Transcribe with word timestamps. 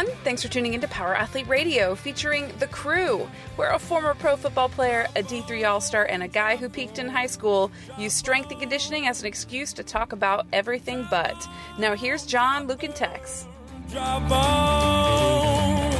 everyone. 0.00 0.24
Thanks 0.24 0.42
for 0.42 0.48
tuning 0.48 0.74
into 0.74 0.88
Power 0.88 1.14
Athlete 1.14 1.48
Radio 1.48 1.94
featuring 1.94 2.50
The 2.58 2.66
Crew, 2.66 3.28
where 3.56 3.72
a 3.72 3.78
former 3.78 4.14
pro 4.14 4.36
football 4.36 4.68
player, 4.68 5.06
a 5.16 5.22
D3 5.22 5.68
All 5.68 5.80
Star, 5.80 6.04
and 6.04 6.22
a 6.22 6.28
guy 6.28 6.56
who 6.56 6.68
peaked 6.68 6.98
in 6.98 7.08
high 7.08 7.26
school 7.26 7.70
use 7.98 8.14
strength 8.14 8.50
and 8.50 8.60
conditioning 8.60 9.06
as 9.06 9.20
an 9.20 9.26
excuse 9.26 9.72
to 9.74 9.82
talk 9.82 10.12
about 10.12 10.46
everything 10.52 11.06
but. 11.10 11.36
Now, 11.78 11.94
here's 11.94 12.24
John, 12.26 12.66
Luke, 12.66 12.82
and 12.82 12.94
Tex. 12.94 13.46
Drive 13.90 14.30
on. 14.32 15.90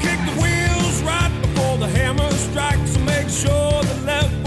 Kick 0.00 0.18
the 0.24 0.40
wheels 0.40 1.02
right 1.02 1.38
before 1.42 1.78
the 1.78 1.88
hammer 1.88 2.30
strikes. 2.30 2.98
Make 2.98 3.28
sure 3.28 3.82
the 3.82 4.02
level's 4.04 4.45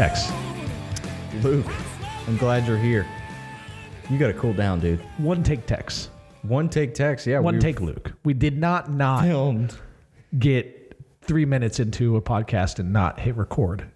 Tex. 0.00 0.32
Luke, 1.42 1.66
I'm 2.26 2.38
glad 2.38 2.66
you're 2.66 2.78
here. 2.78 3.06
You 4.08 4.16
got 4.16 4.28
to 4.28 4.32
cool 4.32 4.54
down, 4.54 4.80
dude. 4.80 4.98
One 5.18 5.42
take 5.42 5.66
Tex. 5.66 6.08
One 6.40 6.70
take 6.70 6.94
text, 6.94 7.26
yeah. 7.26 7.38
One 7.38 7.56
we 7.56 7.60
take 7.60 7.82
Luke. 7.82 8.14
We 8.24 8.32
did 8.32 8.56
not 8.56 8.90
not 8.90 9.24
filmed. 9.24 9.76
get 10.38 10.96
three 11.20 11.44
minutes 11.44 11.80
into 11.80 12.16
a 12.16 12.22
podcast 12.22 12.78
and 12.78 12.94
not 12.94 13.20
hit 13.20 13.36
record 13.36 13.90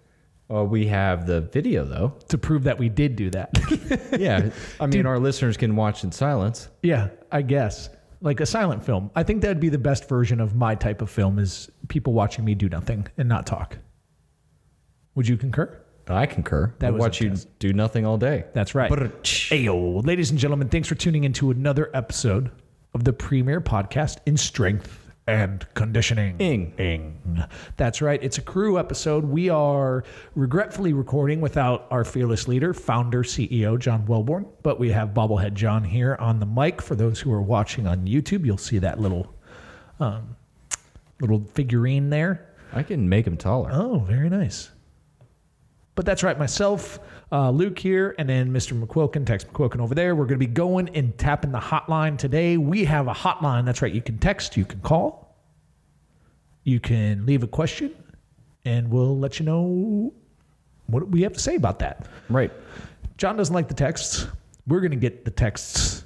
Uh, 0.47 0.63
we 0.63 0.85
have 0.85 1.25
the 1.25 1.41
video 1.41 1.83
though. 1.83 2.13
to 2.29 2.37
prove 2.37 2.65
that 2.65 2.77
we 2.77 2.87
did 2.87 3.15
do 3.15 3.31
that. 3.31 3.49
Yeah, 4.19 4.51
I 4.79 4.85
mean, 4.85 5.07
our 5.07 5.17
listeners 5.17 5.57
can 5.57 5.75
watch 5.75 6.03
in 6.03 6.11
silence. 6.11 6.69
yeah, 6.83 7.07
I 7.31 7.41
guess. 7.41 7.89
Like 8.21 8.41
a 8.41 8.45
silent 8.45 8.85
film. 8.85 9.09
I 9.15 9.23
think 9.23 9.41
that'd 9.41 9.59
be 9.59 9.69
the 9.69 9.79
best 9.79 10.07
version 10.07 10.39
of 10.39 10.53
my 10.55 10.75
type 10.75 11.01
of 11.01 11.09
film 11.09 11.39
is 11.39 11.71
people 11.87 12.13
watching 12.13 12.45
me 12.45 12.53
do 12.53 12.69
nothing 12.69 13.07
and 13.17 13.27
not 13.27 13.47
talk. 13.47 13.79
Would 15.15 15.27
you 15.27 15.35
concur? 15.35 15.81
I 16.13 16.25
concur. 16.25 16.73
That 16.79 16.93
was 16.93 16.99
watch 16.99 17.21
you 17.21 17.33
do 17.59 17.73
nothing 17.73 18.05
all 18.05 18.17
day. 18.17 18.45
That's 18.53 18.75
right. 18.75 18.91
Ayo, 18.91 20.05
ladies 20.05 20.29
and 20.29 20.39
gentlemen, 20.39 20.69
thanks 20.69 20.87
for 20.87 20.95
tuning 20.95 21.23
into 21.23 21.51
another 21.51 21.89
episode 21.93 22.51
of 22.93 23.03
the 23.03 23.13
premier 23.13 23.59
podcast 23.59 24.17
in 24.25 24.37
strength 24.37 25.05
and 25.27 25.65
conditioning. 25.73 26.37
Ing. 26.39 26.73
Ing. 26.77 27.43
That's 27.77 28.01
right. 28.01 28.21
It's 28.23 28.37
a 28.37 28.41
crew 28.41 28.77
episode. 28.77 29.25
We 29.25 29.49
are 29.49 30.03
regretfully 30.35 30.93
recording 30.93 31.41
without 31.41 31.87
our 31.89 32.05
fearless 32.05 32.47
leader, 32.47 32.73
founder, 32.73 33.23
CEO 33.23 33.79
John 33.79 34.05
Welborn, 34.05 34.45
but 34.63 34.79
we 34.79 34.91
have 34.91 35.09
bobblehead 35.09 35.53
John 35.53 35.83
here 35.83 36.15
on 36.19 36.39
the 36.39 36.45
mic. 36.45 36.81
For 36.81 36.95
those 36.95 37.19
who 37.19 37.31
are 37.31 37.41
watching 37.41 37.87
on 37.87 38.05
YouTube, 38.05 38.45
you'll 38.45 38.57
see 38.57 38.77
that 38.79 38.99
little, 38.99 39.33
um, 39.99 40.35
little 41.19 41.43
figurine 41.53 42.09
there. 42.09 42.53
I 42.71 42.83
can 42.83 43.09
make 43.09 43.25
him 43.25 43.37
taller. 43.37 43.69
Oh, 43.71 43.99
very 43.99 44.29
nice. 44.29 44.69
But 45.95 46.05
that's 46.05 46.23
right, 46.23 46.37
myself, 46.37 46.99
uh, 47.31 47.49
Luke 47.49 47.79
here, 47.79 48.15
and 48.19 48.27
then 48.27 48.51
Mr. 48.51 48.79
McQuilkin, 48.79 49.25
Tex 49.25 49.45
McQuilkin 49.45 49.79
over 49.79 49.95
there. 49.95 50.13
We're 50.13 50.25
going 50.25 50.39
to 50.39 50.45
be 50.45 50.53
going 50.53 50.89
and 50.89 51.17
tapping 51.17 51.51
the 51.51 51.59
hotline 51.59 52.17
today. 52.17 52.57
We 52.57 52.83
have 52.85 53.07
a 53.07 53.13
hotline. 53.13 53.65
That's 53.65 53.81
right. 53.81 53.93
You 53.93 54.01
can 54.01 54.17
text, 54.17 54.57
you 54.57 54.65
can 54.65 54.81
call, 54.81 55.35
you 56.63 56.81
can 56.81 57.25
leave 57.25 57.43
a 57.43 57.47
question, 57.47 57.95
and 58.65 58.91
we'll 58.91 59.17
let 59.17 59.39
you 59.39 59.45
know 59.45 60.13
what 60.87 61.07
we 61.07 61.21
have 61.21 61.33
to 61.33 61.39
say 61.39 61.55
about 61.55 61.79
that. 61.79 62.07
Right. 62.29 62.51
John 63.17 63.37
doesn't 63.37 63.55
like 63.55 63.69
the 63.69 63.73
texts. 63.73 64.27
We're 64.67 64.81
going 64.81 64.91
to 64.91 64.97
get 64.97 65.23
the 65.23 65.31
texts, 65.31 66.05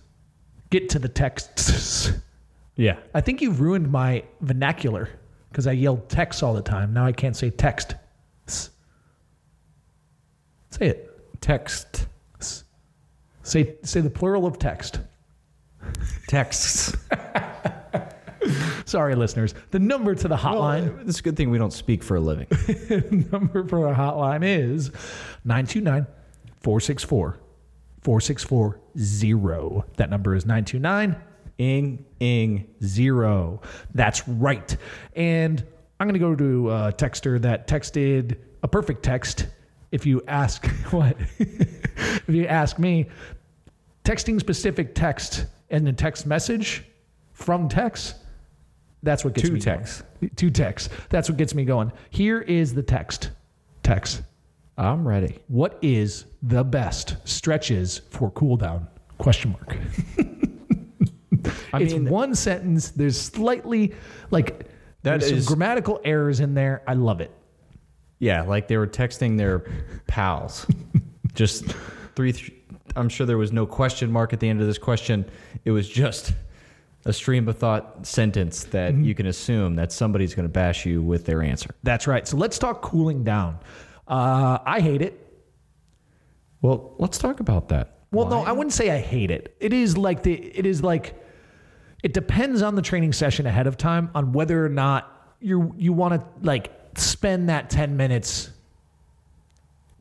get 0.70 0.90
to 0.90 1.00
the 1.00 1.10
texts. 1.10 2.12
Yeah. 2.76 2.98
I 3.14 3.20
think 3.20 3.42
you've 3.42 3.60
ruined 3.60 3.92
my 3.92 4.24
vernacular 4.40 5.10
because 5.50 5.68
I 5.68 5.74
yell 5.74 5.98
text 6.08 6.44
all 6.44 6.54
the 6.54 6.62
time. 6.62 6.94
Now 6.94 7.06
I 7.06 7.12
can't 7.12 7.36
say 7.36 7.50
text. 7.50 7.96
Say 10.70 10.88
it. 10.88 11.42
Text. 11.42 12.08
Say 13.44 13.76
say 13.84 14.02
the 14.02 14.10
plural 14.10 14.46
of 14.46 14.60
text. 14.60 15.00
Texts. 16.28 16.96
Sorry, 18.86 19.16
listeners. 19.16 19.54
The 19.72 19.80
number 19.80 20.16
to 20.16 20.28
the 20.28 20.36
hotline, 20.36 21.00
uh, 21.00 21.04
it's 21.08 21.20
a 21.20 21.24
good 21.24 21.36
thing 21.36 21.50
we 21.50 21.58
don't 21.58 21.74
speak 21.74 22.04
for 22.04 22.18
a 22.18 22.20
living. 22.20 22.48
number 23.32 23.64
for 23.68 23.82
the 23.82 23.94
hotline 23.94 24.44
is 24.44 24.90
929 25.46 26.06
464 26.62 27.40
4640. 28.02 29.94
That 29.98 30.10
number 30.10 30.36
is 30.36 30.46
929 30.46 31.16
ing, 31.60 32.06
ing. 32.20 32.68
zero. 32.84 33.62
That's 33.94 34.28
right. 34.28 34.76
And 35.16 35.64
I'm 36.00 36.08
going 36.08 36.14
to 36.14 36.20
go 36.20 36.36
to 36.36 36.72
a 36.72 36.94
texter 36.94 37.40
that 37.42 37.68
texted 37.68 38.38
a 38.64 38.68
perfect 38.68 39.04
text. 39.04 39.48
If 39.92 40.06
you 40.06 40.22
ask 40.28 40.66
what, 40.92 41.18
if 41.40 42.24
you 42.30 42.46
ask 42.46 42.78
me, 42.80 43.08
texting 44.04 44.40
specific 44.40 44.94
text 44.96 45.46
and 45.70 45.88
a 45.88 45.94
text 45.94 46.26
message 46.26 46.84
from 47.34 47.68
text, 47.70 48.16
that's 49.04 49.24
what 49.24 49.34
gets 49.34 49.48
Two 49.48 49.54
me 49.56 49.60
texts. 49.62 50.04
Going. 50.20 50.32
Two 50.36 50.50
texts. 50.50 50.90
That's 51.10 51.30
what 51.30 51.38
gets 51.38 51.56
me 51.56 51.64
going. 51.66 51.92
Here 52.10 52.42
is 52.42 52.74
the 52.74 52.84
text. 52.84 53.32
Text. 53.84 54.22
I'm 54.78 55.08
ready. 55.08 55.40
What 55.48 55.78
is 55.82 56.26
the 56.44 56.64
best 56.64 57.16
stretches 57.26 58.00
for 58.10 58.30
cool 58.32 58.58
down? 58.58 58.88
Question 59.18 59.52
mark. 59.52 59.78
I 61.74 61.82
it's 61.82 61.94
mean, 61.94 62.10
one 62.10 62.36
sentence. 62.36 62.90
There's 62.92 63.20
slightly 63.20 63.94
like 64.32 64.60
That 65.04 65.20
there's 65.22 65.32
is- 65.32 65.46
some 65.46 65.56
grammatical 65.56 66.00
errors 66.04 66.40
in 66.40 66.54
there. 66.54 66.82
I 66.88 66.94
love 66.94 67.22
it. 67.22 67.32
Yeah, 68.20 68.42
like 68.44 68.68
they 68.68 68.78
were 68.78 68.88
texting 68.88 69.38
their 69.38 69.60
pals. 70.08 70.66
just 71.34 71.66
three. 72.16 72.34
Th- 72.34 72.54
I'm 72.96 73.10
sure 73.10 73.26
there 73.26 73.38
was 73.38 73.52
no 73.52 73.66
question 73.66 74.12
mark 74.12 74.34
at 74.34 74.40
the 74.40 74.50
end 74.50 74.62
of 74.62 74.68
this 74.68 74.78
question. 74.78 75.26
It 75.66 75.72
was 75.72 75.88
just 75.88 76.34
a 77.06 77.14
stream 77.14 77.48
of 77.48 77.58
thought 77.58 78.06
sentence 78.06 78.64
that 78.66 78.94
Mm-hmm. 78.94 79.04
you 79.04 79.16
can 79.16 79.26
assume 79.28 79.76
that 79.76 79.92
somebody's 79.92 80.36
going 80.36 80.44
to 80.48 80.52
bash 80.52 80.86
you 80.86 81.02
with 81.02 81.26
their 81.26 81.42
answer. 81.42 81.70
That's 81.84 82.08
right. 82.08 82.28
So 82.28 82.36
let's 82.36 82.58
talk 82.60 82.82
cooling 82.82 83.24
down. 83.24 83.60
Uh, 84.08 84.58
I 84.66 84.80
hate 84.82 85.02
it. 85.02 85.26
Well, 86.62 86.96
let's 86.98 87.18
talk 87.18 87.40
about 87.40 87.70
that. 87.70 88.00
Well, 88.12 88.28
no, 88.28 88.42
I 88.42 88.52
wouldn't 88.52 88.74
say 88.74 88.90
I 88.92 88.98
hate 88.98 89.30
it. 89.32 89.56
It 89.60 89.72
is 89.72 89.96
like 89.98 90.24
the 90.24 90.34
it 90.34 90.66
is 90.66 90.82
like 90.84 91.14
it 92.04 92.14
depends 92.14 92.62
on 92.64 92.74
the 92.76 92.82
training 92.82 93.14
session 93.14 93.46
ahead 93.46 93.68
of 93.68 93.78
time 93.78 94.10
on 94.16 94.32
whether 94.34 94.66
or 94.66 94.70
not 94.70 95.36
you 95.40 95.74
you 95.78 95.94
want 95.94 96.20
to 96.20 96.26
like 96.42 96.72
spend 97.04 97.50
that 97.50 97.70
10 97.70 97.98
minutes 97.98 98.50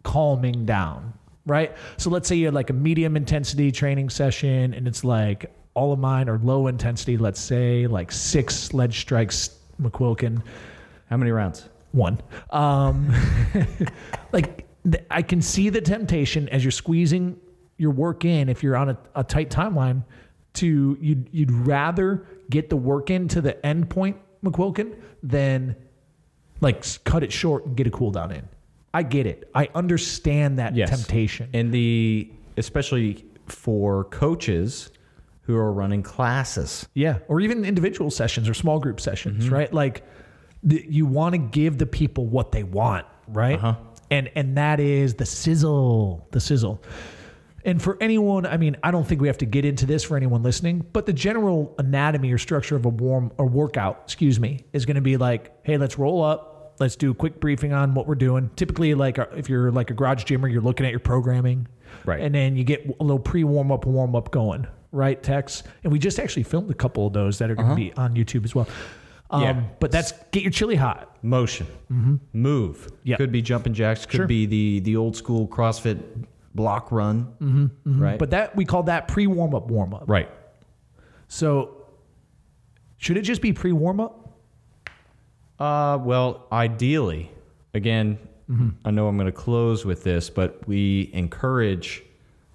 calming 0.03 0.65
down, 0.65 1.13
right? 1.47 1.77
So 1.97 2.11
let's 2.11 2.29
say 2.29 2.37
you 2.37 2.47
had 2.47 2.55
like 2.55 2.71
a 2.71 2.75
medium 2.75 3.17
intensity 3.17 3.71
training 3.73 4.11
session 4.11 4.75
and 4.75 4.87
it's 4.89 5.05
like 5.05 5.53
all 5.75 5.93
of 5.93 5.99
mine 5.99 6.29
are 6.29 6.39
low 6.39 6.67
intensity, 6.67 7.17
let's 7.17 7.41
say 7.41 7.87
like 7.87 8.11
6 8.11 8.55
sledge 8.55 9.01
strikes 9.01 9.59
McQuilkin 9.81 10.43
How 11.09 11.17
many 11.17 11.31
rounds? 11.31 11.69
one. 11.93 12.21
Um, 12.51 13.15
like 14.33 14.67
I 15.11 15.23
can 15.23 15.43
see 15.43 15.69
the 15.69 15.81
temptation 15.81 16.49
as 16.49 16.65
you're 16.65 16.71
squeezing 16.71 17.39
your 17.77 17.91
work 17.91 18.25
in. 18.25 18.49
If 18.49 18.63
you're 18.63 18.77
on 18.77 18.91
a, 18.91 18.99
a 19.15 19.25
tight 19.25 19.51
timeline, 19.51 20.05
to 20.55 20.99
you'd 21.01 21.29
you'd 21.31 21.51
rather 21.51 22.27
get 22.51 22.71
the 22.71 22.77
work 22.77 23.11
in 23.11 23.29
to 23.29 23.41
the 23.41 23.65
end 23.65 23.91
point, 23.91 24.17
McQuilkin, 24.43 24.97
than 25.23 25.77
like 26.61 26.85
cut 27.05 27.23
it 27.23 27.33
short 27.33 27.67
and 27.67 27.77
get 27.77 27.87
a 27.87 27.91
cool 27.91 28.11
down 28.11 28.33
in. 28.33 28.49
I 28.95 29.03
get 29.03 29.27
it. 29.27 29.51
I 29.55 29.69
understand 29.75 30.59
that 30.59 30.75
Yes. 30.75 30.91
temptation. 30.91 31.51
And 31.53 31.73
the 31.73 32.31
especially 32.57 33.25
for 33.47 34.05
coaches 34.05 34.91
who 35.43 35.57
are 35.57 35.73
running 35.73 36.03
classes. 36.03 36.87
Yeah, 36.95 37.19
or 37.29 37.41
even 37.41 37.65
individual 37.65 38.11
sessions 38.11 38.49
or 38.49 38.55
small 38.55 38.79
group 38.81 39.01
sessions, 39.01 39.45
Mm-hmm. 39.47 39.55
right? 39.55 39.73
Like 39.73 40.03
the, 40.63 40.85
you 40.89 41.07
want 41.07 41.33
to 41.35 41.39
give 41.39 41.79
the 41.79 41.87
people 41.87 42.27
what 42.27 42.53
they 42.53 42.65
want, 42.65 43.07
right? 43.29 43.57
Uh-huh. 43.57 43.75
And 44.11 44.31
and 44.35 44.57
that 44.57 44.81
is 44.81 45.15
the 45.15 45.27
sizzle, 45.27 46.27
the 46.33 46.41
sizzle. 46.41 46.83
And 47.65 47.83
for 47.83 47.99
anyone, 48.01 48.47
I 48.47 48.57
mean, 48.57 48.77
I 48.83 48.91
don't 48.91 49.07
think 49.07 49.21
we 49.21 49.27
have 49.27 49.39
to 49.39 49.47
get 49.47 49.65
into 49.65 49.85
this 49.85 50.05
for 50.05 50.17
anyone 50.17 50.43
listening, 50.43 50.87
but 50.93 51.07
the 51.07 51.13
general 51.13 51.75
anatomy 51.79 52.33
or 52.33 52.39
structure 52.39 52.77
of 52.77 52.87
a 52.87 52.89
warm 52.89 53.33
or 53.37 53.47
workout, 53.47 54.01
excuse 54.05 54.39
me, 54.39 54.65
is 54.73 54.87
going 54.87 54.95
to 54.95 55.01
be 55.01 55.17
like, 55.17 55.53
hey, 55.65 55.77
let's 55.77 55.99
roll 55.99 56.23
up, 56.23 56.77
let's 56.79 56.95
do 56.97 57.11
a 57.11 57.15
quick 57.15 57.41
briefing 57.41 57.73
on 57.73 57.95
what 57.95 58.07
we're 58.07 58.15
doing. 58.15 58.51
Typically, 58.57 58.95
like 58.95 59.19
uh, 59.19 59.27
if 59.37 59.49
you're 59.49 59.73
like 59.73 59.91
a 59.91 59.95
garage 59.95 60.25
gymmer, 60.25 60.47
you're 60.49 60.63
looking 60.63 60.87
at 60.87 60.91
your 60.93 61.01
programming, 61.01 61.67
Right. 62.05 62.21
And 62.21 62.35
then 62.35 62.55
you 62.55 62.65
get 62.65 62.87
a 63.01 63.03
little 63.03 63.19
pre 63.19 63.45
warm 63.45 63.73
up 63.73 63.85
and 63.87 63.95
warm 63.95 64.15
up 64.15 64.31
going, 64.31 64.67
right? 64.93 65.21
Tex, 65.23 65.63
and 65.83 65.93
we 65.93 65.99
just 65.99 66.19
actually 66.19 66.43
filmed 66.45 66.71
a 66.71 66.75
couple 66.75 67.07
of 67.07 67.13
those 67.13 67.39
that 67.39 67.51
are 67.51 67.55
going 67.55 67.69
to 67.71 67.75
be 67.75 67.93
on 67.95 68.15
YouTube 68.15 68.45
as 68.45 68.55
well. 68.55 68.69
Um, 69.31 69.43
Yeah. 69.43 69.61
But 69.81 69.91
that's 69.91 70.13
get 70.31 70.43
your 70.43 70.53
chili 70.53 70.77
hot. 70.77 71.17
Motion. 71.25 71.67
Move. 72.33 72.89
Yeah. 73.05 73.17
Could 73.17 73.33
be 73.33 73.43
jumping 73.43 73.75
jacks. 73.75 74.07
Could 74.07 74.19
Sure. 74.19 74.27
be 74.27 74.47
the 74.47 74.81
the 74.81 74.97
old 74.97 75.17
school 75.17 75.49
CrossFit 75.49 75.99
block 76.55 76.91
run. 76.93 77.33
Mm-hmm, 77.41 78.03
Right. 78.03 78.19
But 78.19 78.31
that 78.31 78.57
we 78.57 78.65
call 78.65 78.85
that 78.85 79.09
pre 79.09 79.27
warm 79.27 79.55
up 79.55 79.69
warm 79.69 79.95
up. 79.95 80.05
right. 80.07 80.29
So 81.29 81.87
should 82.97 83.17
it 83.17 83.23
just 83.23 83.43
be 83.43 83.53
pre 83.53 83.73
warm 83.73 84.01
up? 84.01 84.39
Uh, 85.59 85.99
well, 86.01 86.47
ideally, 86.53 87.31
again, 87.75 88.19
I 88.85 88.91
know 88.91 89.09
I'm 89.09 89.17
going 89.19 89.27
to 89.27 89.33
close 89.33 89.85
with 89.85 90.05
this, 90.05 90.31
but 90.31 90.67
we 90.67 91.11
encourage 91.13 92.03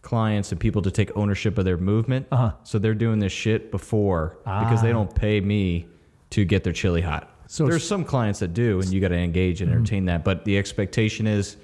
clients 0.02 0.52
and 0.52 0.60
people 0.60 0.82
to 0.82 0.90
take 0.90 1.16
ownership 1.16 1.58
of 1.60 1.66
their 1.66 1.78
movement. 1.78 2.26
Uh-huh. 2.32 2.54
So 2.64 2.80
they're 2.80 2.96
doing 2.96 3.20
this 3.20 3.32
shit 3.32 3.70
before 3.72 4.38
because 4.44 4.82
they 4.82 4.92
don't 4.92 5.14
pay 5.14 5.40
me 5.40 5.86
to 6.32 6.46
get 6.46 6.64
their 6.64 6.74
chili 6.74 7.02
hot. 7.02 7.30
So 7.46 7.66
So 7.66 7.70
there's 7.70 7.88
some 7.88 8.04
clients 8.04 8.40
that 8.40 8.56
do, 8.56 8.80
and 8.82 8.92
you 8.92 9.00
got 9.02 9.10
to 9.10 9.18
engage 9.18 9.62
and 9.62 9.72
entertain 9.72 10.06
that. 10.06 10.24
But 10.24 10.46
the 10.46 10.58
expectation 10.58 11.28
is 11.28 11.58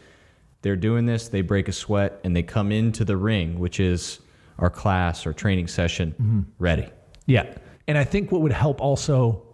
they're 0.62 0.76
doing 0.76 1.06
this, 1.06 1.28
they 1.30 1.42
break 1.42 1.68
a 1.68 1.72
sweat, 1.72 2.20
and 2.24 2.36
they 2.36 2.44
come 2.44 2.72
into 2.72 3.06
the 3.06 3.18
ring, 3.18 3.60
which 3.60 3.80
is 3.80 4.20
our 4.58 4.70
class 4.70 5.26
or 5.26 5.34
training 5.34 5.68
session, 5.68 6.12
mm-hmm. 6.12 6.42
ready. 6.58 6.88
Yeah. 7.26 7.54
And 7.88 7.98
I 7.98 8.04
think 8.04 8.32
what 8.32 8.42
would 8.42 8.52
help 8.52 8.82
also 8.82 9.46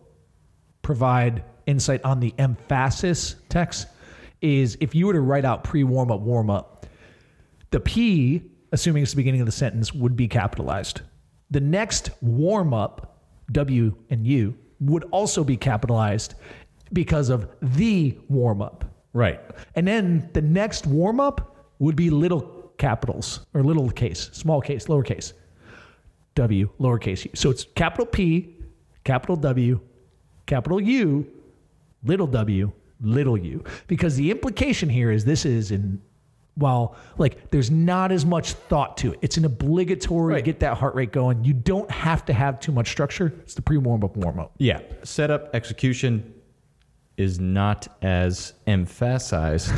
provide 0.81 1.43
insight 1.65 2.03
on 2.03 2.19
the 2.19 2.33
emphasis 2.37 3.35
Tex 3.49 3.85
is 4.41 4.77
if 4.81 4.93
you 4.93 5.07
were 5.07 5.13
to 5.13 5.21
write 5.21 5.45
out 5.45 5.63
pre 5.63 5.83
warm 5.83 6.11
up, 6.11 6.21
warm 6.21 6.49
up, 6.49 6.85
the 7.71 7.79
P, 7.79 8.41
assuming 8.71 9.03
it's 9.03 9.11
the 9.11 9.17
beginning 9.17 9.41
of 9.41 9.45
the 9.45 9.51
sentence, 9.51 9.93
would 9.93 10.15
be 10.15 10.27
capitalized. 10.27 11.01
The 11.51 11.59
next 11.59 12.09
warm 12.21 12.73
up, 12.73 13.19
W 13.51 13.95
and 14.09 14.25
U, 14.25 14.55
would 14.79 15.03
also 15.05 15.43
be 15.43 15.57
capitalized 15.57 16.35
because 16.93 17.29
of 17.29 17.49
the 17.61 18.17
warm 18.29 18.61
up. 18.61 18.85
Right. 19.15 19.39
And 19.75 19.87
then 19.87 20.29
the 20.33 20.41
next 20.41 20.85
warm 20.85 21.19
up 21.21 21.55
would 21.79 21.95
be 21.95 22.09
little 22.09 22.73
capitals 22.77 23.45
or 23.53 23.63
little 23.63 23.89
case, 23.89 24.29
small 24.33 24.61
case, 24.61 24.87
lowercase. 24.87 25.31
W, 26.35 26.69
lowercase 26.81 27.23
u. 27.23 27.31
So 27.33 27.49
it's 27.49 27.63
capital 27.75 28.05
P, 28.05 28.57
capital 29.05 29.37
W, 29.37 29.79
capital 30.45 30.81
U, 30.81 31.25
little 32.03 32.27
w, 32.27 32.73
little 32.99 33.37
u. 33.37 33.63
Because 33.87 34.17
the 34.17 34.29
implication 34.29 34.89
here 34.89 35.11
is 35.11 35.23
this 35.23 35.45
is 35.45 35.71
in, 35.71 36.01
while 36.55 36.97
like 37.17 37.51
there's 37.51 37.71
not 37.71 38.11
as 38.11 38.25
much 38.25 38.51
thought 38.51 38.97
to 38.97 39.13
it, 39.13 39.19
it's 39.21 39.37
an 39.37 39.45
obligatory 39.45 40.33
Right. 40.33 40.43
get 40.43 40.59
that 40.59 40.77
heart 40.77 40.93
rate 40.93 41.13
going. 41.13 41.41
You 41.45 41.53
don't 41.53 41.89
have 41.89 42.25
to 42.25 42.33
have 42.33 42.59
too 42.59 42.73
much 42.73 42.89
structure. 42.91 43.33
It's 43.43 43.53
the 43.53 43.61
pre 43.61 43.77
warm 43.77 44.03
up, 44.03 44.17
warm 44.17 44.37
up. 44.41 44.51
Yeah. 44.57 44.81
Setup 45.03 45.55
execution 45.55 46.33
is 47.17 47.39
not 47.39 47.87
as 48.01 48.53
emphasized 48.67 49.71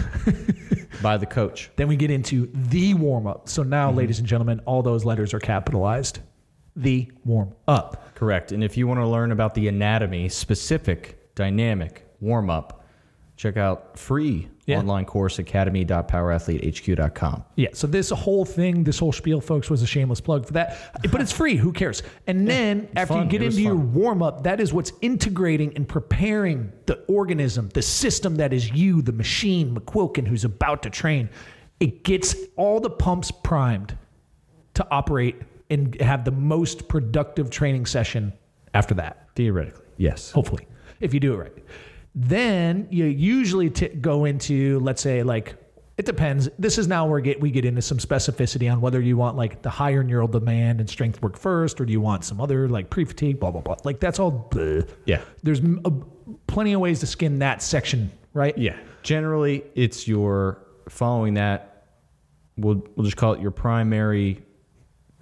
by 1.01 1.17
the 1.17 1.25
coach. 1.25 1.69
Then 1.75 1.87
we 1.87 1.95
get 1.95 2.11
into 2.11 2.49
the 2.53 2.93
warm 2.95 3.27
up. 3.27 3.47
So 3.47 3.63
now, 3.63 3.89
mm-hmm. 3.89 3.97
ladies 3.97 4.19
and 4.19 4.27
gentlemen, 4.27 4.59
all 4.65 4.81
those 4.81 5.05
letters 5.05 5.33
are 5.33 5.39
capitalized. 5.39 6.19
The 6.75 7.11
warm 7.25 7.53
up. 7.67 8.15
Correct. 8.15 8.51
And 8.51 8.63
if 8.63 8.77
you 8.77 8.87
want 8.87 8.99
to 8.99 9.07
learn 9.07 9.31
about 9.31 9.55
the 9.55 9.67
anatomy, 9.67 10.29
specific, 10.29 11.33
dynamic, 11.35 12.05
warm 12.19 12.49
up, 12.49 12.76
check 13.37 13.55
out 13.55 13.97
free 13.97 14.49
Yeah. 14.65 14.79
online 14.79 15.05
course 15.05 15.39
academy.powerathletehq.com. 15.39 17.43
Yeah. 17.55 17.69
So 17.73 17.87
this 17.87 18.09
whole 18.09 18.43
thing, 18.45 18.83
this 18.83 18.99
whole 18.99 19.11
spiel, 19.13 19.39
folks, 19.39 19.69
was 19.69 19.81
a 19.81 19.87
shameless 19.87 20.19
plug 20.19 20.45
for 20.45 20.53
that. 20.53 20.77
But 21.11 21.21
it's 21.21 21.31
free. 21.31 21.55
Who 21.55 21.71
cares? 21.71 22.03
And 22.25 22.47
then 22.47 22.89
after 22.95 23.13
fun. 23.13 23.23
you 23.23 23.29
get 23.29 23.41
into 23.43 23.61
your 23.61 23.75
fun. 23.75 23.93
warm 23.93 24.23
up, 24.23 24.43
that 24.43 24.59
is 24.59 24.73
what's 24.73 24.91
integrating 25.01 25.73
and 25.75 25.87
preparing 25.87 26.71
the 26.87 26.95
organism, 27.07 27.69
the 27.69 27.81
system 27.81 28.35
that 28.37 28.51
is 28.53 28.71
you, 28.71 29.01
the 29.01 29.13
machine, 29.13 29.75
McQuilkin, 29.75 30.27
who's 30.27 30.43
about 30.43 30.83
to 30.83 30.89
train. 30.89 31.29
It 31.79 32.03
gets 32.03 32.35
all 32.55 32.79
the 32.79 32.89
pumps 32.89 33.31
primed 33.31 33.95
to 34.73 34.85
operate 34.91 35.35
and 35.69 35.99
have 36.01 36.25
the 36.25 36.31
most 36.31 36.87
productive 36.87 37.49
training 37.51 37.85
session 37.85 38.33
after 38.73 38.93
that 38.95 39.27
Theoretically, 39.35 39.85
yes. 39.97 40.31
hopefully, 40.31 40.67
if 40.99 41.13
you 41.13 41.19
do 41.19 41.33
it 41.33 41.37
right. 41.37 41.53
Then 42.19 42.87
you 42.89 43.05
usually 43.05 43.69
t- 43.69 43.89
go 43.89 44.25
into, 44.25 44.79
let's 44.79 45.03
say, 45.03 45.21
like 45.21 45.55
it 45.97 46.05
depends. 46.07 46.49
This 46.57 46.79
is 46.79 46.87
now 46.87 47.05
where 47.05 47.19
get 47.19 47.39
we 47.39 47.51
get 47.51 47.63
into 47.63 47.83
some 47.83 47.99
specificity 47.99 48.71
on 48.71 48.81
whether 48.81 48.99
you 48.99 49.15
want 49.17 49.37
like 49.37 49.61
the 49.61 49.69
higher 49.69 50.03
neural 50.03 50.27
demand 50.27 50.79
and 50.79 50.89
strength 50.89 51.21
work 51.21 51.37
first, 51.37 51.79
or 51.79 51.85
do 51.85 51.93
you 51.93 52.01
want 52.01 52.25
some 52.25 52.41
other 52.41 52.67
like 52.67 52.89
pre 52.89 53.05
fatigue, 53.05 53.39
blah 53.39 53.51
blah 53.51 53.61
blah. 53.61 53.75
Like 53.83 53.99
that's 53.99 54.17
all. 54.17 54.49
bleh. 54.49 54.89
Yeah. 55.05 55.21
There's 55.43 55.59
a, 55.59 55.91
plenty 56.47 56.73
of 56.73 56.81
ways 56.81 57.01
to 57.01 57.05
skin 57.05 57.37
that 57.39 57.61
section, 57.61 58.11
right? 58.33 58.57
Yeah. 58.57 58.77
Generally, 59.03 59.65
it's 59.75 60.07
your 60.07 60.57
following 60.89 61.35
that. 61.35 61.85
We'll, 62.57 62.83
we'll 62.95 63.05
just 63.05 63.17
call 63.17 63.33
it 63.33 63.41
your 63.41 63.51
primary 63.51 64.41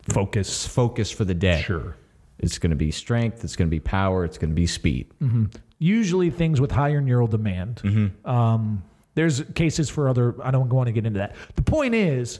Focus. 0.07 0.65
focus 0.65 1.11
for 1.11 1.25
the 1.25 1.33
day. 1.33 1.61
Sure. 1.61 1.97
It's 2.39 2.57
going 2.57 2.69
to 2.69 2.77
be 2.77 2.91
strength, 2.91 3.43
it's 3.43 3.57
going 3.57 3.67
to 3.67 3.71
be 3.71 3.81
power, 3.81 4.23
it's 4.23 4.37
going 4.37 4.51
to 4.51 4.55
be 4.55 4.67
speed. 4.67 5.11
Mm-hmm. 5.21 5.45
Usually 5.77 6.29
things 6.29 6.61
with 6.61 6.71
higher 6.71 7.01
neural 7.01 7.27
demand. 7.27 7.81
Um, 8.25 8.83
there's 9.15 9.41
cases 9.55 9.89
for 9.89 10.07
other. 10.09 10.35
I 10.43 10.51
don't 10.51 10.69
want 10.69 10.87
to 10.87 10.93
get 10.93 11.05
into 11.05 11.19
that. 11.19 11.35
The 11.55 11.61
point 11.61 11.95
is, 11.95 12.39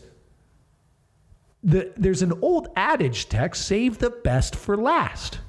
the, 1.63 1.91
there's 1.97 2.21
an 2.21 2.33
old 2.41 2.69
adage 2.75 3.27
Tex: 3.29 3.59
"Save 3.59 3.97
the 3.97 4.09
best 4.09 4.55
for 4.55 4.77
last." 4.77 5.39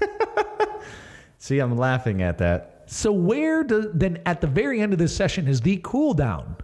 See, 1.38 1.58
I'm 1.58 1.76
laughing 1.76 2.22
at 2.22 2.38
that. 2.38 2.84
So 2.86 3.10
where 3.12 3.64
do 3.64 3.90
then 3.92 4.20
at 4.26 4.40
the 4.40 4.46
very 4.46 4.80
end 4.80 4.92
of 4.92 4.98
this 4.98 5.14
session 5.14 5.48
is 5.48 5.60
the 5.60 5.80
cool 5.82 6.14
down? 6.14 6.56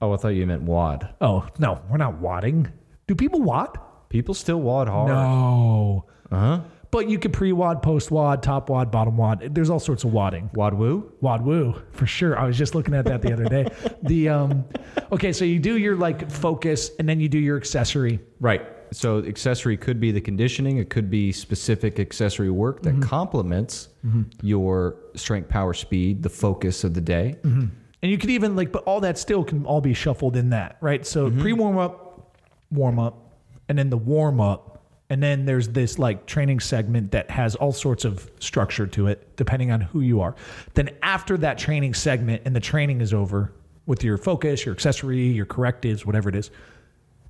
Oh, 0.00 0.12
I 0.12 0.16
thought 0.16 0.28
you 0.28 0.46
meant 0.46 0.62
WAD. 0.62 1.08
Oh 1.20 1.46
no, 1.58 1.80
we're 1.90 1.98
not 1.98 2.18
wadding. 2.18 2.68
Do 3.06 3.14
people 3.14 3.42
wad? 3.42 3.78
People 4.08 4.34
still 4.34 4.60
WAD 4.60 4.88
hard. 4.88 5.08
No. 5.08 6.06
Uh 6.30 6.38
huh. 6.38 6.60
But 6.90 7.10
you 7.10 7.18
could 7.18 7.32
pre 7.32 7.52
wad, 7.52 7.82
post 7.82 8.10
wad, 8.10 8.42
top 8.42 8.70
wad, 8.70 8.90
bottom 8.90 9.16
wad. 9.16 9.54
There's 9.54 9.68
all 9.68 9.78
sorts 9.78 10.04
of 10.04 10.12
wadding. 10.12 10.50
WAD 10.54 10.74
woo? 10.74 11.12
Wad 11.20 11.44
woo 11.44 11.80
for 11.92 12.06
sure. 12.06 12.38
I 12.38 12.46
was 12.46 12.56
just 12.56 12.74
looking 12.74 12.94
at 12.94 13.04
that 13.04 13.20
the 13.20 13.32
other 13.32 13.44
day. 13.44 13.66
The 14.02 14.28
um, 14.28 14.64
okay, 15.12 15.32
so 15.32 15.44
you 15.44 15.58
do 15.58 15.76
your 15.76 15.96
like 15.96 16.30
focus, 16.30 16.90
and 16.98 17.08
then 17.08 17.20
you 17.20 17.28
do 17.28 17.38
your 17.38 17.56
accessory. 17.56 18.20
Right. 18.40 18.66
So 18.90 19.18
accessory 19.24 19.76
could 19.76 20.00
be 20.00 20.12
the 20.12 20.20
conditioning. 20.20 20.78
It 20.78 20.88
could 20.88 21.10
be 21.10 21.30
specific 21.32 22.00
accessory 22.00 22.50
work 22.50 22.82
that 22.82 22.92
mm-hmm. 22.92 23.02
complements 23.02 23.88
mm-hmm. 24.06 24.22
your 24.40 24.96
strength, 25.14 25.48
power, 25.48 25.74
speed, 25.74 26.22
the 26.22 26.30
focus 26.30 26.84
of 26.84 26.94
the 26.94 27.00
day. 27.00 27.36
Mm-hmm. 27.42 27.66
And 28.00 28.10
you 28.10 28.16
could 28.16 28.30
even 28.30 28.56
like, 28.56 28.72
but 28.72 28.84
all 28.84 29.00
that 29.00 29.18
still 29.18 29.44
can 29.44 29.66
all 29.66 29.80
be 29.80 29.92
shuffled 29.92 30.36
in 30.36 30.50
that, 30.50 30.78
right? 30.80 31.04
So 31.04 31.30
pre 31.30 31.52
warm 31.52 31.78
up, 31.78 32.36
warm 32.70 32.98
up, 32.98 33.32
and 33.68 33.76
then 33.76 33.90
the 33.90 33.98
warm 33.98 34.40
up, 34.40 34.77
and 35.10 35.22
then 35.22 35.46
there's 35.46 35.68
this 35.68 35.98
like 35.98 36.26
training 36.26 36.60
segment 36.60 37.12
that 37.12 37.30
has 37.30 37.54
all 37.54 37.72
sorts 37.72 38.04
of 38.04 38.30
structure 38.40 38.86
to 38.86 39.06
it, 39.06 39.36
depending 39.36 39.70
on 39.70 39.80
who 39.80 40.00
you 40.00 40.20
are. 40.20 40.34
Then 40.74 40.90
after 41.02 41.36
that 41.38 41.58
training 41.58 41.94
segment 41.94 42.42
and 42.44 42.54
the 42.54 42.60
training 42.60 43.00
is 43.00 43.14
over 43.14 43.52
with 43.86 44.04
your 44.04 44.18
focus, 44.18 44.66
your 44.66 44.74
accessory, 44.74 45.26
your 45.28 45.46
correctives, 45.46 46.04
whatever 46.04 46.28
it 46.28 46.36
is, 46.36 46.50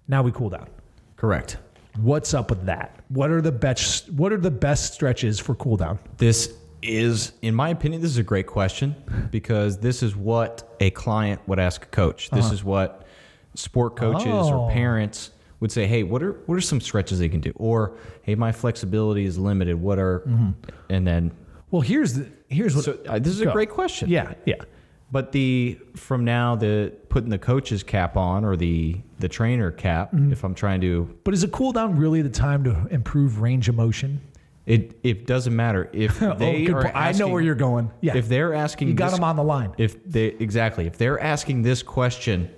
now 0.09 0.23
we 0.23 0.33
cool 0.33 0.51
down. 0.51 0.69
Correct. 1.17 1.59
What's 2.01 2.35
up 2.35 2.51
with 2.51 2.67
that? 2.67 2.97
What 3.09 3.31
are 3.31 3.41
the 3.41 3.53
best? 3.53 4.11
What 4.11 4.33
are 4.33 4.39
the 4.39 4.51
best 4.51 4.95
stretches 4.95 5.39
for 5.39 5.55
cool 5.55 5.77
down? 5.77 5.99
This 6.17 6.55
is, 6.83 7.33
in 7.43 7.55
my 7.55 7.71
opinion, 7.71 8.03
this 8.03 8.11
is 8.11 8.19
a 8.19 8.23
great 8.23 8.47
question 8.47 8.95
because 9.31 9.79
this 9.79 10.03
is 10.03 10.15
what 10.15 10.77
a 10.81 10.91
client 10.91 11.41
would 11.49 11.59
ask 11.59 11.83
a 11.85 11.89
coach. 11.89 12.31
This 12.31 12.47
uh-huh. 12.47 12.55
is 12.55 12.65
what 12.65 13.07
sport 13.55 13.97
coaches 13.97 14.27
Oh. 14.29 14.61
or 14.61 14.71
parents 14.71 15.31
would 15.61 15.73
say, 15.73 15.87
"Hey, 15.87 16.03
what 16.03 16.23
are 16.23 16.33
what 16.47 16.55
are 16.57 16.61
some 16.61 16.81
stretches 16.81 17.19
they 17.19 17.29
can 17.29 17.41
do?" 17.41 17.53
Or, 17.57 17.97
"Hey, 18.23 18.35
my 18.35 18.53
flexibility 18.53 19.25
is 19.25 19.39
limited. 19.39 19.81
What 19.81 19.99
are?" 19.99 20.23
And 20.89 21.07
then, 21.07 21.33
Well, 21.71 21.83
here's 21.83 22.15
the 22.15 22.27
here's 22.49 22.75
what. 22.77 22.85
so 22.85 22.99
uh, 23.09 23.19
this 23.19 23.33
is 23.35 23.41
a 23.41 23.47
great 23.53 23.71
question. 23.71 24.09
yeah, 24.09 24.35
yeah. 24.47 24.57
But 25.11 25.33
the 25.33 25.79
from 25.97 26.25
now 26.25 26.55
the 26.55 26.93
putting 27.09 27.31
the 27.31 27.39
coach's 27.39 27.83
cap 27.83 28.17
on 28.17 28.45
or 28.45 28.57
the 28.57 29.01
the 29.19 29.29
trainer 29.29 29.71
cap, 29.71 30.13
Mm-hmm. 30.13 30.33
if 30.33 30.45
I'm 30.45 30.55
trying 30.55 30.81
to, 30.83 31.09
But 31.25 31.33
is 31.35 31.43
a 31.43 31.49
cool 31.49 31.73
down 31.73 31.97
really 31.97 32.21
the 32.23 32.29
time 32.29 32.63
to 32.65 32.87
improve 32.91 33.41
range 33.41 33.69
of 33.71 33.75
motion? 33.75 34.21
It 34.69 35.01
it 35.03 35.27
doesn't 35.27 35.57
matter 35.57 35.89
if 35.95 36.23
Oh, 36.23 36.35
they 36.35 36.67
are. 36.67 36.83
point. 36.83 36.95
I 36.95 37.05
know 37.05 37.09
asking- 37.09 37.33
where 37.33 37.43
you're 37.43 37.55
going. 37.55 37.91
Yeah. 38.03 38.17
If 38.17 38.29
they're 38.29 38.53
asking, 38.53 38.89
you 38.89 38.95
got 38.95 39.07
this- 39.07 39.15
them 39.15 39.25
on 39.25 39.37
the 39.37 39.43
line. 39.43 39.73
If 39.79 40.05
they 40.05 40.27
exactly, 40.27 40.87
if 40.87 40.99
they're 40.99 41.19
asking 41.19 41.63
this 41.63 41.83
question, 41.83 42.51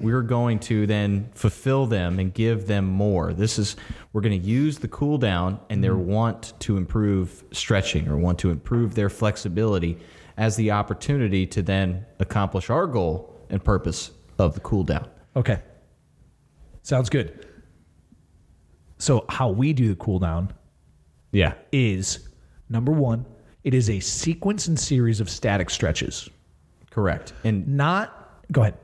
we're 0.00 0.22
going 0.22 0.58
to 0.60 0.86
then 0.86 1.28
fulfill 1.34 1.86
them 1.86 2.18
and 2.18 2.32
give 2.32 2.66
them 2.66 2.86
more. 2.86 3.34
This 3.34 3.58
is 3.58 3.76
we're 4.14 4.22
going 4.22 4.40
to 4.40 4.46
use 4.46 4.78
the 4.78 4.88
cool 4.88 5.18
down 5.18 5.60
and 5.68 5.84
their 5.84 5.92
mm-hmm. 5.92 6.10
want 6.10 6.54
to 6.60 6.78
improve 6.78 7.44
stretching 7.52 8.08
or 8.08 8.16
want 8.16 8.38
to 8.38 8.50
improve 8.50 8.94
their 8.94 9.10
flexibility 9.10 9.98
as 10.38 10.56
the 10.56 10.70
opportunity 10.70 11.46
to 11.46 11.60
then 11.60 12.06
accomplish 12.20 12.70
our 12.70 12.86
goal 12.86 13.38
and 13.50 13.62
purpose 13.62 14.12
of 14.38 14.54
the 14.54 14.60
cool 14.60 14.82
down. 14.82 15.06
Okay. 15.36 15.60
Sounds 16.82 17.10
good. 17.10 17.46
So 18.96 19.26
how 19.28 19.50
we 19.50 19.74
do 19.74 19.88
the 19.88 19.96
cool 19.96 20.18
down 20.18 20.54
Yeah. 21.32 21.54
is 21.72 22.28
number 22.68 22.92
one, 22.92 23.24
it 23.64 23.74
is 23.74 23.88
a 23.90 24.00
sequence 24.00 24.66
and 24.68 24.78
series 24.78 25.20
of 25.20 25.28
static 25.30 25.70
stretches. 25.70 26.28
Correct. 26.90 27.32
And 27.44 27.66
Not 27.68 28.42
go 28.50 28.62
ahead. 28.62 28.74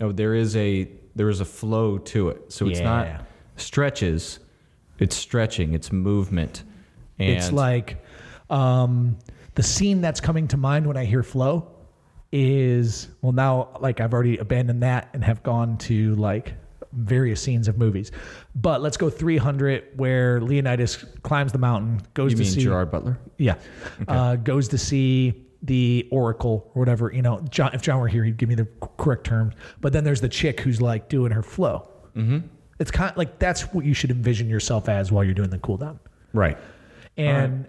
oh, 0.00 0.12
there 0.12 0.34
is 0.34 0.54
a 0.56 0.88
there 1.16 1.28
is 1.28 1.40
a 1.40 1.44
flow 1.44 1.98
to 1.98 2.28
it. 2.28 2.52
So 2.52 2.68
it's 2.68 2.78
Yeah. 2.78 2.84
not 2.84 3.24
stretches, 3.56 4.38
it's 4.98 5.16
stretching, 5.16 5.74
it's 5.74 5.90
movement. 5.90 6.62
And 7.18 7.30
it's 7.30 7.50
like 7.50 8.04
um, 8.50 9.18
the 9.56 9.62
scene 9.64 10.00
that's 10.00 10.20
coming 10.20 10.46
to 10.48 10.56
mind 10.56 10.86
when 10.86 10.96
I 10.96 11.04
hear 11.04 11.22
flow 11.24 11.72
is 12.30 13.08
well 13.22 13.32
now 13.32 13.70
like 13.80 14.00
I've 14.00 14.12
already 14.12 14.36
abandoned 14.38 14.82
that 14.82 15.08
and 15.14 15.24
have 15.24 15.42
gone 15.42 15.78
to 15.78 16.14
like 16.16 16.54
various 17.04 17.40
scenes 17.40 17.68
of 17.68 17.78
movies. 17.78 18.10
But 18.54 18.82
let's 18.82 18.96
go 18.96 19.08
300 19.10 19.84
where 19.96 20.40
Leonidas 20.40 21.04
climbs 21.22 21.52
the 21.52 21.58
mountain, 21.58 22.00
goes 22.14 22.32
You 22.32 22.38
to 22.38 22.42
mean 22.44 22.52
see 22.52 22.60
Gerard 22.62 22.90
Butler? 22.90 23.18
yeah. 23.38 23.56
Uh, 24.06 24.36
goes 24.36 24.68
to 24.68 24.78
see 24.78 25.44
the 25.62 26.06
Oracle 26.12 26.70
or 26.74 26.80
whatever. 26.80 27.12
You 27.12 27.22
know, 27.22 27.40
John, 27.50 27.70
if 27.74 27.82
John 27.82 28.00
were 28.00 28.08
here, 28.08 28.24
he'd 28.24 28.36
give 28.36 28.48
me 28.48 28.54
the 28.54 28.68
correct 28.98 29.24
terms. 29.24 29.54
But 29.80 29.92
then 29.92 30.04
there's 30.04 30.20
the 30.20 30.28
chick 30.28 30.60
who's 30.60 30.80
like 30.80 31.08
doing 31.08 31.32
her 31.32 31.42
flow. 31.42 31.88
Mm-hmm. 32.16 32.46
It's 32.78 32.90
kind 32.90 33.10
of 33.10 33.16
like 33.16 33.38
that's 33.38 33.62
what 33.74 33.84
you 33.84 33.92
should 33.94 34.10
envision 34.10 34.48
yourself 34.48 34.88
as 34.88 35.10
while 35.10 35.24
you're 35.24 35.34
doing 35.34 35.50
the 35.50 35.58
cool 35.58 35.76
down. 35.76 35.98
Right. 36.32 36.56
And 37.16 37.66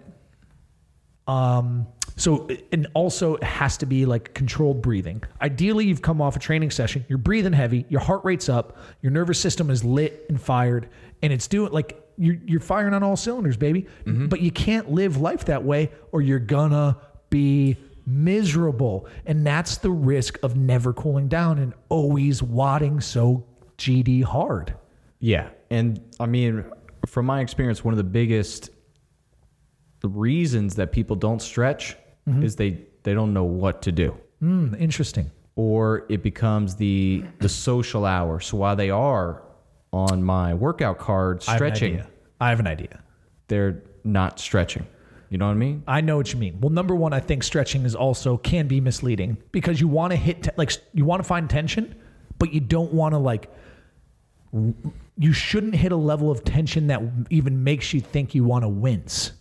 um, 1.26 1.86
so, 2.20 2.48
and 2.70 2.86
also 2.92 3.36
it 3.36 3.42
has 3.44 3.78
to 3.78 3.86
be 3.86 4.04
like 4.04 4.34
controlled 4.34 4.82
breathing. 4.82 5.22
Ideally, 5.40 5.86
you've 5.86 6.02
come 6.02 6.20
off 6.20 6.36
a 6.36 6.38
training 6.38 6.70
session, 6.70 7.04
you're 7.08 7.18
breathing 7.18 7.52
heavy, 7.54 7.86
your 7.88 8.00
heart 8.00 8.24
rate's 8.24 8.48
up, 8.48 8.76
your 9.00 9.10
nervous 9.10 9.40
system 9.40 9.70
is 9.70 9.84
lit 9.84 10.26
and 10.28 10.40
fired, 10.40 10.88
and 11.22 11.32
it's 11.32 11.48
doing 11.48 11.72
like 11.72 11.98
you're, 12.18 12.36
you're 12.44 12.60
firing 12.60 12.92
on 12.92 13.02
all 13.02 13.16
cylinders, 13.16 13.56
baby. 13.56 13.86
Mm-hmm. 14.04 14.26
But 14.26 14.42
you 14.42 14.50
can't 14.50 14.90
live 14.90 15.16
life 15.16 15.46
that 15.46 15.64
way 15.64 15.90
or 16.12 16.20
you're 16.20 16.38
gonna 16.38 16.98
be 17.30 17.78
miserable. 18.06 19.06
And 19.24 19.46
that's 19.46 19.78
the 19.78 19.90
risk 19.90 20.38
of 20.42 20.56
never 20.56 20.92
cooling 20.92 21.28
down 21.28 21.58
and 21.58 21.72
always 21.88 22.42
wadding 22.42 23.00
so 23.00 23.46
GD 23.78 24.24
hard. 24.24 24.74
Yeah. 25.20 25.48
And 25.70 26.00
I 26.18 26.26
mean, 26.26 26.64
from 27.06 27.24
my 27.24 27.40
experience, 27.40 27.82
one 27.82 27.94
of 27.94 27.98
the 27.98 28.04
biggest 28.04 28.70
reasons 30.02 30.76
that 30.76 30.92
people 30.92 31.16
don't 31.16 31.40
stretch 31.40 31.96
is 32.26 32.56
they, 32.56 32.78
they 33.02 33.12
don't 33.14 33.32
know 33.32 33.44
what 33.44 33.82
to 33.82 33.92
do. 33.92 34.16
Hmm, 34.40 34.74
interesting. 34.78 35.30
Or 35.56 36.06
it 36.08 36.22
becomes 36.22 36.76
the 36.76 37.24
the 37.40 37.48
social 37.48 38.04
hour. 38.04 38.40
So 38.40 38.56
while 38.56 38.76
they 38.76 38.90
are 38.90 39.42
on 39.92 40.22
my 40.22 40.54
workout 40.54 40.98
card 40.98 41.42
I 41.48 41.52
have 41.52 41.60
an 41.62 41.66
stretching, 41.74 41.92
idea. 41.94 42.06
I 42.40 42.48
have 42.50 42.60
an 42.60 42.66
idea. 42.66 43.02
they're 43.48 43.82
not 44.04 44.38
stretching. 44.38 44.86
You 45.28 45.38
know 45.38 45.46
what 45.46 45.52
I 45.52 45.56
mean? 45.56 45.82
I 45.86 46.00
know 46.00 46.16
what 46.16 46.32
you 46.32 46.38
mean. 46.38 46.60
Well, 46.60 46.70
number 46.70 46.94
one, 46.94 47.12
I 47.12 47.20
think 47.20 47.42
stretching 47.42 47.84
is 47.84 47.94
also 47.94 48.36
can 48.36 48.66
be 48.68 48.80
misleading 48.80 49.36
because 49.52 49.80
you 49.80 49.88
want 49.88 50.12
to 50.12 50.16
hit 50.16 50.42
te- 50.44 50.50
like 50.56 50.72
you 50.94 51.04
want 51.04 51.20
to 51.22 51.26
find 51.28 51.48
tension, 51.50 51.94
but 52.38 52.52
you 52.52 52.60
don't 52.60 52.92
want 52.92 53.12
to 53.14 53.18
like. 53.18 53.50
You 55.16 55.32
shouldn't 55.32 55.74
hit 55.76 55.92
a 55.92 55.96
level 55.96 56.30
of 56.30 56.42
tension 56.44 56.86
that 56.88 57.00
even 57.30 57.62
makes 57.62 57.92
you 57.94 58.00
think 58.00 58.34
you 58.34 58.42
want 58.44 58.64
to 58.64 58.68
wince. 58.68 59.32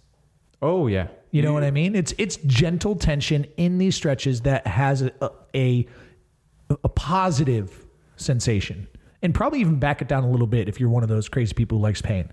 Oh 0.61 0.87
yeah. 0.87 1.07
You 1.31 1.41
know 1.41 1.53
what 1.53 1.63
I 1.63 1.71
mean? 1.71 1.95
It's 1.95 2.13
it's 2.17 2.37
gentle 2.37 2.95
tension 2.95 3.45
in 3.57 3.77
these 3.77 3.95
stretches 3.95 4.41
that 4.41 4.65
has 4.65 5.03
a 5.03 5.31
a, 5.55 5.87
a 6.83 6.89
positive 6.89 7.85
sensation, 8.15 8.87
and 9.21 9.33
probably 9.33 9.59
even 9.61 9.79
back 9.79 10.01
it 10.01 10.07
down 10.07 10.23
a 10.23 10.29
little 10.29 10.47
bit 10.47 10.67
if 10.67 10.79
you're 10.79 10.89
one 10.89 11.03
of 11.03 11.09
those 11.09 11.29
crazy 11.29 11.53
people 11.53 11.77
who 11.77 11.83
likes 11.83 12.01
pain. 12.01 12.31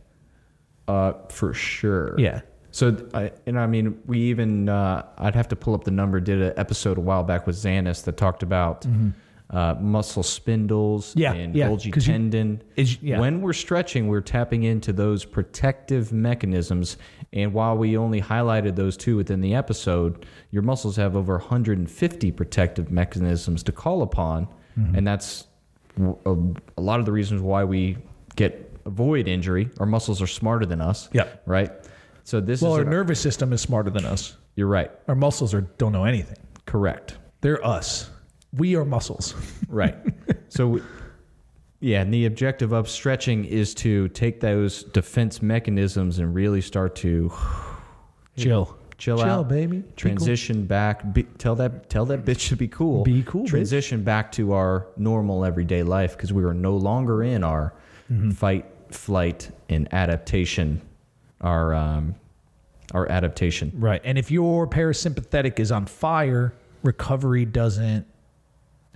Uh, 0.88 1.12
for 1.28 1.52
sure. 1.52 2.18
Yeah. 2.18 2.40
So, 2.70 3.08
I, 3.14 3.32
and 3.46 3.58
I 3.58 3.66
mean, 3.66 3.98
we 4.06 4.18
even, 4.24 4.68
uh, 4.68 5.06
I'd 5.16 5.34
have 5.34 5.48
to 5.48 5.56
pull 5.56 5.74
up 5.74 5.84
the 5.84 5.90
number, 5.90 6.20
did 6.20 6.42
an 6.42 6.52
episode 6.58 6.98
a 6.98 7.00
while 7.00 7.22
back 7.24 7.46
with 7.46 7.56
Xanis 7.56 8.04
that 8.04 8.18
talked 8.18 8.42
about 8.42 8.86
uh, 9.50 9.74
muscle 9.80 10.22
spindles. 10.22 11.14
Yeah, 11.16 11.32
and 11.32 11.54
yeah, 11.54 11.68
Golgi 11.68 11.92
'cause 11.92 12.06
you- 12.06 12.12
tendon. 12.14 12.62
is- 12.74 13.00
yeah. 13.02 13.20
When 13.20 13.40
we're 13.42 13.52
stretching, 13.52 14.08
we're 14.08 14.20
tapping 14.20 14.64
into 14.64 14.92
those 14.92 15.24
protective 15.24 16.12
mechanisms. 16.12 16.96
And 17.32 17.52
while 17.52 17.76
we 17.76 17.96
only 17.96 18.20
highlighted 18.20 18.76
those 18.76 18.96
two 18.96 19.16
within 19.16 19.40
the 19.40 19.54
episode, 19.54 20.26
your 20.50 20.62
muscles 20.62 20.96
have 20.96 21.16
over 21.16 21.38
150 21.38 22.32
protective 22.32 22.90
mechanisms 22.90 23.62
to 23.64 23.72
call 23.72 24.02
upon. 24.02 24.46
Mm-hmm. 24.78 24.94
And 24.96 25.06
that's 25.06 25.46
a 25.98 26.80
lot 26.80 27.00
of 27.00 27.06
the 27.06 27.12
reasons 27.12 27.40
why 27.42 27.64
we 27.64 27.98
get 28.36 28.72
avoid 28.84 29.28
injury. 29.28 29.70
Our 29.80 29.86
muscles 29.86 30.20
are 30.22 30.26
smarter 30.26 30.66
than 30.66 30.80
us. 30.80 31.08
Yep. 31.12 31.42
Right. 31.46 31.70
So 32.24 32.40
this 32.40 32.60
Well, 32.62 32.72
is 32.74 32.78
our 32.78 32.84
an- 32.84 32.90
nervous 32.90 33.20
system 33.20 33.52
is 33.52 33.60
smarter 33.60 33.90
than 33.90 34.04
us. 34.04 34.36
you're 34.56 34.66
right. 34.66 34.90
Our 35.08 35.14
muscles 35.14 35.54
are 35.54 35.62
don't 35.62 35.92
know 35.92 36.04
anything. 36.04 36.36
Correct. 36.66 37.16
They're 37.42 37.64
us. 37.64 38.10
We 38.56 38.76
are 38.76 38.84
muscles. 38.84 39.34
Right. 39.68 39.96
so, 40.48 40.80
yeah, 41.80 42.00
and 42.02 42.14
the 42.14 42.26
objective 42.26 42.70
of 42.72 42.88
stretching 42.88 43.44
is 43.44 43.74
to 43.76 44.08
take 44.10 44.40
those 44.40 44.84
defense 44.84 45.42
mechanisms 45.42 46.18
and 46.20 46.32
really 46.34 46.60
start 46.60 46.94
to 46.96 47.32
Chill. 48.36 48.76
chill, 48.96 49.18
Chill, 49.18 49.20
out, 49.22 49.48
baby. 49.48 49.78
Be 49.78 49.82
cool. 49.82 49.92
Transition 49.96 50.66
back. 50.66 51.12
Be, 51.12 51.24
tell 51.24 51.56
that 51.56 51.88
tell 51.90 52.04
that 52.06 52.24
bitch 52.24 52.48
to 52.50 52.56
be 52.56 52.68
cool. 52.68 53.02
Be 53.02 53.22
cool, 53.24 53.44
bitch. 53.44 53.48
Transition 53.48 54.04
back 54.04 54.30
to 54.32 54.52
our 54.52 54.86
normal 54.96 55.44
everyday 55.44 55.82
life 55.82 56.16
because 56.16 56.32
we 56.32 56.44
are 56.44 56.54
no 56.54 56.76
longer 56.76 57.22
in 57.22 57.42
our 57.44 57.74
Mm-hmm. 58.10 58.30
fight, 58.30 58.66
flight, 58.92 59.50
and 59.68 59.92
adaptation. 59.92 60.80
Our 61.40 61.74
um, 61.74 62.14
our 62.94 63.10
adaptation. 63.10 63.72
Right. 63.74 64.00
And 64.04 64.16
if 64.16 64.30
your 64.30 64.68
parasympathetic 64.68 65.58
is 65.58 65.72
on 65.72 65.86
fire, 65.86 66.54
recovery 66.84 67.44
doesn't 67.44 68.06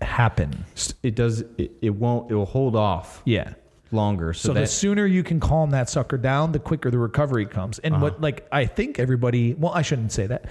happen. 0.02 0.64
It 1.02 1.14
does. 1.14 1.40
It, 1.58 1.72
it 1.82 1.90
won't. 1.90 2.30
It 2.30 2.34
will 2.34 2.46
hold 2.46 2.76
off 2.76 3.22
Yeah. 3.24 3.54
longer. 3.92 4.32
So, 4.32 4.48
So, 4.48 4.54
the 4.54 4.60
that 4.60 4.70
sooner 4.70 5.06
you 5.06 5.22
can 5.22 5.40
calm 5.40 5.70
that 5.70 5.88
sucker 5.88 6.16
down, 6.16 6.52
the 6.52 6.58
quicker 6.58 6.90
the 6.90 6.98
recovery 6.98 7.46
comes. 7.46 7.78
And 7.80 8.00
what 8.00 8.14
uh-huh. 8.14 8.22
like 8.22 8.48
I 8.52 8.66
think 8.66 8.98
everybody 8.98 9.54
well, 9.54 9.72
I 9.72 9.82
shouldn't 9.82 10.12
say 10.12 10.26
that. 10.26 10.46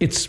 It's 0.00 0.28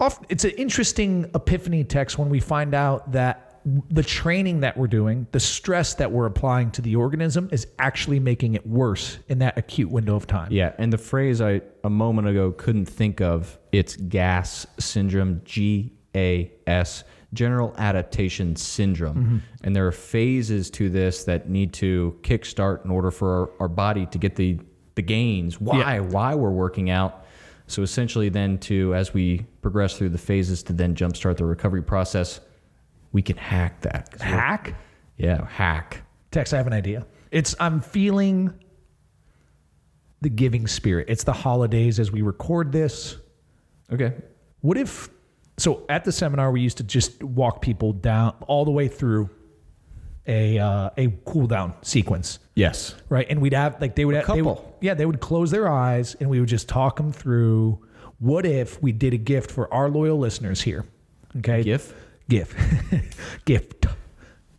off 0.00 0.20
it's 0.28 0.44
an 0.44 0.52
interesting 0.52 1.30
epiphany 1.34 1.84
Tex 1.84 2.18
when 2.18 2.28
we 2.28 2.40
find 2.40 2.74
out 2.74 3.12
that 3.12 3.48
the 3.90 4.02
training 4.02 4.60
that 4.60 4.76
we're 4.76 4.88
doing, 4.88 5.26
the 5.30 5.38
stress 5.38 5.94
that 5.94 6.10
we're 6.10 6.26
applying 6.26 6.72
to 6.72 6.82
the 6.82 6.96
organism 6.96 7.48
is 7.52 7.68
actually 7.78 8.18
making 8.18 8.54
it 8.54 8.66
worse 8.66 9.18
in 9.28 9.38
that 9.38 9.56
acute 9.56 9.88
window 9.88 10.16
of 10.16 10.26
time. 10.26 10.48
Yeah, 10.50 10.72
and 10.78 10.92
the 10.92 10.98
phrase 10.98 11.40
I 11.40 11.60
a 11.84 11.90
moment 11.90 12.26
ago 12.26 12.50
couldn't 12.50 12.86
think 12.86 13.20
of, 13.20 13.56
it's 13.70 13.94
gas 13.96 14.66
syndrome, 14.80 15.42
G 15.44 15.92
A 16.16 16.50
S, 16.66 17.04
general 17.34 17.74
adaptation 17.78 18.54
syndrome. 18.56 19.16
Mm-hmm. 19.16 19.36
And 19.64 19.74
there 19.74 19.86
are 19.86 19.92
phases 19.92 20.70
to 20.72 20.88
this 20.90 21.24
that 21.24 21.48
need 21.48 21.72
to 21.74 22.18
kickstart 22.22 22.84
in 22.84 22.90
order 22.90 23.10
for 23.10 23.30
our, 23.40 23.50
our 23.60 23.68
body 23.68 24.06
to 24.06 24.18
get 24.18 24.36
the 24.36 24.58
the 24.94 25.02
gains. 25.02 25.60
Why 25.60 25.78
Yeah. 25.94 26.00
why 26.00 26.34
we're 26.34 26.50
working 26.50 26.90
out. 26.90 27.24
So 27.66 27.82
essentially 27.82 28.28
then 28.28 28.58
to 28.58 28.94
as 28.94 29.14
we 29.14 29.46
progress 29.62 29.96
through 29.96 30.10
the 30.10 30.18
phases 30.18 30.62
to 30.64 30.72
then 30.74 30.94
jumpstart 30.94 31.38
the 31.38 31.46
recovery 31.46 31.82
process, 31.82 32.40
we 33.12 33.22
can 33.22 33.36
hack 33.38 33.80
that. 33.82 34.14
Hack? 34.20 34.74
Yeah, 35.16 35.46
hack. 35.46 36.02
Tex, 36.30 36.52
I 36.52 36.58
have 36.58 36.66
an 36.66 36.72
idea. 36.74 37.06
It's 37.30 37.54
I'm 37.60 37.80
feeling 37.80 38.52
the 40.20 40.28
giving 40.28 40.66
spirit. 40.66 41.06
It's 41.08 41.24
the 41.24 41.32
holidays 41.32 41.98
as 41.98 42.12
we 42.12 42.20
record 42.22 42.72
this. 42.72 43.16
Okay. 43.90 44.12
What 44.60 44.76
if 44.76 45.08
so 45.58 45.84
at 45.88 46.04
the 46.04 46.12
seminar 46.12 46.50
we 46.50 46.60
used 46.60 46.78
to 46.78 46.84
just 46.84 47.22
walk 47.22 47.60
people 47.62 47.92
down 47.92 48.34
all 48.46 48.64
the 48.64 48.70
way 48.70 48.88
through 48.88 49.28
a 50.26 50.58
uh, 50.58 50.90
a 50.96 51.08
cool 51.24 51.46
down 51.46 51.74
sequence, 51.82 52.38
Yes. 52.54 52.94
right? 53.08 53.26
And 53.28 53.40
we'd 53.42 53.54
have 53.54 53.80
like 53.80 53.96
they 53.96 54.04
would 54.04 54.14
have 54.14 54.26
they 54.28 54.40
would, 54.42 54.56
couple. 54.56 54.78
yeah 54.80 54.94
they 54.94 55.04
would 55.06 55.20
close 55.20 55.50
their 55.50 55.68
eyes 55.68 56.14
and 56.20 56.30
we 56.30 56.38
would 56.40 56.48
just 56.48 56.68
talk 56.68 56.96
them 56.96 57.12
through. 57.12 57.84
What 58.18 58.46
if 58.46 58.80
we 58.80 58.92
did 58.92 59.14
a 59.14 59.16
gift 59.16 59.50
for 59.50 59.72
our 59.74 59.88
loyal 59.90 60.16
listeners 60.18 60.62
here? 60.62 60.84
Okay, 61.38 61.64
Gift. 61.64 61.92
gift, 62.28 62.56
gift. 63.46 63.86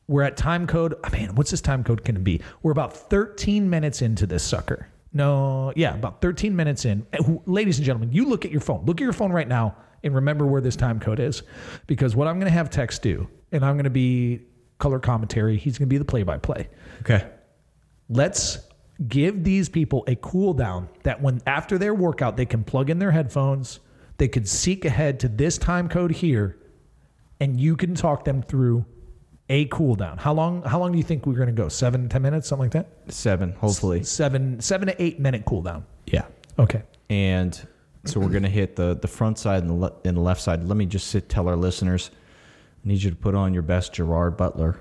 We're 0.07 0.23
at 0.23 0.35
time 0.35 0.67
code. 0.67 0.95
Oh, 1.01 1.09
man, 1.11 1.35
what's 1.35 1.51
this 1.51 1.61
time 1.61 1.83
code 1.85 2.03
going 2.03 2.15
to 2.15 2.21
be? 2.21 2.41
We're 2.61 2.71
about 2.73 2.93
13 3.09 3.69
minutes 3.69 4.01
into 4.01 4.27
this 4.27 4.43
sucker. 4.43 4.89
No, 5.13 5.71
yeah, 5.77 5.93
about 5.95 6.19
13 6.21 6.53
minutes 6.55 6.83
in. 6.83 7.05
Ladies 7.45 7.77
and 7.77 7.85
gentlemen, 7.85 8.11
you 8.11 8.25
look 8.25 8.43
at 8.43 8.51
your 8.51 8.59
phone. 8.59 8.83
Look 8.85 8.99
at 8.99 9.03
your 9.03 9.13
phone 9.13 9.31
right 9.31 9.47
now 9.47 9.77
and 10.03 10.13
remember 10.13 10.45
where 10.45 10.61
this 10.61 10.75
time 10.75 10.99
code 10.99 11.19
is. 11.19 11.43
Because 11.87 12.15
what 12.15 12.27
I'm 12.27 12.35
going 12.39 12.51
to 12.51 12.57
have 12.57 12.69
Tex 12.69 12.99
do, 12.99 13.27
and 13.51 13.63
I'm 13.63 13.75
going 13.75 13.85
to 13.85 13.89
be 13.89 14.41
color 14.79 14.99
commentary, 14.99 15.57
he's 15.57 15.77
going 15.77 15.87
to 15.87 15.93
be 15.93 15.97
the 15.97 16.05
play 16.05 16.23
by 16.23 16.37
play. 16.37 16.67
Okay. 17.01 17.27
Let's 18.09 18.59
give 19.07 19.43
these 19.43 19.69
people 19.69 20.03
a 20.07 20.15
cool 20.15 20.53
down 20.53 20.89
that 21.03 21.21
when 21.21 21.41
after 21.47 21.77
their 21.77 21.93
workout, 21.93 22.37
they 22.37 22.45
can 22.45 22.63
plug 22.63 22.89
in 22.89 22.99
their 22.99 23.11
headphones, 23.11 23.79
they 24.17 24.27
could 24.27 24.47
seek 24.47 24.85
ahead 24.85 25.19
to 25.21 25.27
this 25.27 25.57
time 25.57 25.89
code 25.89 26.11
here, 26.11 26.57
and 27.39 27.59
you 27.59 27.75
can 27.75 27.95
talk 27.95 28.25
them 28.25 28.41
through 28.41 28.85
a 29.49 29.65
cool 29.65 29.95
down. 29.95 30.17
How 30.17 30.33
long 30.33 30.63
how 30.63 30.79
long 30.79 30.91
do 30.91 30.97
you 30.97 31.03
think 31.03 31.25
we're 31.25 31.33
gonna 31.33 31.51
go? 31.51 31.67
Seven, 31.67 32.07
ten 32.07 32.21
minutes, 32.21 32.47
something 32.47 32.65
like 32.65 32.71
that? 32.71 33.13
Seven, 33.13 33.53
hopefully. 33.53 34.03
Seven 34.03 34.61
seven 34.61 34.87
to 34.87 35.01
eight 35.03 35.19
minute 35.19 35.43
cool 35.45 35.61
down. 35.61 35.85
Yeah. 36.05 36.25
Okay. 36.59 36.83
and 37.09 37.67
so 38.05 38.19
we're 38.19 38.29
going 38.29 38.43
to 38.43 38.49
hit 38.49 38.75
the 38.75 38.95
the 38.95 39.07
front 39.07 39.37
side 39.39 39.63
and 39.63 39.69
the, 39.69 39.75
le- 39.75 39.93
and 40.05 40.17
the 40.17 40.21
left 40.21 40.41
side. 40.41 40.63
Let 40.63 40.77
me 40.77 40.85
just 40.85 41.07
sit, 41.07 41.29
tell 41.29 41.47
our 41.47 41.55
listeners, 41.55 42.11
I 42.83 42.87
need 42.89 43.01
you 43.01 43.09
to 43.09 43.15
put 43.15 43.35
on 43.35 43.53
your 43.53 43.63
best 43.63 43.93
Gerard 43.93 44.37
Butler 44.37 44.79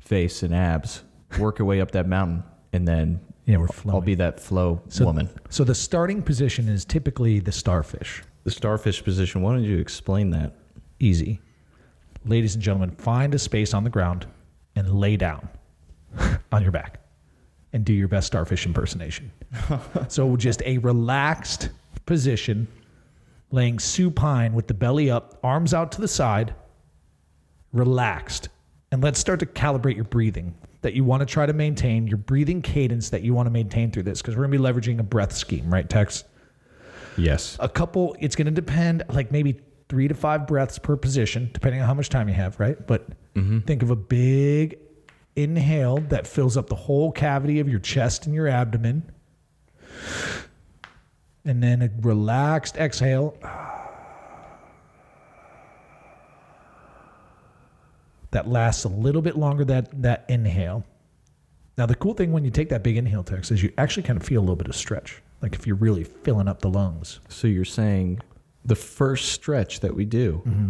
face 0.00 0.42
and 0.42 0.54
abs, 0.54 1.02
work 1.38 1.58
your 1.58 1.66
way 1.66 1.80
up 1.80 1.90
that 1.92 2.06
mountain, 2.06 2.42
and 2.72 2.86
then 2.86 3.20
Yeah, 3.46 3.56
we're 3.56 3.68
flowing. 3.68 3.94
I'll 3.94 4.00
be 4.02 4.14
that 4.16 4.38
flow 4.38 4.82
so, 4.88 5.04
woman. 5.06 5.30
So 5.48 5.64
the 5.64 5.74
starting 5.74 6.22
position 6.22 6.68
is 6.68 6.84
typically 6.84 7.40
the 7.40 7.52
starfish. 7.52 8.22
The 8.44 8.50
starfish 8.50 9.02
position. 9.02 9.40
Why 9.40 9.54
don't 9.54 9.64
you 9.64 9.78
explain 9.78 10.30
that? 10.30 10.52
Easy. 11.00 11.40
Ladies 12.26 12.54
and 12.54 12.62
gentlemen, 12.62 12.90
find 12.90 13.34
a 13.34 13.38
space 13.38 13.72
on 13.74 13.84
the 13.84 13.90
ground 13.90 14.26
and 14.76 14.92
lay 14.92 15.16
down 15.16 15.48
on 16.52 16.62
your 16.62 16.72
back 16.72 17.00
and 17.74 17.84
do 17.84 17.92
your 17.92 18.08
best 18.08 18.28
starfish 18.28 18.64
impersonation. 18.64 19.30
so 20.08 20.36
just 20.36 20.62
a 20.62 20.78
relaxed 20.78 21.70
position, 22.06 22.68
laying 23.50 23.80
supine 23.80 24.54
with 24.54 24.68
the 24.68 24.74
belly 24.74 25.10
up, 25.10 25.38
arms 25.42 25.74
out 25.74 25.90
to 25.92 26.00
the 26.00 26.08
side, 26.08 26.54
relaxed. 27.72 28.48
And 28.92 29.02
let's 29.02 29.18
start 29.18 29.40
to 29.40 29.46
calibrate 29.46 29.96
your 29.96 30.04
breathing 30.04 30.54
that 30.82 30.94
you 30.94 31.02
want 31.02 31.20
to 31.20 31.26
try 31.26 31.46
to 31.46 31.52
maintain, 31.52 32.06
your 32.06 32.16
breathing 32.16 32.62
cadence 32.62 33.10
that 33.10 33.22
you 33.22 33.34
want 33.34 33.46
to 33.46 33.50
maintain 33.50 33.90
through 33.90 34.04
this, 34.04 34.22
because 34.22 34.36
we're 34.36 34.46
going 34.46 34.52
to 34.52 34.58
be 34.58 34.64
leveraging 34.64 35.00
a 35.00 35.02
breath 35.02 35.32
scheme, 35.32 35.68
right, 35.68 35.90
Tex? 35.90 36.24
Yes. 37.16 37.56
a 37.60 37.68
couple 37.68 38.16
it's 38.18 38.34
going 38.34 38.46
to 38.46 38.50
depend 38.50 39.04
like 39.08 39.30
maybe 39.30 39.60
three 39.88 40.08
to 40.08 40.14
five 40.14 40.48
breaths 40.48 40.80
per 40.80 40.96
position 40.96 41.48
depending 41.52 41.80
on 41.80 41.86
how 41.86 41.94
much 41.94 42.08
time 42.08 42.28
you 42.28 42.34
have 42.34 42.58
right 42.58 42.88
but 42.88 43.08
mm-hmm. 43.34 43.60
think 43.60 43.84
of 43.84 43.90
a 43.90 43.96
big 43.96 44.76
inhale 45.36 45.98
that 45.98 46.26
fills 46.26 46.56
up 46.56 46.68
the 46.68 46.74
whole 46.74 47.10
cavity 47.12 47.58
of 47.60 47.68
your 47.68 47.80
chest 47.80 48.26
and 48.26 48.34
your 48.34 48.46
abdomen 48.48 49.02
and 51.44 51.62
then 51.62 51.82
a 51.82 51.90
relaxed 52.00 52.76
exhale 52.76 53.36
that 58.30 58.48
lasts 58.48 58.84
a 58.84 58.88
little 58.88 59.22
bit 59.22 59.36
longer 59.36 59.64
that 59.64 60.02
that 60.02 60.24
inhale 60.28 60.84
now 61.78 61.86
the 61.86 61.94
cool 61.94 62.14
thing 62.14 62.32
when 62.32 62.44
you 62.44 62.50
take 62.50 62.68
that 62.68 62.82
big 62.82 62.96
inhale 62.96 63.22
Tex 63.24 63.50
is 63.50 63.62
you 63.62 63.72
actually 63.78 64.02
kind 64.04 64.16
of 64.20 64.26
feel 64.26 64.40
a 64.40 64.42
little 64.42 64.56
bit 64.56 64.68
of 64.68 64.76
stretch 64.76 65.22
like 65.42 65.54
if 65.54 65.66
you're 65.66 65.76
really 65.76 66.04
filling 66.04 66.48
up 66.48 66.60
the 66.60 66.68
lungs 66.70 67.20
So 67.28 67.46
you're 67.46 67.64
saying 67.64 68.20
the 68.64 68.76
first 68.76 69.30
stretch 69.32 69.80
that 69.80 69.94
we 69.94 70.04
do 70.04 70.42
Mm-hmm. 70.46 70.68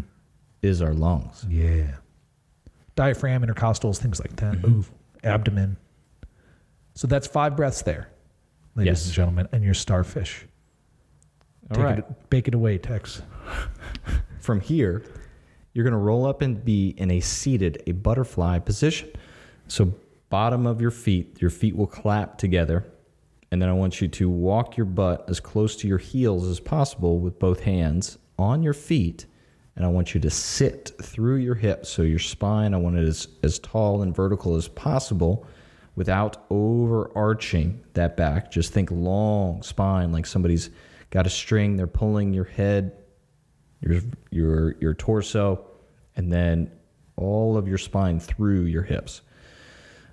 is 0.62 0.82
our 0.82 0.94
lungs. 0.94 1.44
Yeah. 1.48 1.96
Diaphragm, 2.96 3.42
intercostals, 3.42 3.98
things 3.98 4.20
like 4.20 4.36
that. 4.36 4.54
Mm-hmm. 4.56 4.70
Move. 4.70 4.90
Abdomen. 5.22 5.76
So 6.94 7.06
that's 7.06 7.26
five 7.26 7.56
breaths 7.56 7.82
there, 7.82 8.08
ladies 8.76 8.90
Yes. 8.90 9.04
and 9.06 9.14
gentlemen, 9.14 9.48
and 9.52 9.64
your 9.64 9.74
starfish. 9.74 10.46
All 11.70 11.76
Take 11.76 11.84
right. 11.84 11.98
it, 11.98 12.30
bake 12.30 12.46
it 12.46 12.54
away, 12.54 12.78
Tex. 12.78 13.22
From 14.40 14.60
here, 14.60 15.02
you're 15.72 15.82
going 15.84 15.92
to 15.92 15.98
roll 15.98 16.24
up 16.26 16.42
and 16.42 16.62
be 16.64 16.90
in 16.98 17.10
a 17.10 17.20
seated, 17.20 17.82
a 17.86 17.92
butterfly 17.92 18.58
position. 18.60 19.10
So, 19.66 19.94
bottom 20.28 20.66
of 20.66 20.80
your 20.80 20.90
feet, 20.90 21.40
your 21.40 21.50
feet 21.50 21.74
will 21.74 21.86
clap 21.86 22.38
together. 22.38 22.84
And 23.50 23.62
then 23.62 23.68
I 23.68 23.72
want 23.72 24.00
you 24.00 24.08
to 24.08 24.28
walk 24.28 24.76
your 24.76 24.86
butt 24.86 25.24
as 25.28 25.40
close 25.40 25.74
to 25.76 25.88
your 25.88 25.98
heels 25.98 26.46
as 26.46 26.60
possible 26.60 27.18
with 27.18 27.38
both 27.38 27.60
hands 27.60 28.18
on 28.38 28.62
your 28.62 28.72
feet. 28.74 29.26
And 29.76 29.84
I 29.84 29.88
want 29.88 30.14
you 30.14 30.20
to 30.20 30.30
sit 30.30 30.92
through 31.02 31.36
your 31.36 31.56
hips. 31.56 31.88
So, 31.88 32.02
your 32.02 32.20
spine, 32.20 32.74
I 32.74 32.76
want 32.76 32.96
it 32.96 33.08
as, 33.08 33.26
as 33.42 33.58
tall 33.58 34.02
and 34.02 34.14
vertical 34.14 34.54
as 34.56 34.68
possible 34.68 35.46
without 35.96 36.44
overarching 36.50 37.82
that 37.94 38.16
back. 38.16 38.50
Just 38.50 38.72
think 38.72 38.90
long 38.90 39.62
spine, 39.62 40.12
like 40.12 40.26
somebody's 40.26 40.70
got 41.10 41.26
a 41.26 41.30
string, 41.30 41.76
they're 41.76 41.86
pulling 41.86 42.32
your 42.32 42.44
head 42.44 42.92
your 43.84 44.00
your 44.30 44.76
your 44.80 44.94
torso, 44.94 45.64
and 46.16 46.32
then 46.32 46.70
all 47.16 47.56
of 47.56 47.68
your 47.68 47.78
spine 47.78 48.18
through 48.18 48.62
your 48.62 48.82
hips. 48.82 49.22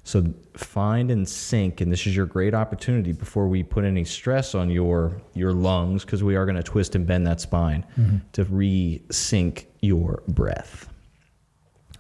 So 0.04 0.34
find 0.56 1.12
and 1.12 1.30
sink, 1.30 1.80
and 1.80 1.92
this 1.92 2.08
is 2.08 2.16
your 2.16 2.26
great 2.26 2.56
opportunity 2.56 3.12
before 3.12 3.48
we 3.48 3.62
put 3.62 3.84
any 3.86 4.04
stress 4.04 4.56
on 4.56 4.70
your 4.70 5.22
your 5.36 5.54
lungs, 5.54 6.04
because 6.04 6.24
we 6.24 6.36
are 6.36 6.46
going 6.46 6.56
to 6.56 6.64
twist 6.64 6.96
and 6.96 7.06
bend 7.06 7.28
that 7.28 7.40
spine 7.40 7.86
mm-hmm. 7.98 8.18
to 8.34 8.44
re-sync 8.46 9.68
your 9.82 10.24
breath. 10.28 10.90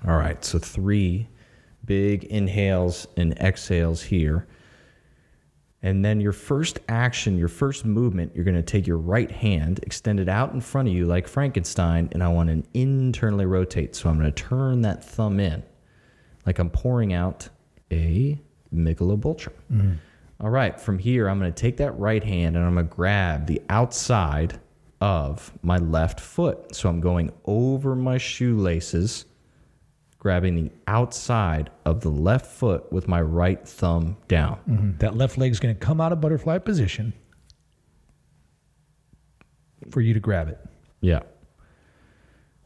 All 0.07 0.17
right, 0.17 0.43
so 0.43 0.57
three 0.57 1.27
big 1.85 2.23
inhales 2.23 3.07
and 3.17 3.37
exhales 3.39 4.01
here. 4.01 4.47
And 5.83 6.05
then 6.05 6.21
your 6.21 6.31
first 6.31 6.79
action, 6.89 7.37
your 7.37 7.47
first 7.47 7.85
movement, 7.85 8.33
you're 8.35 8.43
going 8.43 8.55
to 8.55 8.63
take 8.63 8.85
your 8.85 8.97
right 8.97 9.31
hand, 9.31 9.79
extend 9.83 10.19
it 10.19 10.29
out 10.29 10.53
in 10.53 10.61
front 10.61 10.87
of 10.87 10.93
you 10.93 11.05
like 11.05 11.27
Frankenstein, 11.27 12.09
and 12.11 12.23
I 12.23 12.27
want 12.27 12.49
to 12.49 12.63
internally 12.79 13.45
rotate. 13.45 13.95
So 13.95 14.09
I'm 14.09 14.19
going 14.19 14.31
to 14.31 14.43
turn 14.43 14.81
that 14.81 15.03
thumb 15.03 15.39
in 15.39 15.63
like 16.45 16.59
I'm 16.59 16.69
pouring 16.69 17.13
out 17.13 17.49
a 17.91 18.39
Michelob 18.73 19.25
Ultra. 19.25 19.53
Mm. 19.71 19.97
All 20.39 20.49
right, 20.49 20.79
from 20.79 20.97
here, 20.97 21.27
I'm 21.27 21.39
going 21.39 21.53
to 21.53 21.61
take 21.61 21.77
that 21.77 21.91
right 21.99 22.23
hand 22.23 22.55
and 22.55 22.65
I'm 22.65 22.73
going 22.73 22.87
to 22.87 22.95
grab 22.95 23.45
the 23.45 23.61
outside 23.69 24.59
of 24.99 25.51
my 25.61 25.77
left 25.77 26.19
foot. 26.19 26.75
So 26.75 26.89
I'm 26.89 26.99
going 26.99 27.31
over 27.45 27.95
my 27.95 28.17
shoelaces, 28.17 29.25
grabbing 30.17 30.55
the 30.55 30.71
outside 30.87 31.69
of 31.85 32.01
the 32.01 32.09
left 32.09 32.47
foot 32.47 32.91
with 32.91 33.07
my 33.07 33.21
right 33.21 33.67
thumb 33.67 34.17
down. 34.27 34.59
Mm-hmm. 34.67 34.97
That 34.97 35.15
left 35.15 35.37
leg's 35.37 35.59
going 35.59 35.75
to 35.75 35.79
come 35.79 36.01
out 36.01 36.11
of 36.11 36.21
butterfly 36.21 36.57
position 36.59 37.13
for 39.91 40.01
you 40.01 40.13
to 40.13 40.19
grab 40.19 40.47
it. 40.47 40.59
Yeah. 41.01 41.21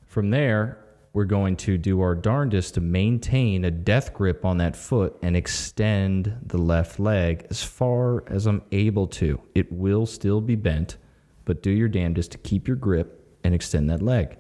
From 0.06 0.30
there, 0.30 0.78
we're 1.16 1.24
going 1.24 1.56
to 1.56 1.78
do 1.78 2.02
our 2.02 2.14
darndest 2.14 2.74
to 2.74 2.82
maintain 2.82 3.64
a 3.64 3.72
death 3.72 4.14
grip 4.14 4.44
on 4.44 4.58
that 4.58 4.76
foot 4.76 5.18
and 5.22 5.34
extend 5.34 6.38
the 6.46 6.58
left 6.58 7.00
leg 7.00 7.48
as 7.50 7.64
far 7.64 8.26
as 8.28 8.46
I'm 8.46 8.62
able 8.74 9.08
to. 9.08 9.42
It 9.56 9.72
will 9.72 10.06
still 10.06 10.42
be 10.42 10.56
bent, 10.56 10.98
but 11.46 11.64
do 11.64 11.72
your 11.72 11.88
damnedest 11.88 12.34
to 12.34 12.38
keep 12.40 12.68
your 12.68 12.76
grip 12.76 13.26
and 13.46 13.56
extend 13.56 13.90
that 13.90 14.02
leg. 14.02 14.38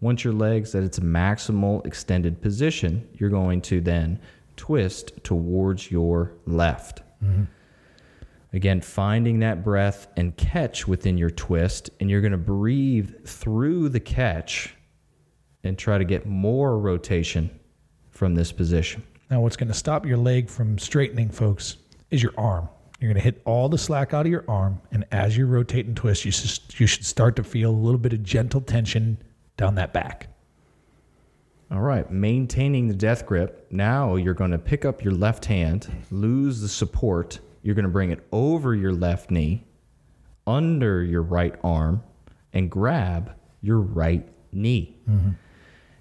Once 0.00 0.22
your 0.22 0.32
leg's 0.32 0.76
at 0.76 0.84
its 0.84 1.00
maximal 1.00 1.84
extended 1.84 2.40
position, 2.40 3.08
you're 3.14 3.28
going 3.28 3.60
to 3.62 3.80
then 3.80 4.20
twist 4.54 5.10
towards 5.24 5.90
your 5.90 6.34
left. 6.46 7.02
Mm-hmm. 7.24 7.42
Again, 8.52 8.80
finding 8.80 9.40
that 9.40 9.64
breath 9.64 10.06
and 10.16 10.36
catch 10.36 10.86
within 10.86 11.18
your 11.18 11.30
twist, 11.30 11.90
and 11.98 12.08
you're 12.08 12.20
going 12.20 12.30
to 12.30 12.38
breathe 12.38 13.26
through 13.26 13.88
the 13.88 13.98
catch 13.98 14.76
and 15.64 15.76
try 15.78 15.98
to 15.98 16.04
get 16.04 16.26
more 16.26 16.78
rotation 16.78 17.50
from 18.10 18.34
this 18.34 18.52
position. 18.52 19.02
Now, 19.30 19.40
what's 19.40 19.56
going 19.56 19.68
to 19.68 19.74
stop 19.74 20.06
your 20.06 20.18
leg 20.18 20.48
from 20.48 20.78
straightening, 20.78 21.30
folks, 21.30 21.78
is 22.10 22.22
your 22.22 22.34
arm. 22.38 22.68
You're 23.00 23.12
going 23.12 23.20
to 23.20 23.24
hit 23.24 23.42
all 23.44 23.68
the 23.68 23.78
slack 23.78 24.14
out 24.14 24.26
of 24.26 24.30
your 24.30 24.44
arm, 24.46 24.80
and 24.92 25.04
as 25.10 25.36
you 25.36 25.46
rotate 25.46 25.86
and 25.86 25.96
twist, 25.96 26.24
you 26.24 26.30
should, 26.30 26.78
you 26.78 26.86
should 26.86 27.04
start 27.04 27.36
to 27.36 27.44
feel 27.44 27.70
a 27.70 27.72
little 27.72 27.98
bit 27.98 28.12
of 28.12 28.22
gentle 28.22 28.60
tension 28.60 29.18
down 29.56 29.74
that 29.74 29.92
back. 29.92 30.28
All 31.70 31.80
right, 31.80 32.08
maintaining 32.10 32.86
the 32.86 32.94
death 32.94 33.26
grip. 33.26 33.66
Now 33.70 34.16
you're 34.16 34.34
going 34.34 34.52
to 34.52 34.58
pick 34.58 34.84
up 34.84 35.02
your 35.02 35.14
left 35.14 35.46
hand, 35.46 35.90
lose 36.10 36.60
the 36.60 36.68
support. 36.68 37.40
You're 37.62 37.74
going 37.74 37.84
to 37.84 37.90
bring 37.90 38.10
it 38.10 38.24
over 38.30 38.74
your 38.74 38.92
left 38.92 39.30
knee, 39.30 39.66
under 40.46 41.02
your 41.02 41.22
right 41.22 41.54
arm, 41.64 42.02
and 42.52 42.70
grab 42.70 43.34
your 43.60 43.80
right 43.80 44.28
knee. 44.52 44.96
Mm-hmm. 45.08 45.30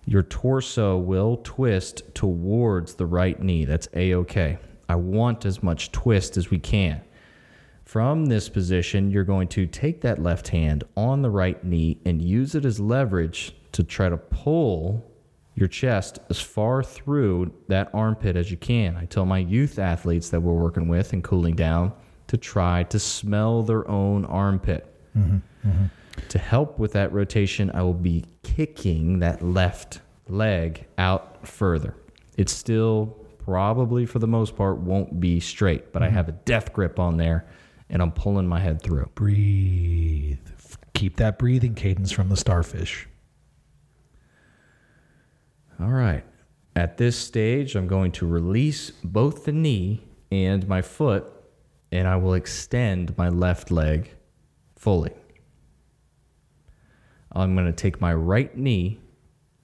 Your 0.06 0.24
torso 0.24 0.98
will 0.98 1.40
twist 1.44 2.04
towards 2.14 2.96
the 2.96 3.06
right 3.06 3.42
knee. 3.42 3.66
That's 3.66 3.88
a 3.94 4.16
okay. 4.16 4.58
I 4.90 4.96
want 4.96 5.46
as 5.46 5.64
much 5.64 5.92
twist 5.92 6.38
as 6.38 6.50
we 6.50 6.60
can. 6.60 7.02
From 7.86 8.26
this 8.26 8.50
position, 8.50 9.12
you're 9.12 9.24
going 9.24 9.48
to 9.50 9.68
take 9.68 10.02
that 10.02 10.22
left 10.22 10.50
hand 10.50 10.84
on 10.96 11.22
the 11.22 11.30
right 11.30 11.64
knee 11.64 12.00
and 12.06 12.22
use 12.22 12.56
it 12.56 12.66
as 12.66 12.80
leverage 12.80 13.56
to 13.74 13.84
try 13.84 14.10
to 14.10 14.18
pull 14.18 15.10
your 15.56 15.68
chest 15.68 16.20
as 16.30 16.40
far 16.40 16.82
through 16.84 17.54
that 17.68 17.90
armpit 17.94 18.36
as 18.36 18.50
you 18.50 18.58
can. 18.58 18.98
I 18.98 19.06
tell 19.06 19.26
my 19.26 19.38
youth 19.38 19.78
athletes 19.80 20.30
that 20.30 20.42
we're 20.42 20.54
working 20.54 20.88
with 20.88 21.14
and 21.14 21.24
cooling 21.24 21.56
down 21.56 21.94
to 22.28 22.38
try 22.38 22.84
to 22.84 23.00
smell 23.00 23.62
their 23.62 23.88
own 23.88 24.26
armpit. 24.26 24.88
Mm-hmm, 25.16 25.70
mm-hmm. 25.70 25.86
To 26.30 26.38
help 26.38 26.80
with 26.80 26.94
that 26.94 27.12
rotation, 27.12 27.72
I 27.74 27.82
will 27.84 27.94
be 27.94 28.26
kicking 28.44 29.20
that 29.20 29.42
left 29.42 30.02
leg 30.28 30.86
out 30.98 31.48
further. 31.48 31.96
It 32.38 32.50
still 32.50 33.18
probably 33.44 34.06
for 34.06 34.20
the 34.20 34.28
most 34.28 34.56
part 34.56 34.78
won't 34.78 35.20
be 35.20 35.40
straight, 35.40 35.92
but 35.92 36.02
I 36.02 36.08
mm-hmm. 36.08 36.16
have 36.16 36.30
a 36.30 36.34
death 36.34 36.74
grip 36.74 37.00
on 37.00 37.18
there 37.18 37.46
and 37.90 38.02
I'm 38.02 38.12
pulling 38.12 38.48
my 38.48 38.60
head 38.60 38.82
through. 38.82 39.10
Breathe. 39.16 40.40
Keep 40.94 41.18
that 41.18 41.38
breathing 41.38 41.76
cadence 41.76 42.12
from 42.12 42.30
the 42.30 42.38
starfish. 42.38 43.08
All 45.80 45.90
right. 45.90 46.24
At 46.76 46.98
this 46.98 47.18
stage, 47.18 47.76
I'm 47.76 47.88
going 47.88 48.12
to 48.14 48.26
release 48.26 48.92
both 49.04 49.46
the 49.46 49.52
knee 49.52 50.02
and 50.32 50.68
my 50.68 50.82
foot, 50.82 51.26
and 51.92 52.08
I 52.08 52.16
will 52.16 52.34
extend 52.34 53.16
my 53.18 53.30
left 53.30 53.70
leg 53.70 54.12
fully. 54.76 55.12
I'm 57.36 57.56
going 57.56 57.66
to 57.66 57.72
take 57.72 58.00
my 58.00 58.14
right 58.14 58.56
knee 58.56 59.00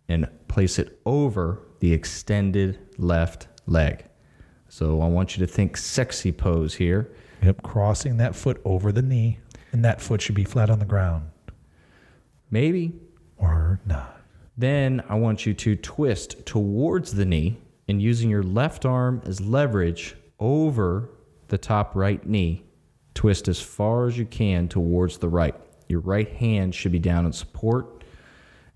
and 0.08 0.28
place 0.48 0.80
it 0.80 1.00
over 1.06 1.62
the 1.80 1.94
extended 1.94 2.80
left 2.98 3.48
leg. 3.68 4.06
So 4.68 5.02
I 5.02 5.08
want 5.08 5.38
you 5.38 5.46
to 5.46 5.52
think 5.52 5.78
sexy 5.78 6.32
pose 6.32 6.76
here. 6.76 7.12
Yep, 7.44 7.64
crossing 7.64 8.18
that 8.18 8.36
foot 8.36 8.62
over 8.66 8.92
the 8.92 9.02
knee, 9.02 9.40
and 9.72 9.86
that 9.86 10.02
foot 10.02 10.22
should 10.22 10.36
be 10.36 10.44
flat 10.44 10.70
on 10.70 10.80
the 10.80 10.86
ground 10.86 11.30
Maybe. 12.52 12.94
or 13.38 13.80
not. 13.86 14.20
Then 14.58 15.02
I 15.08 15.16
want 15.16 15.46
you 15.46 15.54
to 15.54 15.76
twist 15.76 16.46
towards 16.46 17.14
the 17.14 17.26
knee 17.26 17.58
and 17.88 18.02
using 18.02 18.30
your 18.30 18.44
left 18.44 18.86
arm 18.86 19.22
as 19.26 19.40
leverage 19.40 20.16
over 20.40 21.10
the 21.48 21.58
top 21.58 21.96
right 21.96 22.26
knee. 22.28 22.66
Twist 23.14 23.48
as 23.48 23.62
far 23.62 24.06
as 24.08 24.18
you 24.18 24.26
can 24.26 24.68
towards 24.68 25.18
the 25.18 25.30
right. 25.30 25.56
Your 25.90 26.02
right 26.02 26.30
hand 26.30 26.76
should 26.76 26.92
be 26.92 27.00
down 27.00 27.26
in 27.26 27.34
support. 27.34 28.04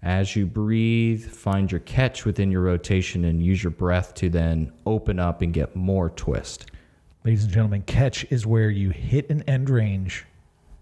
As 0.02 0.36
you 0.36 0.48
breathe, 0.48 1.24
find 1.24 1.72
your 1.72 1.80
catch 1.82 2.26
within 2.26 2.52
your 2.52 2.62
rotation 2.62 3.24
and 3.24 3.42
use 3.42 3.64
your 3.64 3.72
breath 3.72 4.16
to 4.16 4.30
then 4.30 4.74
open 4.86 5.20
up 5.20 5.42
and 5.44 5.54
get 5.54 5.76
more 5.76 6.10
twist. 6.10 6.72
Ladies 7.24 7.44
and 7.46 7.54
gentlemen, 7.54 7.84
catch 7.84 8.26
is 8.32 8.46
where 8.46 8.70
you 8.70 8.90
hit 8.90 9.30
an 9.30 9.44
end 9.44 9.70
range 9.70 10.26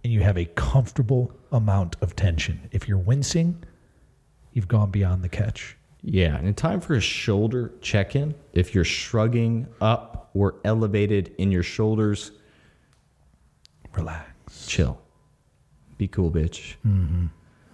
and 0.04 0.12
you 0.12 0.22
have 0.22 0.38
a 0.38 0.46
comfortable 0.46 1.32
amount 1.52 1.98
of 2.02 2.16
tension. 2.16 2.68
If 2.72 2.88
you're 2.88 2.98
wincing, 2.98 3.62
you've 4.54 4.70
gone 4.70 4.90
beyond 4.90 5.24
the 5.24 5.30
catch. 5.30 5.78
Yeah, 6.02 6.36
and 6.38 6.48
in 6.48 6.56
time 6.56 6.80
for 6.82 6.96
a 6.96 7.02
shoulder 7.02 7.74
check 7.82 8.16
in, 8.16 8.34
if 8.54 8.74
you're 8.74 8.84
shrugging 8.86 9.68
up 9.82 10.32
or 10.34 10.56
elevated 10.64 11.36
in 11.38 11.52
your 11.52 11.62
shoulders, 11.62 12.32
Relax. 13.94 14.66
chill. 14.66 15.00
Be 16.02 16.08
cool, 16.08 16.32
bitch. 16.32 16.78
Mm-hmm. 16.84 17.26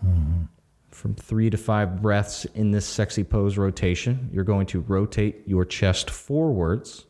Mm-hmm. 0.06 0.42
From 0.90 1.16
three 1.16 1.50
to 1.50 1.56
five 1.56 2.02
breaths 2.02 2.44
in 2.44 2.72
this 2.72 2.86
sexy 2.86 3.24
pose 3.24 3.58
rotation, 3.58 4.30
you're 4.34 4.44
going 4.44 4.66
to 4.66 4.82
rotate 4.82 5.48
your 5.48 5.64
chest 5.64 6.10
forwards. 6.10 7.06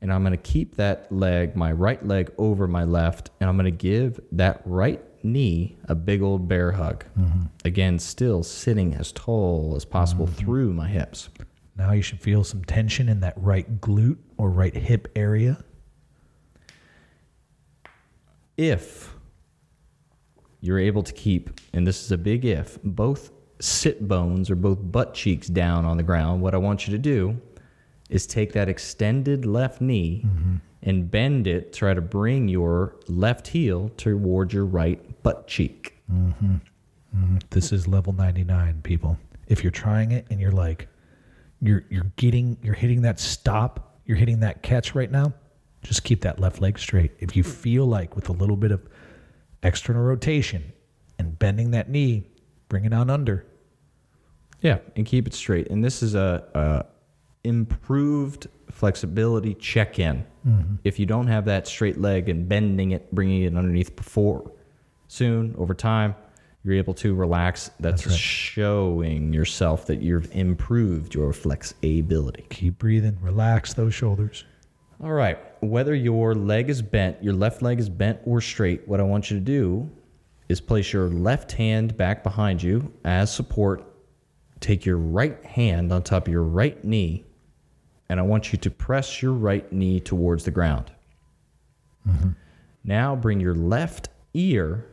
And 0.00 0.12
I'm 0.12 0.22
going 0.22 0.30
to 0.30 0.36
keep 0.36 0.76
that 0.76 1.10
leg, 1.10 1.56
my 1.56 1.72
right 1.72 2.06
leg, 2.06 2.30
over 2.38 2.68
my 2.68 2.84
left. 2.84 3.30
And 3.40 3.50
I'm 3.50 3.56
going 3.56 3.64
to 3.64 3.72
give 3.72 4.20
that 4.30 4.62
right 4.64 5.02
knee 5.24 5.76
a 5.88 5.96
big 5.96 6.22
old 6.22 6.46
bear 6.46 6.70
hug. 6.70 7.04
Mm-hmm. 7.18 7.46
Again, 7.64 7.98
still 7.98 8.44
sitting 8.44 8.94
as 8.94 9.10
tall 9.10 9.72
as 9.74 9.84
possible 9.84 10.28
through 10.28 10.72
my 10.72 10.86
hips. 10.86 11.30
Now 11.74 11.90
you 11.90 12.02
should 12.02 12.20
feel 12.20 12.44
some 12.44 12.64
tension 12.64 13.08
in 13.08 13.18
that 13.22 13.34
right 13.36 13.80
glute 13.80 14.18
or 14.36 14.50
right 14.50 14.76
hip 14.76 15.08
area. 15.16 15.64
if 18.56 19.14
you're 20.64 20.78
able 20.78 21.02
to 21.02 21.12
keep, 21.12 21.60
and 21.74 21.86
this 21.86 22.02
is 22.02 22.10
a 22.10 22.16
big 22.16 22.46
if, 22.46 22.78
both 22.82 23.30
sit 23.60 24.08
bones 24.08 24.50
or 24.50 24.54
both 24.54 24.78
butt 24.80 25.12
cheeks 25.12 25.46
down 25.46 25.84
on 25.84 25.98
the 25.98 26.02
ground, 26.02 26.40
what 26.40 26.54
I 26.54 26.56
want 26.56 26.88
you 26.88 26.92
to 26.92 26.98
do 26.98 27.38
is 28.08 28.26
take 28.26 28.54
that 28.54 28.66
extended 28.66 29.44
left 29.44 29.82
knee 29.82 30.22
mm-hmm. 30.24 30.54
and 30.82 31.10
bend 31.10 31.46
it, 31.46 31.74
try 31.74 31.92
to 31.92 32.00
bring 32.00 32.48
your 32.48 32.96
left 33.08 33.48
heel 33.48 33.90
towards 33.98 34.54
your 34.54 34.64
right 34.64 35.22
butt 35.22 35.46
cheek. 35.46 35.98
Mm-hmm. 36.10 36.54
Mm-hmm. 37.14 37.36
This 37.50 37.70
is 37.70 37.86
level 37.86 38.14
99, 38.14 38.80
people. 38.82 39.18
If 39.48 39.62
you're 39.62 39.70
trying 39.70 40.12
it 40.12 40.26
and 40.30 40.40
you're 40.40 40.50
like, 40.50 40.88
you're 41.60 41.84
you're 41.90 42.10
getting 42.16 42.56
you're 42.62 42.72
hitting 42.72 43.02
that 43.02 43.20
stop, 43.20 43.98
you're 44.06 44.16
hitting 44.16 44.40
that 44.40 44.62
catch 44.62 44.94
right 44.94 45.10
now, 45.10 45.34
just 45.82 46.04
keep 46.04 46.22
that 46.22 46.40
left 46.40 46.62
leg 46.62 46.78
straight. 46.78 47.12
If 47.18 47.36
you 47.36 47.42
feel 47.42 47.84
like 47.84 48.16
with 48.16 48.30
a 48.30 48.32
little 48.32 48.56
bit 48.56 48.70
of 48.72 48.88
external 49.64 50.02
rotation 50.02 50.72
and 51.18 51.38
bending 51.38 51.72
that 51.72 51.88
knee, 51.88 52.30
bring 52.68 52.84
it 52.84 52.92
on 52.92 53.10
under. 53.10 53.44
Yeah, 54.60 54.78
and 54.96 55.04
keep 55.04 55.26
it 55.26 55.34
straight. 55.34 55.68
And 55.68 55.84
this 55.84 56.02
is 56.02 56.14
a, 56.14 56.44
a 56.54 56.84
improved 57.46 58.46
flexibility 58.70 59.54
check-in. 59.54 60.24
Mm-hmm. 60.46 60.76
If 60.84 60.98
you 60.98 61.06
don't 61.06 61.26
have 61.26 61.44
that 61.46 61.66
straight 61.66 62.00
leg 62.00 62.28
and 62.28 62.48
bending 62.48 62.92
it, 62.92 63.12
bringing 63.14 63.42
it 63.42 63.56
underneath 63.56 63.94
before, 63.96 64.52
soon 65.08 65.54
over 65.58 65.74
time, 65.74 66.14
you're 66.64 66.74
able 66.74 66.94
to 66.94 67.14
relax. 67.14 67.70
That's, 67.78 68.02
That's 68.02 68.12
right. 68.12 68.18
showing 68.18 69.34
yourself 69.34 69.86
that 69.86 70.00
you've 70.00 70.34
improved 70.34 71.14
your 71.14 71.32
flexibility. 71.34 72.46
Keep 72.48 72.78
breathing, 72.78 73.18
relax 73.20 73.74
those 73.74 73.94
shoulders. 73.94 74.44
All 75.02 75.12
right. 75.12 75.38
Whether 75.60 75.94
your 75.94 76.34
leg 76.34 76.70
is 76.70 76.82
bent, 76.82 77.22
your 77.22 77.34
left 77.34 77.62
leg 77.62 77.78
is 77.80 77.88
bent 77.88 78.20
or 78.24 78.40
straight, 78.40 78.86
what 78.86 79.00
I 79.00 79.02
want 79.02 79.30
you 79.30 79.38
to 79.38 79.44
do 79.44 79.90
is 80.48 80.60
place 80.60 80.92
your 80.92 81.08
left 81.08 81.52
hand 81.52 81.96
back 81.96 82.22
behind 82.22 82.62
you 82.62 82.92
as 83.04 83.32
support. 83.32 83.84
Take 84.60 84.84
your 84.84 84.98
right 84.98 85.42
hand 85.44 85.92
on 85.92 86.02
top 86.02 86.26
of 86.26 86.32
your 86.32 86.42
right 86.42 86.82
knee, 86.84 87.24
and 88.08 88.20
I 88.20 88.22
want 88.22 88.52
you 88.52 88.58
to 88.58 88.70
press 88.70 89.20
your 89.20 89.32
right 89.32 89.70
knee 89.72 90.00
towards 90.00 90.44
the 90.44 90.50
ground. 90.50 90.92
Mm-hmm. 92.08 92.30
Now 92.84 93.16
bring 93.16 93.40
your 93.40 93.54
left 93.54 94.08
ear 94.34 94.86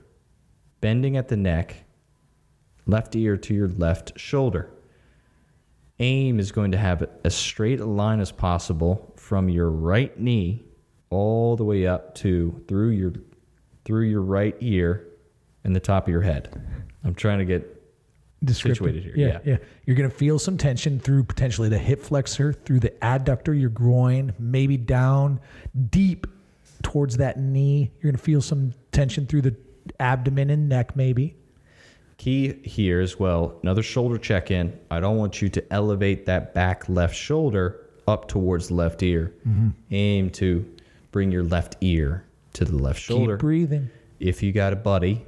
bending 0.79 1.15
at 1.15 1.27
the 1.27 1.37
neck, 1.37 1.83
left 2.85 3.15
ear 3.15 3.37
to 3.37 3.53
your 3.53 3.67
left 3.67 4.19
shoulder 4.19 4.71
aim 6.01 6.39
is 6.39 6.51
going 6.51 6.71
to 6.71 6.77
have 6.77 7.07
as 7.23 7.35
straight 7.35 7.79
a 7.79 7.85
line 7.85 8.19
as 8.19 8.31
possible 8.31 9.13
from 9.15 9.47
your 9.47 9.69
right 9.69 10.19
knee 10.19 10.63
all 11.09 11.55
the 11.55 11.63
way 11.63 11.87
up 11.87 12.15
to 12.15 12.63
through 12.67 12.89
your 12.89 13.13
through 13.85 14.03
your 14.05 14.21
right 14.21 14.55
ear 14.59 15.07
and 15.63 15.75
the 15.75 15.79
top 15.79 16.07
of 16.07 16.11
your 16.11 16.21
head. 16.21 16.49
I'm 17.03 17.15
trying 17.15 17.39
to 17.39 17.45
get. 17.45 17.77
Situated 18.47 19.03
here, 19.03 19.13
Yeah, 19.15 19.27
yeah. 19.27 19.39
yeah. 19.45 19.57
You're 19.85 19.95
going 19.95 20.09
to 20.09 20.15
feel 20.15 20.39
some 20.39 20.57
tension 20.57 20.99
through 20.99 21.25
potentially 21.25 21.69
the 21.69 21.77
hip 21.77 22.01
flexor, 22.01 22.53
through 22.53 22.79
the 22.79 22.89
adductor, 23.03 23.59
your 23.59 23.69
groin, 23.69 24.33
maybe 24.39 24.77
down 24.77 25.39
deep 25.91 26.25
towards 26.81 27.17
that 27.17 27.39
knee. 27.39 27.91
You're 28.01 28.11
going 28.11 28.17
to 28.17 28.23
feel 28.23 28.41
some 28.41 28.73
tension 28.91 29.27
through 29.27 29.43
the 29.43 29.55
abdomen 29.99 30.49
and 30.49 30.67
neck, 30.67 30.95
maybe. 30.95 31.35
Key 32.21 32.53
here 32.63 33.01
as 33.01 33.17
well. 33.19 33.57
Another 33.63 33.81
shoulder 33.81 34.17
check 34.19 34.51
in. 34.51 34.77
I 34.91 34.99
don't 34.99 35.17
want 35.17 35.41
you 35.41 35.49
to 35.49 35.73
elevate 35.73 36.27
that 36.27 36.53
back 36.53 36.87
left 36.87 37.15
shoulder 37.15 37.87
up 38.07 38.27
towards 38.27 38.67
the 38.67 38.75
left 38.75 39.01
ear. 39.01 39.33
Mm-hmm. 39.47 39.69
Aim 39.89 40.29
to 40.31 40.63
bring 41.11 41.31
your 41.31 41.41
left 41.43 41.77
ear 41.81 42.23
to 42.53 42.63
the 42.63 42.75
left 42.75 42.99
shoulder. 42.99 43.37
Keep 43.37 43.41
breathing. 43.41 43.89
if 44.19 44.43
you 44.43 44.51
got 44.51 44.71
a 44.71 44.75
buddy 44.75 45.25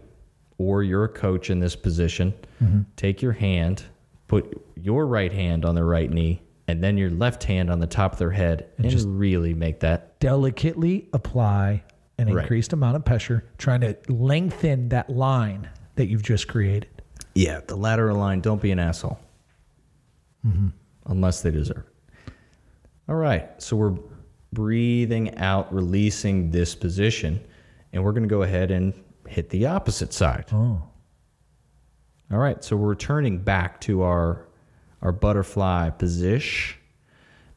or 0.59 0.83
you're 0.83 1.05
a 1.05 1.09
coach 1.09 1.49
in 1.49 1.59
this 1.59 1.75
position, 1.75 2.31
mm-hmm. 2.63 2.81
take 2.95 3.23
your 3.23 3.31
hand, 3.31 3.83
put 4.27 4.63
your 4.75 5.07
right 5.07 5.33
hand 5.33 5.65
on 5.65 5.73
their 5.73 5.85
right 5.85 6.11
knee, 6.11 6.43
and 6.67 6.83
then 6.83 6.95
your 6.95 7.09
left 7.09 7.43
hand 7.43 7.71
on 7.71 7.79
the 7.79 7.87
top 7.87 8.13
of 8.13 8.19
their 8.19 8.29
head, 8.31 8.67
and, 8.77 8.87
just- 8.91 9.07
really 9.07 9.55
make 9.55 9.79
that. 9.79 10.19
Delicately 10.19 11.09
apply 11.11 11.83
an 12.19 12.31
Right. 12.31 12.43
increased 12.43 12.71
amount 12.71 12.95
of 12.97 13.03
pressure, 13.03 13.45
trying 13.57 13.81
to 13.81 13.97
lengthen 14.07 14.89
that 14.89 15.09
line 15.09 15.69
that 15.95 16.07
you've 16.07 16.23
just 16.23 16.47
created. 16.47 16.89
Yeah, 17.35 17.61
the 17.65 17.75
lateral 17.75 18.17
line. 18.17 18.41
Don't 18.41 18.61
be 18.61 18.71
an 18.71 18.79
asshole, 18.79 19.19
mm-hmm. 20.45 20.67
unless 21.07 21.41
they 21.41 21.51
deserve 21.51 21.85
it. 21.87 22.33
All 23.09 23.15
right, 23.15 23.61
so 23.61 23.75
we're 23.75 23.97
breathing 24.53 25.37
out, 25.37 25.73
releasing 25.73 26.51
this 26.51 26.75
position, 26.75 27.43
and 27.91 28.03
we're 28.03 28.11
going 28.11 28.23
to 28.23 28.29
go 28.29 28.43
ahead 28.43 28.71
and 28.71 28.93
hit 29.27 29.49
the 29.49 29.65
opposite 29.65 30.13
side. 30.13 30.45
Oh. 30.51 30.81
All 32.31 32.37
right, 32.37 32.63
so 32.63 32.77
we're 32.77 32.89
returning 32.89 33.39
back 33.39 33.81
to 33.81 34.03
our 34.03 34.47
our 35.01 35.11
butterfly 35.11 35.89
position. 35.89 36.77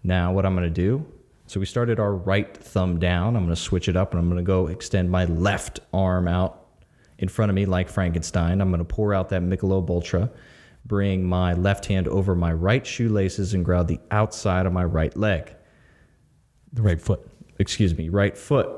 Now, 0.03 0.33
what 0.33 0.45
I'm 0.45 0.55
going 0.55 0.67
to 0.67 0.71
do? 0.71 1.07
So 1.47 1.61
we 1.61 1.67
started 1.67 2.01
our 2.01 2.13
right 2.13 2.57
thumb 2.57 2.99
down. 2.99 3.37
I'm 3.37 3.45
going 3.45 3.55
to 3.55 3.61
switch 3.61 3.89
it 3.89 3.97
up, 3.97 4.13
and 4.13 4.19
I'm 4.19 4.27
going 4.29 4.39
to 4.39 4.43
go 4.43 4.67
extend 4.67 5.11
my 5.11 5.27
left 5.27 5.79
arm 5.93 6.27
out 6.27 6.66
in 7.19 7.29
front 7.29 7.51
of 7.51 7.55
me 7.55 7.67
like 7.67 7.89
Frankenstein. 7.89 8.61
I'm 8.61 8.71
going 8.71 8.79
to 8.79 8.85
pour 8.85 9.15
out 9.15 9.29
that 9.31 9.43
Michelob 9.43 9.89
Ultra, 9.89 10.31
bring 10.85 11.25
my 11.25 11.55
left 11.55 11.87
hand 11.87 12.09
over 12.09 12.35
my 12.35 12.53
right 12.53 12.87
shoelaces, 12.87 13.55
and 13.55 13.65
grab 13.65 13.89
the 13.89 14.01
outside 14.11 14.67
of 14.67 14.73
my 14.73 14.85
right 14.85 15.17
leg 15.17 15.55
The 16.73 16.83
right 16.83 17.01
foot. 17.01 17.29
excuse 17.59 17.97
me, 17.97 18.09
right 18.09 18.37
foot, 18.37 18.69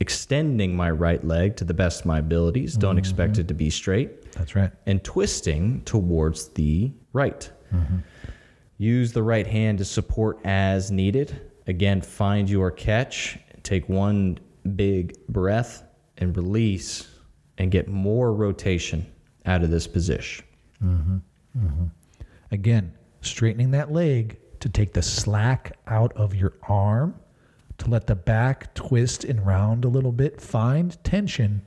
extending 0.00 0.76
my 0.76 0.90
right 0.90 1.22
leg 1.24 1.56
to 1.56 1.64
the 1.64 1.74
best 1.74 2.00
of 2.00 2.06
my 2.06 2.18
abilities. 2.18 2.74
Don't 2.74 2.92
mm-hmm. 2.92 2.98
expect 2.98 3.38
it 3.38 3.48
to 3.48 3.54
be 3.54 3.70
straight. 3.70 4.32
That's 4.32 4.54
right. 4.54 4.70
And 4.86 5.02
twisting 5.04 5.82
towards 5.82 6.48
the 6.48 6.92
right. 7.12 7.50
Mm-hmm. 7.72 7.98
Use 8.78 9.12
the 9.12 9.22
right 9.22 9.46
hand 9.46 9.78
to 9.78 9.84
support 9.84 10.38
as 10.44 10.90
needed. 10.90 11.50
Again, 11.66 12.00
find 12.00 12.50
your 12.50 12.70
catch. 12.70 13.38
Take 13.62 13.88
one 13.88 14.38
big 14.76 15.14
breath 15.28 15.84
and 16.18 16.36
release 16.36 17.08
and 17.58 17.70
get 17.70 17.88
more 17.88 18.32
rotation 18.32 19.06
out 19.46 19.62
of 19.62 19.70
this 19.70 19.86
position. 19.86 20.44
Mm-hmm, 20.82 21.16
mm-hmm. 21.58 21.84
Again, 22.50 22.94
straightening 23.20 23.70
that 23.72 23.92
leg 23.92 24.38
to 24.60 24.68
take 24.68 24.92
the 24.92 25.02
slack 25.02 25.76
out 25.86 26.12
of 26.14 26.34
your 26.34 26.54
arm, 26.68 27.14
to 27.78 27.90
let 27.90 28.06
the 28.06 28.14
back 28.14 28.74
twist 28.74 29.24
and 29.24 29.44
round 29.44 29.84
a 29.84 29.88
little 29.88 30.12
bit. 30.12 30.40
Find 30.40 30.96
tension 31.04 31.62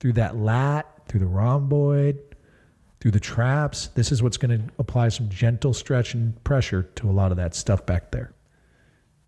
through 0.00 0.14
that 0.14 0.36
lat, 0.36 0.86
through 1.08 1.20
the 1.20 1.26
rhomboid, 1.26 2.18
through 3.00 3.10
the 3.10 3.20
traps. 3.20 3.88
This 3.88 4.10
is 4.12 4.22
what's 4.22 4.36
going 4.36 4.58
to 4.58 4.72
apply 4.78 5.08
some 5.10 5.28
gentle 5.28 5.74
stretch 5.74 6.14
and 6.14 6.42
pressure 6.44 6.84
to 6.96 7.10
a 7.10 7.12
lot 7.12 7.30
of 7.30 7.36
that 7.36 7.54
stuff 7.54 7.84
back 7.84 8.10
there. 8.10 8.32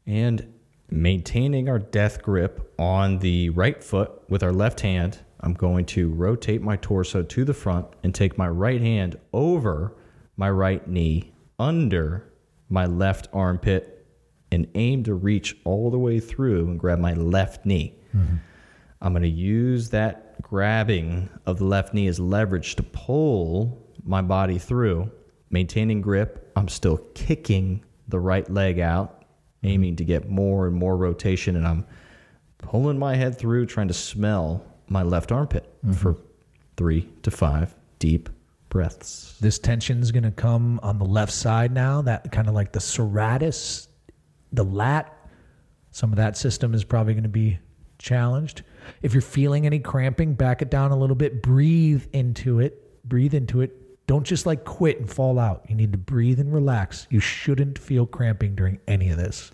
And 0.07 0.55
maintaining 0.91 1.69
our 1.69 1.79
death 1.79 2.23
grip 2.23 2.73
on 2.79 3.19
the 3.19 3.51
right 3.51 3.83
foot 3.83 4.13
with 4.29 4.43
our 4.43 4.53
left 4.53 4.81
hand, 4.81 5.19
I'm 5.41 5.55
going 5.55 5.85
to 5.87 6.09
rotate 6.11 6.63
my 6.63 6.77
torso 6.77 7.23
to 7.23 7.45
the 7.45 7.55
front 7.55 7.87
and 8.03 8.15
take 8.15 8.39
my 8.39 8.49
right 8.49 8.81
hand 8.81 9.17
over 9.33 9.97
my 10.37 10.51
right 10.51 10.87
knee, 10.89 11.33
under 11.59 12.33
my 12.69 12.87
left 12.87 13.29
armpit, 13.33 14.07
and 14.53 14.69
aim 14.75 15.03
to 15.05 15.15
reach 15.15 15.57
all 15.65 15.91
the 15.91 15.99
way 15.99 16.21
through 16.21 16.69
and 16.69 16.79
grab 16.79 16.99
my 16.99 17.15
left 17.15 17.67
knee. 17.67 17.95
Mm-hmm. 18.15 18.37
I'm 19.01 19.13
going 19.13 19.23
to 19.23 19.29
use 19.29 19.91
that 19.91 20.41
grabbing 20.43 21.29
of 21.47 21.59
the 21.59 21.65
left 21.65 21.93
knee 21.95 22.07
as 22.07 22.19
leverage 22.19 22.77
to 22.77 22.83
pull 22.83 23.83
my 24.05 24.23
body 24.23 24.59
through, 24.59 25.11
maintaining 25.51 26.01
grip. 26.01 26.53
I'm 26.57 26.69
still 26.69 26.99
kicking 27.15 27.85
the 28.09 28.21
right 28.21 28.49
leg 28.51 28.79
out, 28.79 29.25
aiming 29.63 29.97
to 29.97 30.05
get 30.05 30.29
more 30.29 30.67
and 30.67 30.77
more 30.77 30.97
rotation, 30.97 31.57
and 31.57 31.67
I'm 31.67 31.87
pulling 32.59 32.99
my 32.99 33.17
head 33.17 33.39
through, 33.39 33.67
trying 33.67 33.89
to 33.89 33.95
smell 33.95 34.65
my 34.89 35.03
left 35.03 35.33
armpit 35.33 35.65
mm-hmm. 35.85 35.93
for 35.93 36.17
three 36.77 37.09
to 37.23 37.31
five 37.31 37.75
deep 37.99 38.29
breaths. 38.69 39.37
This 39.41 39.59
tension 39.59 40.01
is 40.01 40.13
going 40.13 40.25
to 40.25 40.31
come 40.31 40.81
on 40.83 40.99
the 40.99 41.05
left 41.05 41.33
side 41.33 41.73
now. 41.73 42.03
That 42.03 42.31
kind 42.33 42.49
of 42.49 42.55
like 42.55 42.73
the 42.73 42.81
serratus, 42.81 43.89
the 44.53 44.65
lat. 44.65 45.13
Some 45.91 46.13
of 46.13 46.17
that 46.17 46.37
system 46.37 46.75
is 46.75 46.85
probably 46.85 47.15
going 47.15 47.23
to 47.23 47.29
be 47.29 47.59
challenged. 47.99 48.63
If 49.03 49.15
you're 49.15 49.23
feeling 49.23 49.67
any 49.67 49.79
cramping, 49.79 50.35
back 50.35 50.63
it 50.63 50.71
down 50.71 50.91
a 50.91 50.97
little 50.97 51.17
bit. 51.17 51.43
Breathe 51.43 52.05
into 52.13 52.61
it. 52.61 53.09
Breathe 53.09 53.35
into 53.35 53.63
it. 53.63 54.07
Don't 54.07 54.25
just 54.25 54.47
like 54.47 54.65
quit 54.65 55.01
and 55.01 55.11
fall 55.11 55.39
out. 55.39 55.65
You 55.69 55.75
need 55.75 55.93
to 55.93 55.99
breathe 55.99 56.39
and 56.39 56.53
relax. 56.53 57.07
You 57.11 57.19
shouldn't 57.19 57.79
feel 57.79 58.07
cramping 58.07 58.55
during 58.55 58.79
any 58.87 59.11
of 59.11 59.17
this. 59.17 59.51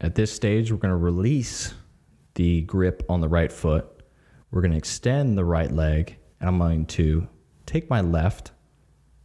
At 0.00 0.14
this 0.14 0.32
stage, 0.32 0.70
we're 0.70 0.78
going 0.78 0.90
to 0.90 0.96
release 0.96 1.74
the 2.34 2.62
grip 2.62 3.04
on 3.08 3.20
the 3.20 3.28
right 3.28 3.50
foot. 3.50 3.86
We're 4.52 4.60
going 4.60 4.72
to 4.72 4.78
extend 4.78 5.36
the 5.36 5.44
right 5.44 5.72
leg, 5.72 6.18
and 6.38 6.48
I'm 6.48 6.58
going 6.58 6.86
to 6.86 7.26
take 7.66 7.90
my 7.90 8.00
left 8.00 8.52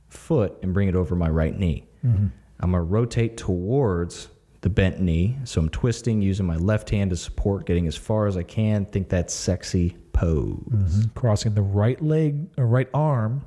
foot 0.07 0.57
and 0.63 0.73
bring 0.73 0.87
it 0.87 0.95
over 0.95 1.15
my 1.15 1.29
right 1.29 1.55
knee. 1.55 1.87
Mm-hmm. 2.03 2.27
I'm 2.59 2.71
going 2.71 2.83
to 2.83 2.89
rotate 2.89 3.37
towards 3.37 4.29
the 4.61 4.69
bent 4.69 4.99
knee. 4.99 5.37
So 5.43 5.61
I'm 5.61 5.69
twisting 5.69 6.21
using 6.21 6.45
my 6.45 6.55
left 6.55 6.89
hand 6.89 7.11
to 7.11 7.15
support, 7.15 7.65
getting 7.67 7.87
as 7.87 7.95
far 7.95 8.25
as 8.25 8.35
I 8.35 8.43
can. 8.43 8.85
Think 8.85 9.09
that 9.09 9.29
sexy 9.29 9.95
pose. 10.13 10.63
Mm-hmm. 10.69 11.09
Crossing 11.13 11.53
the 11.53 11.61
right 11.61 12.01
leg 12.01 12.49
or 12.57 12.65
right 12.65 12.89
arm 12.93 13.45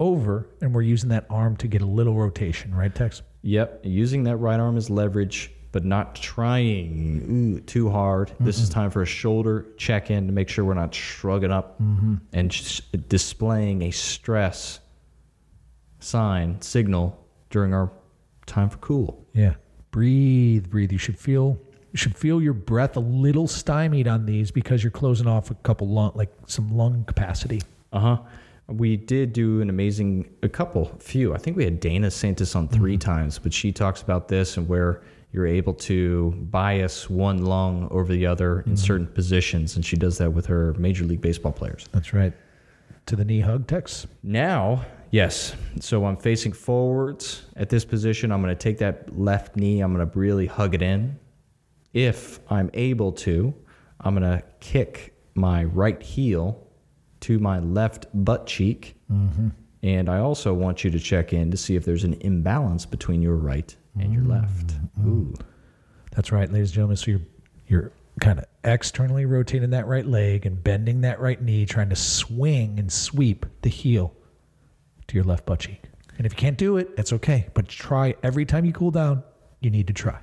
over, 0.00 0.48
and 0.60 0.74
we're 0.74 0.82
using 0.82 1.08
that 1.10 1.24
arm 1.30 1.56
to 1.58 1.68
get 1.68 1.80
a 1.80 1.86
little 1.86 2.14
rotation, 2.14 2.74
right, 2.74 2.94
Tex? 2.94 3.22
Yep, 3.42 3.82
using 3.84 4.24
that 4.24 4.36
right 4.36 4.58
arm 4.58 4.76
as 4.76 4.90
leverage, 4.90 5.52
but 5.74 5.84
not 5.84 6.14
trying 6.14 7.26
ooh, 7.28 7.60
too 7.62 7.90
hard. 7.90 8.30
This 8.38 8.60
is 8.60 8.68
time 8.68 8.92
for 8.92 9.02
a 9.02 9.06
shoulder 9.06 9.66
check 9.76 10.08
in 10.08 10.28
to 10.28 10.32
make 10.32 10.48
sure 10.48 10.64
we're 10.64 10.74
not 10.74 10.94
shrugging 10.94 11.50
up 11.50 11.80
and 12.32 12.48
just 12.48 13.08
displaying 13.08 13.82
a 13.82 13.90
stress 13.90 14.78
sign, 15.98 16.60
signal 16.60 17.18
during 17.50 17.74
our 17.74 17.90
time 18.46 18.70
for 18.70 18.76
cool. 18.76 19.26
Yeah. 19.32 19.54
Breathe, 19.90 20.70
breathe. 20.70 20.92
You 20.92 20.98
should 20.98 21.18
feel 21.18 21.58
you 21.90 21.98
should 21.98 22.16
feel 22.16 22.40
your 22.40 22.52
breath 22.52 22.96
a 22.96 23.00
little 23.00 23.48
stymied 23.48 24.06
on 24.06 24.26
these 24.26 24.52
because 24.52 24.84
you're 24.84 24.92
closing 24.92 25.26
off 25.26 25.50
a 25.50 25.54
couple 25.54 25.88
lung 25.88 26.12
like 26.14 26.32
some 26.46 26.68
lung 26.68 27.02
capacity. 27.04 27.60
Uh 27.92 27.98
huh. 27.98 28.18
We 28.68 28.96
did 28.96 29.32
do 29.32 29.60
an 29.60 29.70
amazing, 29.70 30.32
a 30.44 30.48
couple, 30.48 30.96
few. 31.00 31.34
I 31.34 31.38
think 31.38 31.56
we 31.56 31.64
had 31.64 31.80
Dana 31.80 32.12
Santas 32.12 32.54
on 32.54 32.68
3 32.68 32.96
times, 32.96 33.40
but 33.40 33.52
she 33.52 33.72
talks 33.72 34.02
about 34.02 34.28
this 34.28 34.56
and 34.56 34.68
where 34.68 35.02
you're 35.34 35.48
able 35.48 35.74
to 35.74 36.30
bias 36.52 37.10
one 37.10 37.44
lung 37.44 37.88
over 37.90 38.12
the 38.12 38.24
other 38.24 38.60
in 38.60 38.66
mm-hmm. 38.66 38.74
certain 38.76 39.06
positions. 39.08 39.74
And 39.74 39.84
she 39.84 39.96
does 39.96 40.16
that 40.18 40.32
with 40.32 40.46
her 40.46 40.74
Major 40.74 41.04
League 41.04 41.20
Baseball 41.20 41.50
players. 41.50 41.88
That's 41.90 42.14
right. 42.14 42.32
To 43.06 43.16
the 43.16 43.24
knee 43.24 43.40
hug, 43.40 43.66
Tex. 43.66 44.06
Now, 44.22 44.86
yes. 45.10 45.56
So 45.80 46.06
I'm 46.06 46.16
facing 46.16 46.52
forwards 46.52 47.46
at 47.56 47.68
this 47.68 47.84
position. 47.84 48.30
I'm 48.30 48.42
going 48.42 48.54
to 48.54 48.62
take 48.62 48.78
that 48.78 49.18
left 49.18 49.56
knee. 49.56 49.80
I'm 49.80 49.92
going 49.92 50.08
to 50.08 50.18
really 50.18 50.46
hug 50.46 50.72
it 50.72 50.82
in. 50.82 51.18
If 51.92 52.38
I'm 52.48 52.70
able 52.72 53.10
to, 53.12 53.52
I'm 54.02 54.14
going 54.14 54.38
to 54.38 54.44
kick 54.60 55.16
my 55.34 55.64
right 55.64 56.00
heel 56.00 56.64
to 57.20 57.40
my 57.40 57.58
left 57.58 58.06
butt 58.14 58.46
cheek. 58.46 58.94
Mm-hmm. 59.10 59.48
And 59.82 60.08
I 60.08 60.20
also 60.20 60.54
want 60.54 60.84
you 60.84 60.90
to 60.92 61.00
check 61.00 61.32
in 61.32 61.50
to 61.50 61.56
see 61.56 61.74
if 61.74 61.84
there's 61.84 62.04
an 62.04 62.14
imbalance 62.20 62.86
between 62.86 63.20
your 63.20 63.34
right 63.34 63.74
and 63.98 64.12
your 64.12 64.24
left. 64.24 64.68
Mm-hmm. 64.68 65.08
Ooh. 65.08 65.34
That's 66.12 66.32
right, 66.32 66.50
ladies 66.50 66.70
and 66.70 66.74
gentlemen. 66.74 66.96
So 66.96 67.10
you're 67.12 67.20
you're 67.66 67.92
kind 68.20 68.38
of 68.38 68.44
externally 68.62 69.26
rotating 69.26 69.70
that 69.70 69.86
right 69.86 70.06
leg 70.06 70.46
and 70.46 70.62
bending 70.62 71.00
that 71.02 71.20
right 71.20 71.40
knee, 71.40 71.66
trying 71.66 71.88
to 71.90 71.96
swing 71.96 72.78
and 72.78 72.92
sweep 72.92 73.46
the 73.62 73.68
heel 73.68 74.14
to 75.08 75.14
your 75.14 75.24
left 75.24 75.46
butt 75.46 75.60
cheek. 75.60 75.82
And 76.16 76.26
if 76.26 76.32
you 76.32 76.36
can't 76.36 76.56
do 76.56 76.76
it, 76.76 76.96
that's 76.96 77.12
okay. 77.12 77.48
But 77.54 77.68
try 77.68 78.14
every 78.22 78.44
time 78.44 78.64
you 78.64 78.72
cool 78.72 78.90
down, 78.90 79.22
you 79.60 79.70
need 79.70 79.88
to 79.88 79.92
try. 79.92 80.20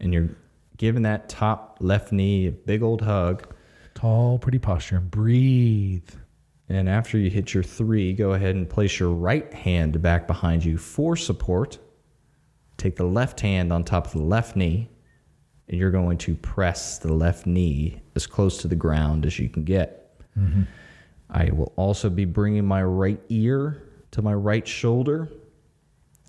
And 0.00 0.12
you're 0.12 0.30
giving 0.76 1.02
that 1.02 1.28
top 1.28 1.76
left 1.80 2.10
knee 2.10 2.48
a 2.48 2.52
big 2.52 2.82
old 2.82 3.02
hug. 3.02 3.46
Tall, 3.94 4.38
pretty 4.38 4.58
posture 4.58 4.96
and 4.96 5.10
breathe. 5.10 6.08
And 6.68 6.88
after 6.88 7.18
you 7.18 7.30
hit 7.30 7.52
your 7.52 7.62
three, 7.62 8.12
go 8.12 8.32
ahead 8.32 8.54
and 8.54 8.68
place 8.68 8.98
your 8.98 9.10
right 9.10 9.52
hand 9.52 10.00
back 10.00 10.26
behind 10.26 10.64
you 10.64 10.78
for 10.78 11.16
support. 11.16 11.78
Take 12.80 12.96
the 12.96 13.04
left 13.04 13.40
hand 13.40 13.74
on 13.74 13.84
top 13.84 14.06
of 14.06 14.12
the 14.12 14.22
left 14.22 14.56
knee, 14.56 14.88
and 15.68 15.78
you're 15.78 15.90
going 15.90 16.16
to 16.16 16.34
press 16.34 16.96
the 16.96 17.12
left 17.12 17.44
knee 17.44 18.00
as 18.16 18.26
close 18.26 18.56
to 18.62 18.68
the 18.68 18.74
ground 18.74 19.26
as 19.26 19.38
you 19.38 19.50
can 19.50 19.64
get. 19.64 20.18
Mm-hmm. 20.34 20.62
I 21.28 21.50
will 21.50 21.74
also 21.76 22.08
be 22.08 22.24
bringing 22.24 22.64
my 22.64 22.82
right 22.82 23.20
ear 23.28 23.82
to 24.12 24.22
my 24.22 24.32
right 24.32 24.66
shoulder 24.66 25.30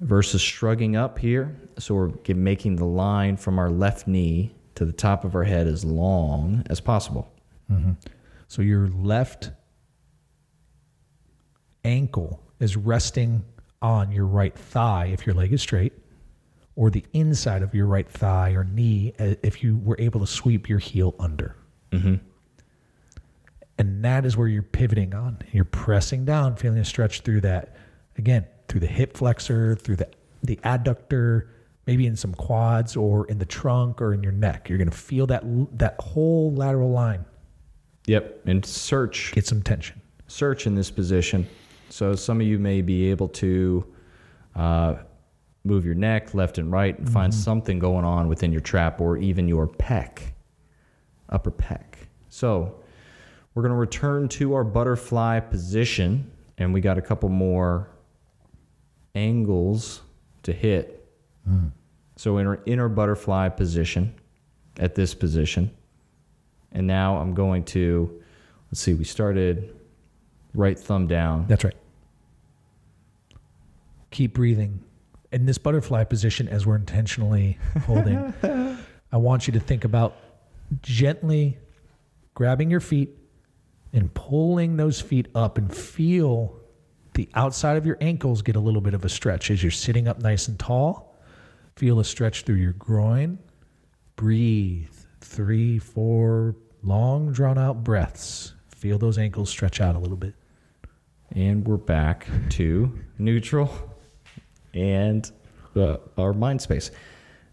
versus 0.02 0.42
shrugging 0.42 0.98
up 0.98 1.18
here. 1.18 1.56
So 1.80 1.96
we're 1.96 2.12
making 2.36 2.76
the 2.76 2.84
line 2.84 3.38
from 3.38 3.58
our 3.58 3.70
left 3.70 4.06
knee 4.06 4.54
to 4.76 4.84
the 4.84 4.92
top 4.92 5.24
of 5.24 5.36
our 5.36 5.46
head 5.46 5.68
as 5.68 5.86
long 5.86 6.66
as 6.70 6.82
possible. 6.82 7.34
Mm-hmm. 7.72 7.94
So 8.50 8.62
your 8.62 8.90
left 8.90 9.52
ankle 11.86 12.44
is 12.60 12.76
resting 12.76 13.46
on 13.82 14.12
your 14.12 14.26
right 14.26 14.54
thigh 14.54 15.06
if 15.14 15.26
your 15.26 15.34
leg 15.34 15.54
is 15.54 15.62
straight, 15.62 15.94
or 16.76 16.90
the 16.90 17.04
inside 17.14 17.62
of 17.62 17.74
your 17.76 17.86
right 17.86 18.10
thigh 18.10 18.52
or 18.52 18.64
knee 18.64 19.14
uh, 19.20 19.36
if 19.44 19.64
you 19.64 19.78
were 19.78 19.96
able 20.00 20.20
to 20.20 20.28
sweep 20.28 20.70
your 20.70 20.80
heel 20.80 21.16
under. 21.20 21.56
And 23.78 24.06
that 24.06 24.26
is 24.26 24.38
where 24.38 24.48
you're 24.48 24.62
pivoting 24.64 25.14
on. 25.14 25.40
You're 25.52 25.66
pressing 25.66 26.24
down, 26.24 26.56
feeling 26.56 26.78
a 26.78 26.86
stretch 26.86 27.22
through 27.22 27.42
that. 27.42 27.76
Again, 28.18 28.46
through 28.68 28.82
the 28.82 28.88
hip 28.88 29.18
flexor, 29.18 29.76
through 29.76 29.96
the, 29.98 30.08
the 30.44 30.58
adductor, 30.58 31.48
maybe 31.88 32.06
in 32.06 32.16
some 32.16 32.34
quads 32.34 32.96
or 32.96 33.26
in 33.28 33.40
the 33.40 33.46
trunk 33.46 34.02
or 34.02 34.14
in 34.14 34.22
your 34.22 34.32
neck. 34.32 34.70
You're 34.70 34.78
going 34.78 34.90
to 34.90 34.96
feel 34.98 35.28
that, 35.28 35.44
that 35.78 35.96
whole 36.00 36.54
lateral 36.54 36.92
line 36.92 37.26
Yep. 38.08 38.42
And 38.46 38.66
search 38.66 39.32
get 39.34 39.46
some 39.46 39.62
tension. 39.62 40.02
search 40.28 40.66
in 40.66 40.76
this 40.76 40.90
position. 40.90 41.48
So 41.90 42.16
some 42.16 42.42
of 42.42 42.48
you 42.48 42.58
may 42.58 42.82
be 42.82 43.10
able 43.10 43.28
to 43.30 43.86
uh, 44.56 44.96
move 45.64 45.86
your 45.86 45.96
neck 45.96 46.34
left 46.34 46.58
and 46.58 46.72
right 46.72 46.98
and 46.98 47.10
find 47.10 47.32
mm-hmm. 47.32 47.42
something 47.42 47.80
going 47.80 48.06
on 48.06 48.28
within 48.28 48.52
your 48.52 48.62
trap 48.62 49.00
or 49.00 49.18
even 49.18 49.48
your 49.48 49.68
pec, 49.68 50.20
upper 51.30 51.52
pec. 51.52 51.84
So 52.30 52.76
we're 53.54 53.64
going 53.64 53.74
to 53.74 53.78
return 53.78 54.28
to 54.30 54.54
our 54.54 54.64
butterfly 54.64 55.40
position, 55.42 56.32
and 56.58 56.74
we 56.74 56.82
got 56.82 56.98
a 56.98 57.02
couple 57.02 57.30
more 57.30 57.90
angles 59.14 60.02
to 60.44 60.54
hit. 60.54 61.08
Mm. 61.48 61.72
So 62.16 62.38
in 62.38 62.48
our 62.48 62.60
inner 62.66 62.90
butterfly 62.90 63.50
position, 63.50 64.16
at 64.78 64.96
this 64.96 65.14
position, 65.14 65.70
and 66.72 66.88
now 66.88 67.18
I'm 67.18 67.34
going 67.34 67.66
to, 67.66 68.22
let's 68.70 68.80
see, 68.80 68.94
we 68.94 69.04
started 69.04 69.76
right 70.54 70.80
thumb 70.80 71.08
down. 71.08 71.46
That's 71.48 71.64
right. 71.64 71.76
Keep 74.12 74.34
breathing. 74.34 74.82
In 75.32 75.46
this 75.46 75.58
butterfly 75.58 76.04
position, 76.04 76.48
as 76.50 76.66
we're 76.66 76.76
intentionally 76.76 77.58
holding, 77.86 78.34
I 79.12 79.18
want 79.18 79.48
you 79.48 79.54
to 79.54 79.60
think 79.60 79.86
about 79.86 80.18
gently 80.82 81.58
grabbing 82.34 82.70
your 82.70 82.80
feet 82.80 83.18
and 83.94 84.14
pulling 84.14 84.78
those 84.78 85.00
feet 85.02 85.28
up 85.36 85.58
and 85.58 85.74
feel 85.74 86.58
the 87.14 87.30
outside 87.34 87.78
of 87.78 87.86
your 87.86 87.98
ankles 88.02 88.42
get 88.42 88.56
a 88.56 88.60
little 88.60 88.82
bit 88.82 88.94
of 88.94 89.04
a 89.04 89.10
stretch 89.10 89.52
as 89.52 89.62
you're 89.62 89.72
sitting 89.72 90.08
up 90.08 90.20
nice 90.22 90.48
and 90.48 90.58
tall. 90.58 91.16
Feel 91.76 92.00
a 92.00 92.06
stretch 92.06 92.44
through 92.44 92.56
your 92.56 92.74
groin. 92.74 93.38
Breathe. 94.16 94.94
Three, 95.22 95.78
four 95.78 96.56
long, 96.84 97.32
drawn 97.32 97.58
out 97.58 97.84
breaths. 97.84 98.54
Feel 98.70 98.98
those 98.98 99.18
ankles 99.18 99.50
stretch 99.50 99.80
out 99.80 99.96
a 99.96 100.00
little 100.00 100.18
bit. 100.18 100.36
And 101.34 101.66
we're 101.66 101.78
back 101.78 102.28
to 102.52 103.00
neutral 103.18 103.91
and 104.74 105.32
uh, 105.76 105.98
our 106.18 106.34
mind 106.34 106.62
space. 106.62 106.92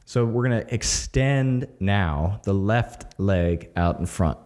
So 0.05 0.25
we're 0.25 0.49
going 0.49 0.65
to 0.65 0.75
extend 0.75 1.69
now 1.81 2.41
the 2.45 2.55
left 2.55 3.19
leg 3.21 3.71
out 3.77 3.99
in 3.99 4.07
front. 4.07 4.39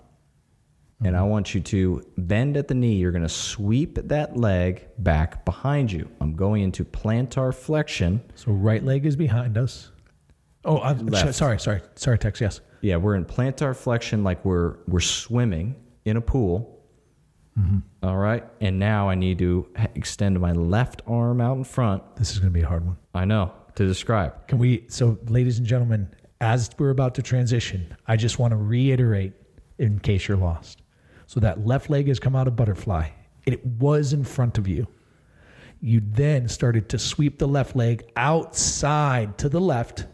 And 1.04 1.16
I 1.16 1.22
want 1.22 1.54
you 1.54 1.60
to 1.60 2.02
bend 2.16 2.56
at 2.56 2.68
the 2.68 2.74
knee. 2.74 2.94
You're 2.94 3.10
going 3.12 3.22
to 3.22 3.28
sweep 3.28 3.98
that 4.04 4.36
leg 4.36 4.86
back 4.98 5.44
behind 5.44 5.90
you. 5.90 6.08
I'm 6.20 6.34
going 6.34 6.62
into 6.62 6.84
plantar 6.84 7.52
flexion. 7.54 8.22
So 8.34 8.52
right 8.52 8.82
leg 8.84 9.04
is 9.04 9.16
behind 9.16 9.58
us. 9.58 9.90
Oh, 10.64 10.80
I'm 10.80 11.06
Left. 11.06 11.34
sorry, 11.34 11.58
sorry, 11.58 11.80
sorry, 11.96 12.18
Tex. 12.18 12.40
Yes. 12.40 12.60
Yeah, 12.82 12.96
we're 12.96 13.16
in 13.16 13.24
plantar 13.24 13.76
flexion 13.76 14.22
like 14.22 14.44
we're 14.44 14.76
we're 14.86 15.00
swimming 15.00 15.74
in 16.04 16.16
a 16.16 16.20
pool. 16.20 16.71
Mm-hmm. 17.58 17.78
All 18.02 18.16
right. 18.16 18.44
And 18.60 18.78
now 18.78 19.08
I 19.08 19.14
need 19.14 19.38
to 19.38 19.68
extend 19.94 20.40
my 20.40 20.52
left 20.52 21.02
arm 21.06 21.40
out 21.40 21.56
in 21.56 21.64
front. 21.64 22.16
This 22.16 22.32
is 22.32 22.38
going 22.38 22.52
to 22.52 22.58
be 22.58 22.62
a 22.62 22.68
hard 22.68 22.86
one. 22.86 22.96
I 23.14 23.24
know 23.24 23.52
to 23.74 23.86
describe. 23.86 24.48
Can 24.48 24.58
we? 24.58 24.84
So, 24.88 25.18
ladies 25.28 25.58
and 25.58 25.66
gentlemen, 25.66 26.08
as 26.40 26.70
we're 26.78 26.90
about 26.90 27.14
to 27.16 27.22
transition, 27.22 27.96
I 28.06 28.16
just 28.16 28.38
want 28.38 28.52
to 28.52 28.56
reiterate, 28.56 29.32
in 29.78 29.98
case 29.98 30.28
you're 30.28 30.36
lost. 30.36 30.82
So 31.26 31.40
that 31.40 31.66
left 31.66 31.88
leg 31.88 32.08
has 32.08 32.18
come 32.18 32.36
out 32.36 32.48
of 32.48 32.56
butterfly. 32.56 33.08
It 33.46 33.64
was 33.64 34.12
in 34.12 34.24
front 34.24 34.58
of 34.58 34.68
you. 34.68 34.86
You 35.80 36.02
then 36.04 36.48
started 36.48 36.88
to 36.90 36.98
sweep 36.98 37.38
the 37.38 37.48
left 37.48 37.74
leg 37.74 38.04
outside 38.16 39.38
to 39.38 39.48
the 39.48 39.60
left, 39.60 40.06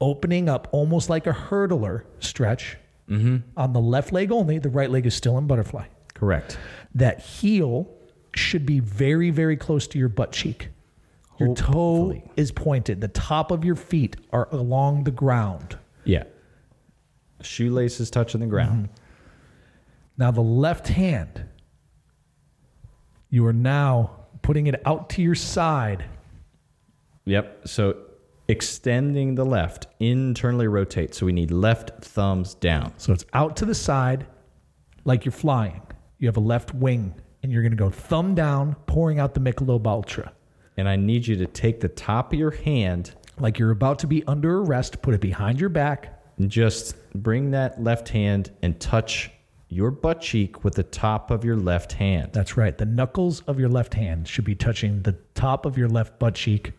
opening 0.00 0.48
up 0.48 0.68
almost 0.72 1.10
like 1.10 1.26
a 1.26 1.32
hurdler 1.32 2.04
stretch 2.20 2.78
mm-hmm. 3.08 3.38
on 3.56 3.72
the 3.72 3.80
left 3.80 4.12
leg 4.12 4.32
only. 4.32 4.58
The 4.58 4.70
right 4.70 4.90
leg 4.90 5.06
is 5.06 5.14
still 5.14 5.36
in 5.38 5.46
butterfly. 5.46 5.86
Correct. 6.18 6.58
That 6.94 7.20
heel 7.20 7.88
should 8.34 8.66
be 8.66 8.80
very, 8.80 9.30
very 9.30 9.56
close 9.56 9.86
to 9.88 9.98
your 9.98 10.08
butt 10.08 10.32
cheek. 10.32 10.68
Your 11.38 11.54
toe 11.54 12.20
is 12.36 12.50
pointed. 12.50 13.00
The 13.00 13.08
top 13.08 13.52
of 13.52 13.64
your 13.64 13.76
feet 13.76 14.16
are 14.32 14.48
along 14.50 15.04
the 15.04 15.12
ground. 15.12 15.78
Yeah. 16.04 16.24
Shoelaces 17.42 18.10
touching 18.10 18.40
the 18.40 18.46
ground. 18.46 18.86
Mm-hmm. 18.86 18.94
Now, 20.16 20.32
the 20.32 20.40
left 20.40 20.88
hand, 20.88 21.44
you 23.30 23.46
are 23.46 23.52
now 23.52 24.26
putting 24.42 24.66
it 24.66 24.82
out 24.84 25.10
to 25.10 25.22
your 25.22 25.36
side. 25.36 26.04
Yep. 27.26 27.68
So 27.68 27.96
extending 28.48 29.36
the 29.36 29.44
left, 29.44 29.86
internally 30.00 30.66
rotate. 30.66 31.14
So 31.14 31.26
we 31.26 31.32
need 31.32 31.52
left 31.52 32.04
thumbs 32.04 32.54
down. 32.54 32.94
So 32.96 33.12
it's 33.12 33.24
out 33.32 33.56
to 33.58 33.64
the 33.64 33.76
side 33.76 34.26
like 35.04 35.24
you're 35.24 35.30
flying. 35.30 35.82
You 36.18 36.28
have 36.28 36.36
a 36.36 36.40
left 36.40 36.74
wing, 36.74 37.14
and 37.42 37.52
you're 37.52 37.62
going 37.62 37.72
to 37.72 37.76
go 37.76 37.90
thumb 37.90 38.34
down, 38.34 38.74
pouring 38.86 39.18
out 39.18 39.34
the 39.34 39.40
Michelob 39.40 39.86
Ultra. 39.86 40.32
And 40.76 40.88
I 40.88 40.96
need 40.96 41.26
you 41.26 41.36
to 41.36 41.46
take 41.46 41.80
the 41.80 41.88
top 41.88 42.32
of 42.32 42.38
your 42.38 42.50
hand 42.52 43.14
Like 43.40 43.58
you're 43.58 43.70
about 43.70 44.00
to 44.00 44.06
be 44.06 44.24
under 44.26 44.58
arrest, 44.60 45.00
put 45.02 45.14
it 45.14 45.20
behind 45.20 45.60
your 45.60 45.68
back. 45.70 46.20
and 46.38 46.50
just 46.50 46.94
bring 47.14 47.50
that 47.52 47.82
left 47.82 48.08
hand 48.08 48.50
and 48.62 48.78
touch 48.80 49.30
your 49.68 49.90
butt 49.90 50.20
cheek 50.20 50.64
with 50.64 50.74
the 50.74 50.82
top 50.82 51.30
of 51.30 51.44
your 51.44 51.56
left 51.56 51.92
hand. 51.92 52.30
That's 52.32 52.56
right. 52.56 52.76
The 52.76 52.86
knuckles 52.86 53.40
of 53.42 53.58
your 53.60 53.68
left 53.68 53.94
hand 53.94 54.26
should 54.26 54.44
be 54.44 54.54
touching 54.54 55.02
the 55.02 55.16
top 55.34 55.66
of 55.66 55.76
your 55.76 55.88
left 55.88 56.18
butt 56.18 56.34
cheek. 56.34 56.72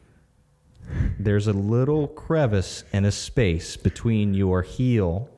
There's 1.20 1.48
a 1.48 1.54
little 1.54 2.08
crevice 2.08 2.84
and 2.94 3.06
a 3.06 3.12
space 3.12 3.78
between 3.78 4.34
your 4.34 4.62
heel 4.64 5.30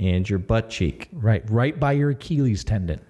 and 0.00 0.28
your 0.28 0.38
butt 0.40 0.70
cheek. 0.70 1.08
Right, 1.12 1.48
right 1.50 1.78
by 1.78 1.92
your 1.92 2.10
Achilles 2.10 2.64
tendon. 2.64 3.00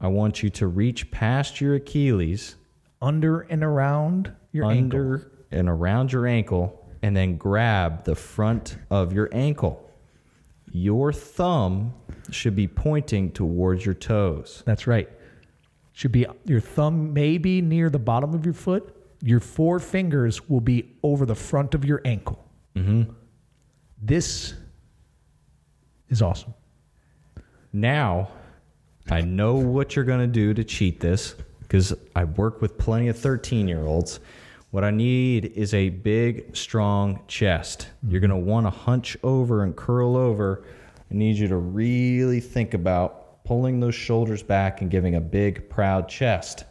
I 0.00 0.08
want 0.08 0.42
you 0.42 0.50
to 0.50 0.66
reach 0.66 1.10
past 1.10 1.60
your 1.60 1.74
Achilles, 1.74 2.56
Under 3.00 3.40
and 3.40 3.62
around 3.64 4.32
your 4.52 4.70
ankle. 4.70 5.20
and 5.50 5.68
around 5.68 6.12
your 6.12 6.26
ankle, 6.26 6.86
and 7.02 7.16
then 7.16 7.36
grab 7.36 8.04
the 8.04 8.14
front 8.14 8.76
of 8.90 9.12
your 9.12 9.28
ankle. 9.32 9.82
Your 10.72 11.12
thumb 11.12 11.94
should 12.30 12.56
be 12.56 12.66
pointing 12.68 13.30
towards 13.30 13.84
your 13.86 13.94
toes. 13.94 14.62
That's 14.66 14.86
right. 14.86 15.08
Should 15.92 16.12
be 16.12 16.26
your 16.44 16.60
thumb 16.60 17.14
maybe 17.14 17.62
near 17.62 17.88
the 17.88 17.98
bottom 17.98 18.34
of 18.34 18.44
your 18.44 18.54
foot. 18.54 18.92
Your 19.22 19.40
four 19.40 19.78
fingers 19.78 20.46
will 20.48 20.60
be 20.60 20.90
over 21.02 21.24
the 21.24 21.34
front 21.34 21.74
of 21.74 21.84
your 21.84 22.02
ankle. 22.04 22.44
Mm-hmm. 22.74 23.10
This 24.02 24.54
is 26.10 26.20
awesome. 26.20 26.52
Now, 27.72 28.28
I 29.08 29.20
know 29.20 29.54
what 29.54 29.94
you're 29.94 30.04
going 30.04 30.20
to 30.20 30.26
do 30.26 30.52
to 30.54 30.64
cheat 30.64 31.00
this 31.00 31.34
because 31.60 31.94
I 32.14 32.24
work 32.24 32.60
with 32.60 32.78
plenty 32.78 33.08
of 33.08 33.18
13 33.18 33.68
year 33.68 33.86
olds. 33.86 34.20
What 34.70 34.84
I 34.84 34.90
need 34.90 35.46
is 35.54 35.72
a 35.74 35.90
big, 35.90 36.56
strong 36.56 37.22
chest. 37.28 37.88
You're 38.06 38.20
going 38.20 38.30
to 38.30 38.36
want 38.36 38.66
to 38.66 38.70
hunch 38.70 39.16
over 39.22 39.62
and 39.62 39.76
curl 39.76 40.16
over. 40.16 40.64
I 41.10 41.14
need 41.14 41.36
you 41.36 41.48
to 41.48 41.56
really 41.56 42.40
think 42.40 42.74
about 42.74 43.44
pulling 43.44 43.78
those 43.78 43.94
shoulders 43.94 44.42
back 44.42 44.80
and 44.80 44.90
giving 44.90 45.14
a 45.14 45.20
big, 45.20 45.70
proud 45.70 46.08
chest 46.08 46.64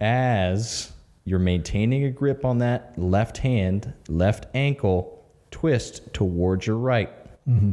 as 0.00 0.92
you're 1.24 1.38
maintaining 1.38 2.04
a 2.04 2.10
grip 2.10 2.44
on 2.44 2.58
that 2.58 2.96
left 2.96 3.38
hand, 3.38 3.92
left 4.08 4.46
ankle, 4.54 5.24
twist 5.50 6.12
towards 6.12 6.66
your 6.66 6.76
right. 6.76 7.10
Mm-hmm. 7.48 7.72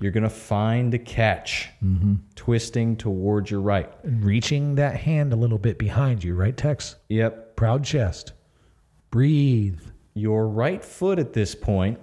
You're 0.00 0.12
going 0.12 0.24
to 0.24 0.30
find 0.30 0.94
a 0.94 0.98
catch, 0.98 1.68
mm-hmm. 1.84 2.14
twisting 2.34 2.96
towards 2.96 3.50
your 3.50 3.60
right. 3.60 3.90
Reaching 4.02 4.76
that 4.76 4.96
hand 4.96 5.32
a 5.32 5.36
little 5.36 5.58
bit 5.58 5.78
behind 5.78 6.24
you, 6.24 6.34
right, 6.34 6.56
Tex? 6.56 6.96
Yep. 7.08 7.56
Proud 7.56 7.84
chest. 7.84 8.32
Breathe. 9.10 9.80
Your 10.14 10.48
right 10.48 10.82
foot 10.82 11.18
at 11.18 11.34
this 11.34 11.54
point 11.54 11.98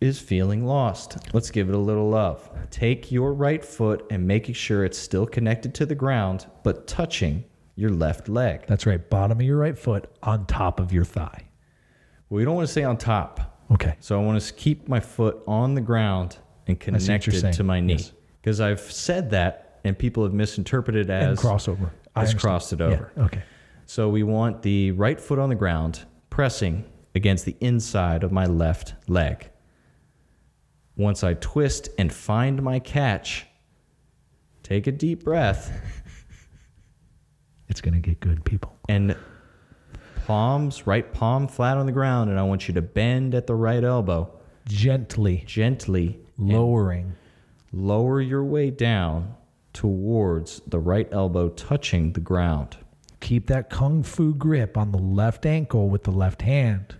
is 0.00 0.20
feeling 0.20 0.64
lost. 0.64 1.18
Let's 1.32 1.50
give 1.50 1.68
it 1.68 1.74
a 1.74 1.78
little 1.78 2.08
love. 2.08 2.48
Take 2.70 3.10
your 3.10 3.34
right 3.34 3.64
foot 3.64 4.06
and 4.10 4.26
making 4.26 4.54
sure 4.54 4.84
it's 4.84 4.98
still 4.98 5.26
connected 5.26 5.74
to 5.74 5.86
the 5.86 5.94
ground, 5.94 6.46
but 6.62 6.86
touching 6.86 7.44
your 7.74 7.90
left 7.90 8.28
leg. 8.28 8.64
That's 8.66 8.86
right. 8.86 9.10
Bottom 9.10 9.40
of 9.40 9.46
your 9.46 9.58
right 9.58 9.78
foot 9.78 10.08
on 10.22 10.46
top 10.46 10.80
of 10.80 10.92
your 10.92 11.04
thigh. 11.04 11.48
We 12.28 12.44
don't 12.44 12.54
want 12.54 12.68
to 12.68 12.72
say 12.72 12.84
on 12.84 12.96
top. 12.98 13.64
Okay. 13.70 13.96
So 14.00 14.20
I 14.20 14.24
want 14.24 14.40
to 14.40 14.54
keep 14.54 14.88
my 14.88 15.00
foot 15.00 15.42
on 15.46 15.74
the 15.74 15.80
ground 15.80 16.38
and 16.66 16.78
connected 16.78 17.52
to 17.52 17.62
my 17.64 17.80
knee. 17.80 17.94
Yes. 17.94 18.12
Because 18.40 18.60
I've 18.60 18.80
said 18.80 19.30
that 19.30 19.80
and 19.84 19.98
people 19.98 20.24
have 20.24 20.32
misinterpreted 20.32 21.10
And 21.10 21.32
as 21.32 21.40
crossover. 21.40 21.90
I 22.14 22.22
as 22.22 22.34
crossed 22.34 22.72
it 22.72 22.80
Yeah, 22.80 22.86
over. 22.86 23.12
Okay. 23.18 23.42
So 23.86 24.08
we 24.08 24.22
want 24.22 24.62
the 24.62 24.90
right 24.92 25.20
foot 25.20 25.38
on 25.38 25.48
the 25.48 25.54
ground, 25.54 26.04
pressing 26.30 26.84
against 27.14 27.44
the 27.44 27.56
inside 27.60 28.24
of 28.24 28.32
my 28.32 28.46
left 28.46 28.94
leg. 29.08 29.48
Once 30.96 31.22
I 31.22 31.34
twist 31.34 31.88
and 31.98 32.12
find 32.12 32.62
my 32.62 32.78
catch, 32.78 33.46
take 34.62 34.86
a 34.86 34.92
deep 34.92 35.24
breath 35.24 35.70
It's 37.68 37.80
going 37.80 37.94
to 37.94 38.00
get 38.00 38.20
good, 38.20 38.44
people. 38.44 38.76
and 38.88 39.16
palms, 40.26 40.86
right 40.86 41.12
palm 41.12 41.46
flat 41.48 41.76
on 41.76 41.86
the 41.86 41.92
ground, 41.92 42.30
and 42.30 42.38
I 42.38 42.42
want 42.42 42.68
you 42.68 42.74
to 42.74 42.82
bend 42.82 43.34
at 43.34 43.46
the 43.46 43.54
right 43.54 43.82
elbow, 43.84 44.32
Gently 44.68 45.44
gently 45.46 46.18
and 46.18 46.25
lowering. 46.38 47.14
lower 47.72 48.20
your 48.20 48.44
way 48.44 48.70
down 48.70 49.34
towards 49.72 50.60
the 50.66 50.78
right 50.78 51.08
elbow 51.12 51.48
touching 51.50 52.12
the 52.12 52.20
ground. 52.20 52.76
Keep 53.20 53.46
that 53.48 53.70
kung 53.70 54.02
fu 54.02 54.34
grip 54.34 54.76
on 54.76 54.92
the 54.92 54.98
left 54.98 55.44
ankle 55.46 55.88
with 55.88 56.04
the 56.04 56.10
left 56.10 56.42
hand. 56.42 56.96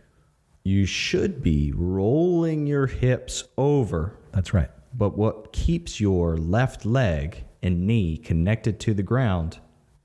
You 0.65 0.85
should 0.85 1.43
be 1.43 1.73
rolling 1.75 2.67
your 2.67 2.87
hips 2.87 3.45
over 3.57 4.19
That's 4.33 4.53
right. 4.53 4.69
But 4.93 5.17
what 5.17 5.53
keeps 5.53 5.99
your 6.01 6.37
left 6.37 6.85
leg 6.85 7.45
and 7.63 7.87
knee 7.87 8.19
connected 8.19 8.79
to 8.81 8.93
the 8.93 9.03
ground 9.03 9.59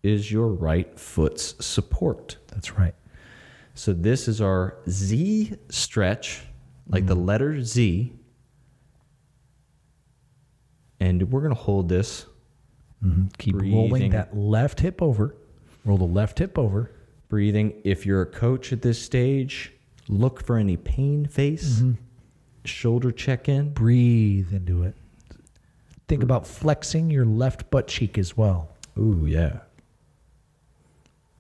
is 0.04 0.32
your 0.32 0.48
right 0.48 0.98
foot's 0.98 1.56
support. 1.64 2.38
That's 2.48 2.78
right. 2.78 2.96
So 3.74 3.94
this 3.94 4.28
is 4.28 4.42
our 4.42 4.78
Z 4.90 5.54
stretch, 5.70 6.44
like 6.88 7.08
the 7.08 7.16
mm-hmm. 7.16 7.26
letter 7.26 7.62
Z. 7.62 8.14
And 11.02 11.32
we're 11.32 11.42
going 11.42 11.54
to 11.54 11.60
hold 11.60 11.90
this. 11.90 12.28
Mm-hmm. 13.04 13.28
Keep 13.40 13.56
rolling 13.56 14.12
that 14.12 14.38
left 14.38 14.80
hip 14.80 15.02
over. 15.02 15.36
Roll 15.84 15.98
the 15.98 16.04
left 16.04 16.38
hip 16.38 16.60
over. 16.60 16.92
Breathing. 17.28 17.74
If 17.84 18.06
you're 18.06 18.22
a 18.22 18.26
coach 18.28 18.72
at 18.72 18.84
this 18.84 19.02
stage, 19.02 19.74
look 20.08 20.46
for 20.46 20.58
any 20.58 20.78
pain 20.78 21.26
face, 21.26 21.80
mm-hmm. 21.80 21.94
shoulder 22.66 23.12
check 23.12 23.50
in. 23.50 23.74
Breathe 23.74 24.54
into 24.54 24.84
it. 24.84 24.94
Think 26.08 26.22
about 26.22 26.46
flexing 26.46 27.10
your 27.10 27.26
left 27.26 27.72
butt 27.72 27.88
cheek 27.88 28.20
as 28.20 28.38
well. 28.38 28.70
Ooh, 28.96 29.26
yeah. 29.26 29.62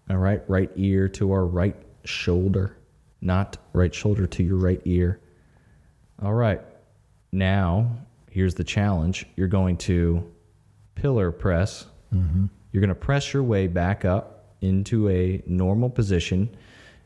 All 0.09 0.17
right, 0.17 0.41
right 0.49 0.71
ear 0.75 1.07
to 1.09 1.31
our 1.33 1.45
right 1.45 1.75
shoulder, 2.03 2.77
not 3.21 3.57
right 3.73 3.93
shoulder 3.93 4.25
to 4.25 4.43
your 4.43 4.57
right 4.57 4.81
ear. 4.85 5.19
All 6.23 6.33
right, 6.33 6.61
now 7.31 7.91
here's 8.31 8.55
the 8.55 8.63
challenge. 8.63 9.27
You're 9.35 9.47
going 9.47 9.77
to 9.77 10.31
pillar 10.95 11.31
press. 11.31 11.85
Mm-hmm. 12.13 12.45
You're 12.71 12.81
going 12.81 12.89
to 12.89 12.95
press 12.95 13.33
your 13.33 13.43
way 13.43 13.67
back 13.67 14.05
up 14.05 14.55
into 14.61 15.09
a 15.09 15.43
normal 15.45 15.89
position. 15.89 16.49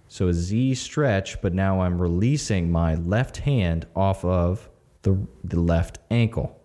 So 0.08 0.28
a 0.28 0.34
Z 0.34 0.76
stretch, 0.76 1.42
but 1.42 1.54
now 1.54 1.82
I'm 1.82 2.00
releasing 2.00 2.72
my 2.72 2.96
left 2.96 3.38
hand 3.38 3.88
off 3.96 4.24
of 4.24 4.70
the, 5.02 5.18
the 5.44 5.60
left 5.60 5.98
ankle. 6.12 6.62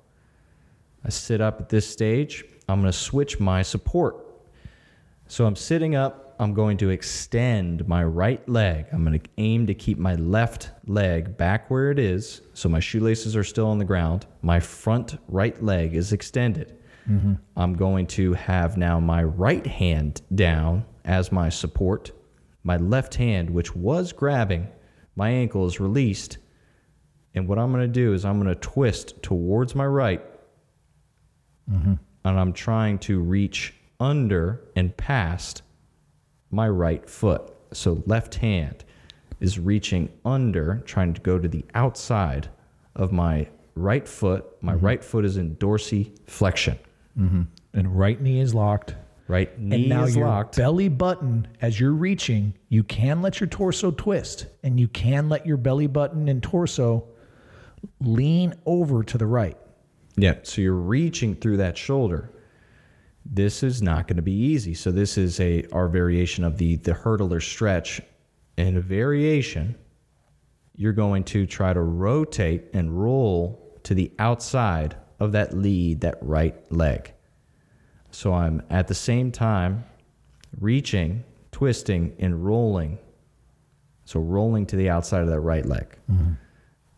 I 1.05 1.09
sit 1.09 1.41
up 1.41 1.61
at 1.61 1.71
this 1.71 1.89
stage. 1.89 2.45
I'm 2.69 2.81
going 2.81 2.93
to 2.93 2.99
switch 2.99 3.41
my 3.41 3.63
support. 3.63 4.17
So 5.27 5.47
I'm 5.47 5.57
sitting 5.57 5.95
up. 5.95 6.30
I'm 6.41 6.55
going 6.55 6.79
to 6.79 6.89
extend 6.89 7.87
my 7.87 8.03
right 8.03 8.49
leg. 8.49 8.87
I'm 8.93 9.05
going 9.05 9.21
to 9.21 9.31
aim 9.37 9.67
to 9.67 9.75
keep 9.75 9.99
my 9.99 10.15
left 10.15 10.71
leg 10.87 11.37
back 11.37 11.71
where 11.71 11.91
it 11.91 11.99
is. 11.99 12.41
So 12.55 12.67
my 12.67 12.81
shoelaces 12.81 13.37
are 13.37 13.45
still 13.45 13.67
on 13.67 13.77
the 13.77 13.85
ground. 13.85 14.25
My 14.41 14.59
front 14.59 15.19
right 15.29 15.63
leg 15.63 15.95
is 15.95 16.15
extended. 16.15 16.79
Mm-hmm. 17.07 17.35
I'm 17.59 17.75
going 17.75 18.07
to 18.07 18.33
have 18.33 18.79
now 18.79 18.99
my 18.99 19.23
right 19.23 19.67
hand 19.67 20.23
down 20.35 20.87
as 21.05 21.31
my 21.31 21.51
support. 21.51 22.11
My 22.65 22.79
left 22.79 23.17
hand, 23.17 23.51
which 23.51 23.77
was 23.77 24.11
grabbing 24.11 24.67
my 25.17 25.29
ankle, 25.29 25.67
is 25.67 25.79
released. 25.79 26.39
And 27.35 27.49
what 27.49 27.59
I'm 27.59 27.71
going 27.71 27.83
to 27.83 27.89
do 27.89 28.15
is 28.15 28.25
I'm 28.25 28.41
going 28.41 28.55
to 28.55 28.61
twist 28.61 29.23
towards 29.23 29.75
my 29.75 29.87
right. 29.87 30.25
Mm-hmm. 31.71 31.95
And 32.25 32.41
I'm 32.41 32.55
trying 32.55 32.99
to 33.01 33.21
reach 33.21 33.75
under 34.01 34.65
and 34.75 34.97
past 34.97 35.61
my 36.51 36.69
right 36.69 37.09
foot. 37.09 37.53
So 37.73 38.03
left 38.07 38.37
hand 38.37 38.85
is 39.41 39.59
reaching 39.59 40.11
under, 40.25 40.83
trying 40.85 41.15
to 41.15 41.21
go 41.21 41.39
to 41.39 41.49
the 41.49 41.65
outside 41.75 42.49
of 42.97 43.13
my 43.13 43.49
right 43.75 44.07
foot. 44.07 44.45
My 44.61 44.75
mm-hmm. 44.75 44.87
right 44.87 45.05
foot 45.05 45.25
is 45.25 45.37
in 45.37 45.57
dorsiflexion. 45.57 46.79
Mm-hmm. 47.19 47.43
And 47.75 47.99
right 47.99 48.21
knee 48.21 48.41
is 48.41 48.55
locked. 48.55 48.95
Right 49.29 49.57
knee 49.61 49.83
and 49.83 49.89
now 49.89 50.05
is 50.05 50.17
your 50.17 50.27
locked. 50.27 50.57
belly 50.57 50.89
button, 50.89 51.47
as 51.61 51.79
you're 51.79 51.93
reaching, 51.93 52.55
you 52.69 52.83
can 52.83 53.23
let 53.23 53.39
your 53.39 53.47
torso 53.47 53.93
twist 53.93 54.47
and 54.65 54.81
you 54.81 54.89
can 54.89 55.29
let 55.29 55.47
your 55.47 55.57
belly 55.57 55.87
button 55.87 56.29
and 56.29 56.43
torso 56.43 57.07
lean 58.01 58.55
over 58.67 59.05
to 59.05 59.17
the 59.17 59.27
right. 59.27 59.57
Yeah. 60.17 60.35
So 60.43 60.61
you're 60.61 60.75
reaching 60.75 61.37
through 61.37 61.59
that 61.59 61.79
shoulder. 61.79 62.33
This 63.25 63.63
is 63.63 63.83
not 63.83 64.09
going 64.09 64.17
to 64.17 64.23
be 64.23 64.33
easy. 64.33 64.75
So 64.75 64.91
this 64.91 65.19
is 65.19 65.41
a 65.41 65.67
our 65.73 65.89
variation 65.89 66.45
of 66.45 66.59
the 66.59 66.77
the 66.77 66.93
hurdler 66.93 67.43
stretch. 67.43 68.01
And 68.57 68.77
a 68.77 68.81
variation, 68.81 69.75
you're 70.77 70.93
going 70.93 71.25
to 71.25 71.47
try 71.47 71.73
to 71.73 71.81
rotate 71.81 72.65
and 72.75 73.03
roll 73.03 73.79
to 73.85 73.95
the 73.95 74.13
outside 74.19 74.97
of 75.19 75.33
that 75.33 75.57
lead, 75.57 76.03
that 76.03 76.19
right 76.21 76.55
leg. 76.71 77.15
So 78.11 78.35
I'm 78.35 78.63
at 78.69 78.89
the 78.89 78.95
same 78.95 79.33
time 79.33 79.85
reaching, 80.59 81.25
twisting, 81.53 82.15
and 82.19 82.45
rolling. 82.45 82.99
So 84.05 84.21
rolling 84.21 84.67
to 84.67 84.77
the 84.77 84.91
outside 84.91 85.23
of 85.23 85.29
that 85.29 85.41
right 85.41 85.65
leg. 85.65 85.97
Mm-hmm. 86.11 86.33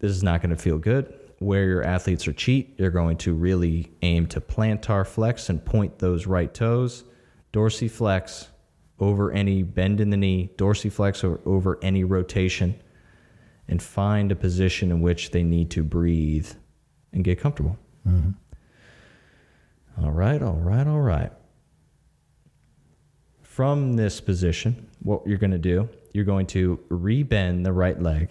This 0.01 0.11
is 0.11 0.23
not 0.23 0.41
going 0.43 0.51
to 0.51 0.61
feel 0.61 0.79
good. 0.79 1.13
Where 1.43 1.65
your 1.65 1.83
athletes 1.83 2.29
are 2.29 2.33
cheat, 2.33 2.75
you're 2.79 2.91
going 2.91 3.17
to 3.19 3.35
really 3.35 3.93
aim 4.03 4.27
to 4.29 4.41
plantar 4.41 5.05
flex 5.07 5.49
and 5.49 5.65
point 5.65 5.99
those 5.99 6.27
right 6.27 6.53
toes, 6.53 7.05
dorsiflex 7.53 8.47
over 9.01 9.33
any 9.33 9.65
bend 9.65 10.01
in 10.01 10.11
the 10.11 10.17
knee, 10.17 10.53
dorsiflex 10.57 11.25
over, 11.25 11.41
over 11.45 11.79
any 11.83 12.05
rotation, 12.05 12.81
and 13.67 13.83
find 13.83 14.31
a 14.31 14.37
position 14.37 14.91
in 14.93 15.01
which 15.01 15.33
they 15.33 15.43
need 15.43 15.71
to 15.73 15.83
breathe 15.83 16.51
and 17.13 17.25
get 17.25 17.41
comfortable. 17.41 17.77
Mm-hmm. 18.07 18.31
All 20.05 20.13
right, 20.13 20.41
all 20.41 20.57
right, 20.57 20.87
all 20.87 21.01
right. 21.01 21.33
From 23.43 23.95
this 23.95 24.21
position, 24.21 24.89
what 25.01 25.27
you're 25.27 25.39
going 25.39 25.51
to 25.51 25.59
do, 25.59 25.89
you're 26.13 26.25
going 26.25 26.47
to 26.47 26.79
rebend 26.89 27.65
the 27.65 27.73
right 27.73 28.01
leg. 28.01 28.31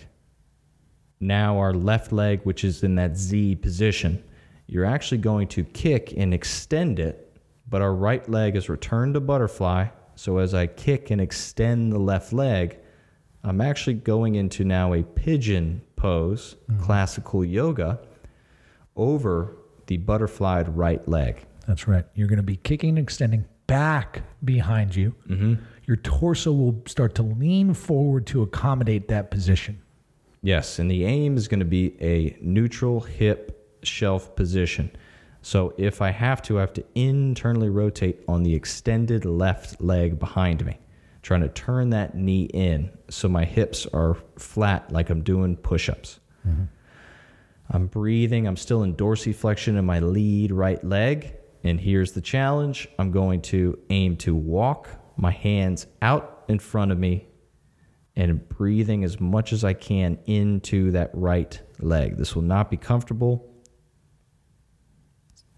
Now, 1.21 1.59
our 1.59 1.73
left 1.73 2.11
leg, 2.11 2.41
which 2.43 2.63
is 2.63 2.83
in 2.83 2.95
that 2.95 3.15
Z 3.15 3.55
position, 3.57 4.23
you're 4.65 4.85
actually 4.85 5.19
going 5.19 5.47
to 5.49 5.63
kick 5.63 6.13
and 6.17 6.33
extend 6.33 6.99
it, 6.99 7.37
but 7.69 7.81
our 7.81 7.93
right 7.93 8.27
leg 8.27 8.55
is 8.55 8.69
returned 8.69 9.13
to 9.13 9.19
butterfly. 9.19 9.87
So, 10.15 10.39
as 10.39 10.55
I 10.55 10.65
kick 10.65 11.11
and 11.11 11.21
extend 11.21 11.93
the 11.93 11.99
left 11.99 12.33
leg, 12.33 12.79
I'm 13.43 13.61
actually 13.61 13.93
going 13.95 14.35
into 14.35 14.63
now 14.63 14.93
a 14.93 15.03
pigeon 15.03 15.83
pose, 15.95 16.55
mm-hmm. 16.69 16.83
classical 16.83 17.45
yoga, 17.45 17.99
over 18.95 19.57
the 19.85 19.97
butterflied 19.97 20.75
right 20.75 21.07
leg. 21.07 21.45
That's 21.67 21.87
right. 21.87 22.05
You're 22.15 22.27
going 22.27 22.37
to 22.37 22.43
be 22.43 22.57
kicking 22.57 22.89
and 22.89 22.99
extending 22.99 23.45
back 23.67 24.23
behind 24.43 24.95
you. 24.95 25.13
Mm-hmm. 25.29 25.53
Your 25.85 25.97
torso 25.97 26.51
will 26.51 26.81
start 26.87 27.13
to 27.15 27.23
lean 27.23 27.73
forward 27.73 28.25
to 28.27 28.41
accommodate 28.41 29.07
that 29.09 29.29
position. 29.31 29.81
Yes, 30.43 30.79
and 30.79 30.89
the 30.89 31.05
aim 31.05 31.37
is 31.37 31.47
going 31.47 31.59
to 31.59 31.65
be 31.65 31.95
a 32.01 32.35
neutral 32.41 32.99
hip 32.99 33.79
shelf 33.83 34.35
position. 34.35 34.91
So 35.43 35.73
if 35.77 36.01
I 36.01 36.09
have 36.11 36.41
to, 36.43 36.57
I 36.57 36.61
have 36.61 36.73
to 36.73 36.83
internally 36.95 37.69
rotate 37.69 38.23
on 38.27 38.43
the 38.43 38.53
extended 38.53 39.25
left 39.25 39.81
leg 39.81 40.19
behind 40.19 40.65
me, 40.65 40.79
trying 41.21 41.41
to 41.41 41.49
turn 41.49 41.91
that 41.91 42.15
knee 42.15 42.45
in 42.53 42.91
so 43.09 43.27
my 43.27 43.45
hips 43.45 43.85
are 43.93 44.17
flat 44.37 44.91
like 44.91 45.09
I'm 45.09 45.21
doing 45.21 45.57
push 45.57 45.89
ups. 45.89 46.19
Mm-hmm. 46.47 46.63
I'm 47.71 47.87
breathing. 47.87 48.47
I'm 48.47 48.57
still 48.57 48.83
in 48.83 48.95
dorsiflexion 48.95 49.77
in 49.77 49.85
my 49.85 49.99
lead 49.99 50.51
right 50.51 50.83
leg. 50.83 51.37
And 51.63 51.79
here's 51.79 52.11
the 52.11 52.21
challenge 52.21 52.87
I'm 52.97 53.11
going 53.11 53.41
to 53.43 53.77
aim 53.89 54.17
to 54.17 54.35
walk 54.35 54.89
my 55.17 55.31
hands 55.31 55.87
out 56.01 56.43
in 56.47 56.59
front 56.59 56.91
of 56.91 56.97
me 56.97 57.27
and 58.15 58.47
breathing 58.49 59.03
as 59.03 59.19
much 59.19 59.53
as 59.53 59.63
I 59.63 59.73
can 59.73 60.19
into 60.25 60.91
that 60.91 61.11
right 61.13 61.59
leg. 61.79 62.17
This 62.17 62.35
will 62.35 62.41
not 62.43 62.69
be 62.69 62.77
comfortable. 62.77 63.47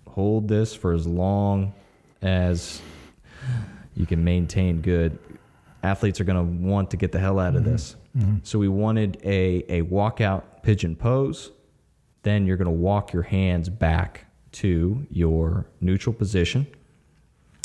Hold 0.08 0.48
this 0.48 0.76
for 0.76 0.94
as 0.94 1.08
long 1.08 1.74
as 2.22 2.82
you 3.96 4.06
can 4.06 4.24
maintain 4.24 4.82
good. 4.82 5.18
Athletes 5.82 6.22
are 6.22 6.24
going 6.24 6.38
to 6.38 6.66
want 6.66 6.92
to 6.92 6.98
get 6.98 7.12
the 7.12 7.20
hell 7.20 7.40
out 7.40 7.56
of 7.56 7.64
mm-hmm. 7.64 7.72
this. 7.72 7.96
Mm-hmm. 8.18 8.38
So 8.44 8.60
we 8.60 8.68
wanted 8.68 9.20
a, 9.24 9.66
a 9.70 9.82
walkout 9.84 10.44
pigeon 10.62 10.96
pose. 10.96 11.52
Then 12.22 12.46
you're 12.46 12.58
going 12.58 12.66
to 12.66 12.72
walk 12.72 13.12
your 13.12 13.24
hands 13.24 13.68
back 13.70 14.26
to 14.54 15.06
your 15.10 15.66
neutral 15.82 16.14
position. 16.14 16.68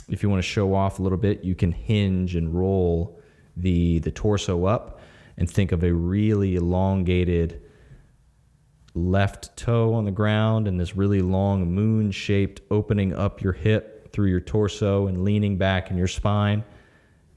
If 0.08 0.22
you 0.22 0.30
want 0.30 0.42
to 0.42 0.48
show 0.48 0.74
off 0.74 0.98
a 0.98 1.02
little 1.02 1.18
bit, 1.18 1.44
you 1.44 1.54
can 1.54 1.70
hinge 1.70 2.34
and 2.34 2.52
roll 2.52 3.17
the 3.58 3.98
the 4.00 4.10
torso 4.10 4.64
up 4.64 5.00
and 5.36 5.50
think 5.50 5.72
of 5.72 5.82
a 5.84 5.92
really 5.92 6.56
elongated 6.56 7.62
left 8.94 9.56
toe 9.56 9.94
on 9.94 10.04
the 10.04 10.10
ground 10.10 10.66
and 10.66 10.78
this 10.80 10.96
really 10.96 11.20
long 11.20 11.72
moon 11.72 12.10
shaped 12.10 12.60
opening 12.70 13.14
up 13.14 13.40
your 13.40 13.52
hip 13.52 14.12
through 14.12 14.28
your 14.28 14.40
torso 14.40 15.06
and 15.06 15.24
leaning 15.24 15.56
back 15.56 15.90
in 15.90 15.96
your 15.96 16.08
spine. 16.08 16.64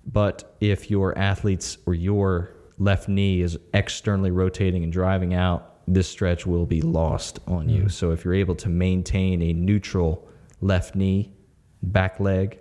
But 0.06 0.56
if 0.60 0.90
your 0.90 1.16
athletes 1.18 1.78
or 1.86 1.94
your 1.94 2.56
left 2.80 3.08
knee 3.08 3.42
is 3.42 3.58
externally 3.74 4.32
rotating 4.32 4.84
and 4.84 4.92
driving 4.92 5.36
out, 5.36 5.68
this 5.88 6.08
stretch 6.08 6.48
will 6.48 6.66
be 6.66 6.82
lost 6.82 7.40
on 7.48 7.70
you. 7.70 7.84
Mm. 7.84 7.92
So 7.92 8.12
if 8.12 8.26
you're 8.26 8.34
able 8.34 8.56
to 8.56 8.70
maintain 8.70 9.42
a 9.44 9.54
neutral 9.54 10.28
left 10.62 10.96
knee, 10.96 11.34
back 11.84 12.20
leg, 12.20 12.60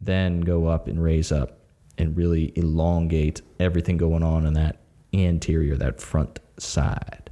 then 0.00 0.40
go 0.40 0.66
up 0.66 0.88
and 0.88 1.02
raise 1.02 1.30
up 1.30 1.61
and 1.98 2.16
really 2.16 2.52
elongate 2.56 3.42
everything 3.60 3.96
going 3.96 4.22
on 4.22 4.46
in 4.46 4.54
that 4.54 4.78
anterior, 5.14 5.76
that 5.76 6.00
front 6.00 6.40
side. 6.58 7.30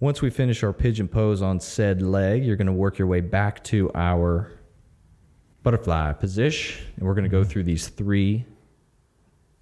Once 0.00 0.20
we 0.20 0.30
finish 0.30 0.62
our 0.62 0.72
pigeon 0.72 1.06
pose 1.06 1.42
on 1.42 1.60
said 1.60 2.02
leg, 2.02 2.44
you're 2.44 2.56
going 2.56 2.66
to 2.66 2.72
work 2.72 2.98
your 2.98 3.06
way 3.06 3.20
back 3.20 3.62
to 3.62 3.90
our 3.94 4.50
butterfly 5.62 6.12
position. 6.12 6.84
And 6.96 7.06
we're 7.06 7.14
going 7.14 7.24
to 7.24 7.30
go 7.30 7.42
mm-hmm. 7.42 7.50
through 7.50 7.64
these 7.64 7.88
three 7.88 8.44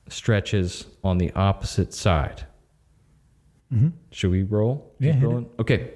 stretches 0.08 0.86
on 1.04 1.18
the 1.18 1.30
opposite 1.32 1.92
side. 1.92 2.46
Mm-hmm. 3.72 3.88
Should 4.10 4.30
we 4.30 4.42
roll? 4.42 4.94
Yeah, 4.98 5.12
Keep 5.12 5.14
hit 5.14 5.22
it. 5.22 5.26
rolling? 5.26 5.50
Okay. 5.58 5.90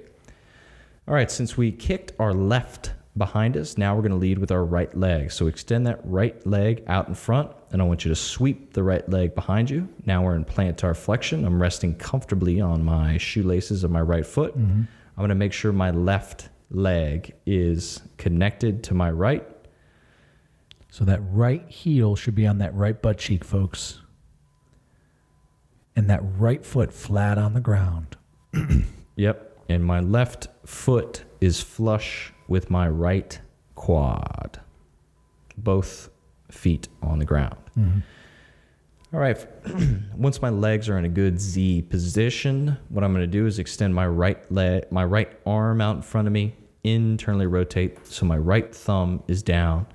All 1.08 1.14
right. 1.14 1.30
Since 1.30 1.56
we 1.56 1.72
kicked 1.72 2.12
our 2.18 2.32
left 2.32 2.92
behind 3.16 3.56
us, 3.56 3.78
now 3.78 3.94
we're 3.94 4.02
going 4.02 4.12
to 4.12 4.18
lead 4.18 4.38
with 4.38 4.50
our 4.50 4.64
right 4.64 4.94
leg. 4.96 5.30
So 5.30 5.46
extend 5.46 5.86
that 5.86 6.00
right 6.04 6.44
leg 6.46 6.82
out 6.86 7.08
in 7.08 7.14
front, 7.14 7.52
and 7.70 7.80
I 7.80 7.84
want 7.84 8.04
you 8.04 8.08
to 8.08 8.16
sweep 8.16 8.72
the 8.72 8.82
right 8.82 9.08
leg 9.08 9.34
behind 9.34 9.70
you. 9.70 9.88
Now 10.04 10.22
we're 10.24 10.36
in 10.36 10.44
plantar 10.44 10.96
flexion. 10.96 11.44
I'm 11.44 11.60
resting 11.60 11.94
comfortably 11.94 12.60
on 12.60 12.84
my 12.84 13.18
shoelaces 13.18 13.84
of 13.84 13.90
my 13.90 14.02
right 14.02 14.26
foot. 14.26 14.54
I'm 14.54 14.88
going 15.16 15.28
to 15.28 15.34
make 15.34 15.52
sure 15.52 15.72
my 15.72 15.90
left 15.90 16.48
leg 16.70 17.34
is 17.46 18.02
connected 18.16 18.82
to 18.84 18.94
my 18.94 19.10
right. 19.10 19.46
So 20.90 21.04
that 21.04 21.20
right 21.30 21.68
heel 21.68 22.16
should 22.16 22.34
be 22.34 22.46
on 22.46 22.58
that 22.58 22.74
right 22.74 23.00
butt 23.00 23.18
cheek, 23.18 23.44
folks. 23.44 24.00
And 25.96 26.10
that 26.10 26.20
right 26.38 26.64
foot 26.64 26.92
flat 26.92 27.38
on 27.38 27.54
the 27.54 27.60
ground. 27.60 28.16
Yep. 29.16 29.58
And 29.68 29.84
my 29.84 30.00
left 30.00 30.48
foot 30.66 31.22
is 31.40 31.60
flush 31.60 32.32
with 32.48 32.70
my 32.70 32.88
right 32.88 33.38
quad. 33.74 34.60
Both 35.56 36.10
feet 36.50 36.88
on 37.02 37.18
the 37.18 37.24
ground. 37.24 37.56
Mm-hmm. 37.78 38.00
All 39.14 39.20
right. 39.20 39.46
Once 40.16 40.42
my 40.42 40.50
legs 40.50 40.88
are 40.88 40.98
in 40.98 41.04
a 41.04 41.08
good 41.08 41.40
Z 41.40 41.82
position, 41.82 42.76
what 42.88 43.04
I'm 43.04 43.12
going 43.12 43.22
to 43.22 43.28
do 43.28 43.46
is 43.46 43.58
extend 43.60 43.94
my 43.94 44.06
right 44.08 44.50
leg, 44.50 44.90
my 44.90 45.04
right 45.04 45.30
arm 45.46 45.80
out 45.80 45.96
in 45.96 46.02
front 46.02 46.26
of 46.26 46.32
me, 46.32 46.56
internally 46.82 47.46
rotate 47.46 48.04
so 48.06 48.26
my 48.26 48.36
right 48.36 48.74
thumb 48.74 49.22
is 49.28 49.42
down. 49.42 49.86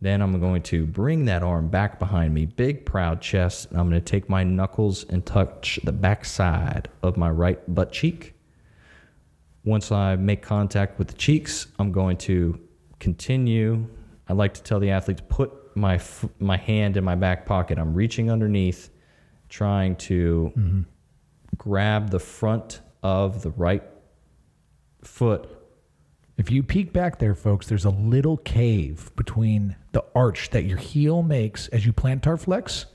Then 0.00 0.20
I'm 0.20 0.38
going 0.40 0.62
to 0.62 0.86
bring 0.86 1.24
that 1.26 1.42
arm 1.42 1.68
back 1.68 1.98
behind 1.98 2.34
me, 2.34 2.46
big 2.46 2.84
proud 2.84 3.20
chest. 3.20 3.70
And 3.70 3.80
I'm 3.80 3.88
going 3.88 4.00
to 4.00 4.04
take 4.04 4.28
my 4.28 4.42
knuckles 4.42 5.04
and 5.04 5.24
touch 5.24 5.78
the 5.84 5.92
back 5.92 6.24
side 6.24 6.88
of 7.02 7.16
my 7.16 7.30
right 7.30 7.60
butt 7.72 7.92
cheek. 7.92 8.31
Once 9.64 9.92
I 9.92 10.16
make 10.16 10.42
contact 10.42 10.98
with 10.98 11.08
the 11.08 11.14
cheeks, 11.14 11.68
I'm 11.78 11.92
going 11.92 12.16
to 12.18 12.58
continue. 12.98 13.86
I 14.28 14.32
like 14.32 14.54
to 14.54 14.62
tell 14.62 14.80
the 14.80 14.90
athlete 14.90 15.18
to 15.18 15.22
put 15.24 15.76
my 15.76 15.94
f- 15.94 16.28
my 16.38 16.56
hand 16.56 16.96
in 16.96 17.04
my 17.04 17.14
back 17.14 17.46
pocket. 17.46 17.78
I'm 17.78 17.94
reaching 17.94 18.30
underneath, 18.30 18.90
trying 19.48 19.96
to 19.96 20.52
mm-hmm. 20.56 20.82
grab 21.56 22.10
the 22.10 22.18
front 22.18 22.80
of 23.02 23.42
the 23.42 23.50
right 23.50 23.82
foot. 25.02 25.48
If 26.36 26.50
you 26.50 26.62
peek 26.62 26.92
back 26.92 27.18
there, 27.18 27.34
folks, 27.34 27.66
there's 27.66 27.84
a 27.84 27.90
little 27.90 28.38
cave 28.38 29.10
between 29.16 29.76
the 29.92 30.04
arch 30.14 30.50
that 30.50 30.64
your 30.64 30.78
heel 30.78 31.22
makes 31.22 31.68
as 31.68 31.86
you 31.86 31.92
plantar 31.92 32.40
flex 32.40 32.86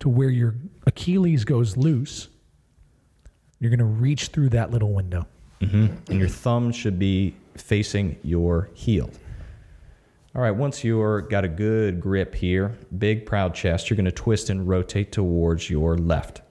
to 0.00 0.08
where 0.08 0.28
your 0.28 0.56
Achilles 0.86 1.44
goes 1.44 1.76
loose. 1.76 2.28
You're 3.60 3.70
going 3.70 3.78
to 3.78 3.84
reach 3.84 4.28
through 4.28 4.50
that 4.50 4.70
little 4.70 4.92
window. 4.92 5.26
Mm-hmm. 5.60 5.86
and 6.10 6.18
your 6.18 6.28
thumb 6.28 6.70
should 6.70 6.98
be 6.98 7.34
facing 7.54 8.18
your 8.22 8.68
heel. 8.74 9.10
All 10.34 10.42
right, 10.42 10.50
once 10.50 10.84
you're 10.84 11.22
got 11.22 11.44
a 11.44 11.48
good 11.48 11.98
grip 11.98 12.34
here, 12.34 12.76
big 12.98 13.24
proud 13.24 13.54
chest, 13.54 13.88
you're 13.88 13.96
going 13.96 14.04
to 14.04 14.12
twist 14.12 14.50
and 14.50 14.68
rotate 14.68 15.12
towards 15.12 15.70
your 15.70 15.96
left. 15.96 16.42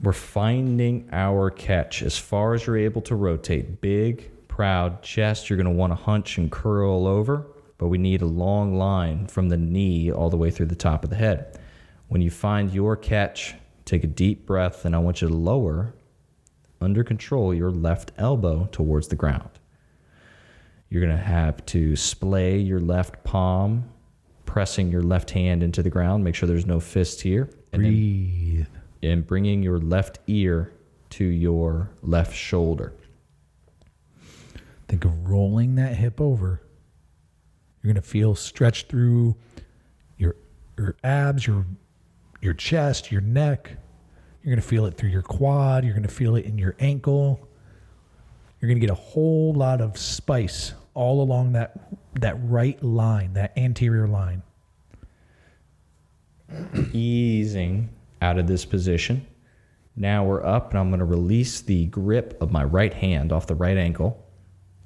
We're 0.00 0.12
finding 0.12 1.08
our 1.10 1.50
catch 1.50 2.02
as 2.02 2.16
far 2.16 2.54
as 2.54 2.66
you're 2.66 2.78
able 2.78 3.02
to 3.02 3.16
rotate. 3.16 3.80
Big, 3.80 4.30
proud 4.46 5.02
chest, 5.02 5.50
you're 5.50 5.56
going 5.56 5.64
to 5.64 5.72
want 5.72 5.90
to 5.90 5.96
hunch 5.96 6.38
and 6.38 6.52
curl 6.52 7.08
over, 7.08 7.48
but 7.78 7.88
we 7.88 7.98
need 7.98 8.22
a 8.22 8.26
long 8.26 8.78
line 8.78 9.26
from 9.26 9.48
the 9.48 9.56
knee 9.56 10.12
all 10.12 10.30
the 10.30 10.36
way 10.36 10.52
through 10.52 10.66
the 10.66 10.76
top 10.76 11.02
of 11.02 11.10
the 11.10 11.16
head. 11.16 11.58
When 12.06 12.20
you 12.20 12.30
find 12.30 12.72
your 12.72 12.94
catch, 12.94 13.54
take 13.84 14.04
a 14.04 14.06
deep 14.06 14.46
breath, 14.46 14.84
and 14.84 14.94
I 14.94 14.98
want 14.98 15.20
you 15.20 15.26
to 15.26 15.34
lower 15.34 15.94
under 16.80 17.02
control 17.04 17.54
your 17.54 17.70
left 17.70 18.12
elbow 18.18 18.68
towards 18.72 19.08
the 19.08 19.16
ground. 19.16 19.50
You're 20.88 21.02
going 21.02 21.16
to 21.16 21.22
have 21.22 21.64
to 21.66 21.96
splay 21.96 22.58
your 22.58 22.80
left 22.80 23.24
palm, 23.24 23.88
pressing 24.44 24.90
your 24.90 25.02
left 25.02 25.30
hand 25.30 25.62
into 25.62 25.82
the 25.82 25.90
ground. 25.90 26.22
Make 26.22 26.34
sure 26.34 26.46
there's 26.48 26.66
no 26.66 26.78
fist 26.80 27.20
here. 27.22 27.50
And, 27.72 27.84
then, 27.84 27.92
Breathe. 27.92 28.66
and 29.02 29.26
bringing 29.26 29.62
your 29.62 29.78
left 29.78 30.20
ear 30.26 30.72
to 31.10 31.24
your 31.24 31.90
left 32.02 32.34
shoulder. 32.34 32.92
Think 34.88 35.04
of 35.04 35.28
rolling 35.28 35.74
that 35.76 35.96
hip 35.96 36.20
over. 36.20 36.62
You're 37.82 37.92
going 37.92 38.02
to 38.02 38.08
feel 38.08 38.34
stretched 38.34 38.88
through 38.88 39.36
your 40.16 40.36
your 40.78 40.96
abs, 41.02 41.46
your 41.46 41.66
your 42.40 42.54
chest, 42.54 43.10
your 43.10 43.20
neck. 43.20 43.72
You're 44.46 44.54
going 44.54 44.62
to 44.62 44.68
feel 44.68 44.86
it 44.86 44.96
through 44.96 45.08
your 45.08 45.22
quad. 45.22 45.82
You're 45.82 45.94
going 45.94 46.04
to 46.04 46.08
feel 46.08 46.36
it 46.36 46.44
in 46.44 46.56
your 46.56 46.76
ankle. 46.78 47.48
You're 48.60 48.68
going 48.68 48.78
to 48.78 48.86
get 48.86 48.92
a 48.92 48.94
whole 48.94 49.52
lot 49.52 49.80
of 49.80 49.98
spice 49.98 50.72
all 50.94 51.20
along 51.20 51.54
that 51.54 51.76
that 52.20 52.36
right 52.44 52.80
line, 52.80 53.32
that 53.32 53.58
anterior 53.58 54.06
line. 54.06 54.44
easing 56.92 57.88
out 58.22 58.38
of 58.38 58.46
this 58.46 58.64
position. 58.64 59.26
Now 59.96 60.24
we're 60.24 60.44
up, 60.46 60.70
and 60.70 60.78
I'm 60.78 60.90
going 60.90 61.00
to 61.00 61.04
release 61.04 61.60
the 61.60 61.86
grip 61.86 62.40
of 62.40 62.52
my 62.52 62.62
right 62.62 62.94
hand 62.94 63.32
off 63.32 63.48
the 63.48 63.56
right 63.56 63.76
ankle. 63.76 64.24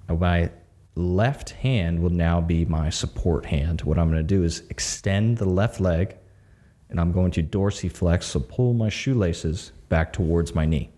My 0.08 0.50
left 0.94 1.50
hand 1.50 2.00
will 2.00 2.08
now 2.08 2.40
be 2.40 2.64
my 2.64 2.88
support 2.88 3.44
hand. 3.44 3.82
What 3.82 3.98
I'm 3.98 4.10
going 4.10 4.26
to 4.26 4.34
do 4.34 4.42
is 4.42 4.62
extend 4.70 5.36
the 5.36 5.48
left 5.48 5.80
leg, 5.80 6.16
and 6.90 7.00
I'm 7.00 7.12
going 7.12 7.30
to 7.32 7.42
dorsiflex, 7.42 8.24
so 8.24 8.40
pull 8.40 8.74
my 8.74 8.88
shoelaces 8.88 9.72
back 9.88 10.12
towards 10.12 10.54
my 10.54 10.66
knee. 10.66 10.90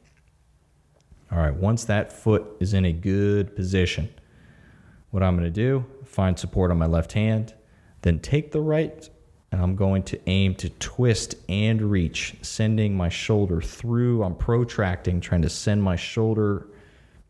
All 1.31 1.39
right, 1.39 1.55
once 1.55 1.85
that 1.85 2.13
foot 2.13 2.45
is 2.61 2.75
in 2.75 2.85
a 2.85 2.93
good 2.93 3.55
position, 3.55 4.09
what 5.11 5.23
I'm 5.23 5.37
going 5.37 5.45
to 5.45 5.51
do, 5.51 5.85
find 6.05 6.39
support 6.39 6.71
on 6.71 6.79
my 6.79 6.87
left 6.87 7.13
hand, 7.13 7.55
then 8.03 8.19
take 8.19 8.53
the 8.53 8.61
right, 8.61 9.09
and 9.51 9.61
I'm 9.61 9.77
going 9.77 10.03
to 10.05 10.21
aim 10.27 10.55
to 10.57 10.71
twist 10.71 11.35
and 11.49 11.83
reach, 11.83 12.35
sending 12.43 12.97
my 12.97 13.09
shoulder 13.09 13.61
through. 13.61 14.25
I'm 14.25 14.35
protracting, 14.35 15.21
trying 15.21 15.43
to 15.43 15.51
send 15.51 15.83
my 15.83 15.97
shoulder 15.97 16.67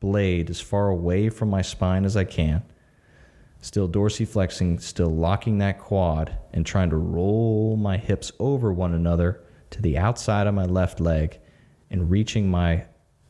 blade 0.00 0.50
as 0.50 0.60
far 0.60 0.88
away 0.88 1.28
from 1.28 1.50
my 1.50 1.62
spine 1.62 2.04
as 2.04 2.16
I 2.16 2.24
can. 2.24 2.62
Still 3.62 3.88
dorsiflexing, 3.88 4.82
still 4.82 5.08
locking 5.08 5.58
that 5.58 5.78
quad, 5.78 6.36
and 6.52 6.66
trying 6.66 6.90
to 6.90 6.96
roll 6.96 7.76
my 7.76 7.96
hips 7.96 8.32
over 8.40 8.72
one 8.72 8.92
another 8.92 9.40
to 9.70 9.80
the 9.80 9.96
outside 9.96 10.48
of 10.48 10.54
my 10.54 10.64
left 10.64 11.00
leg 11.00 11.38
and 11.88 12.10
reaching 12.10 12.50
my 12.50 12.84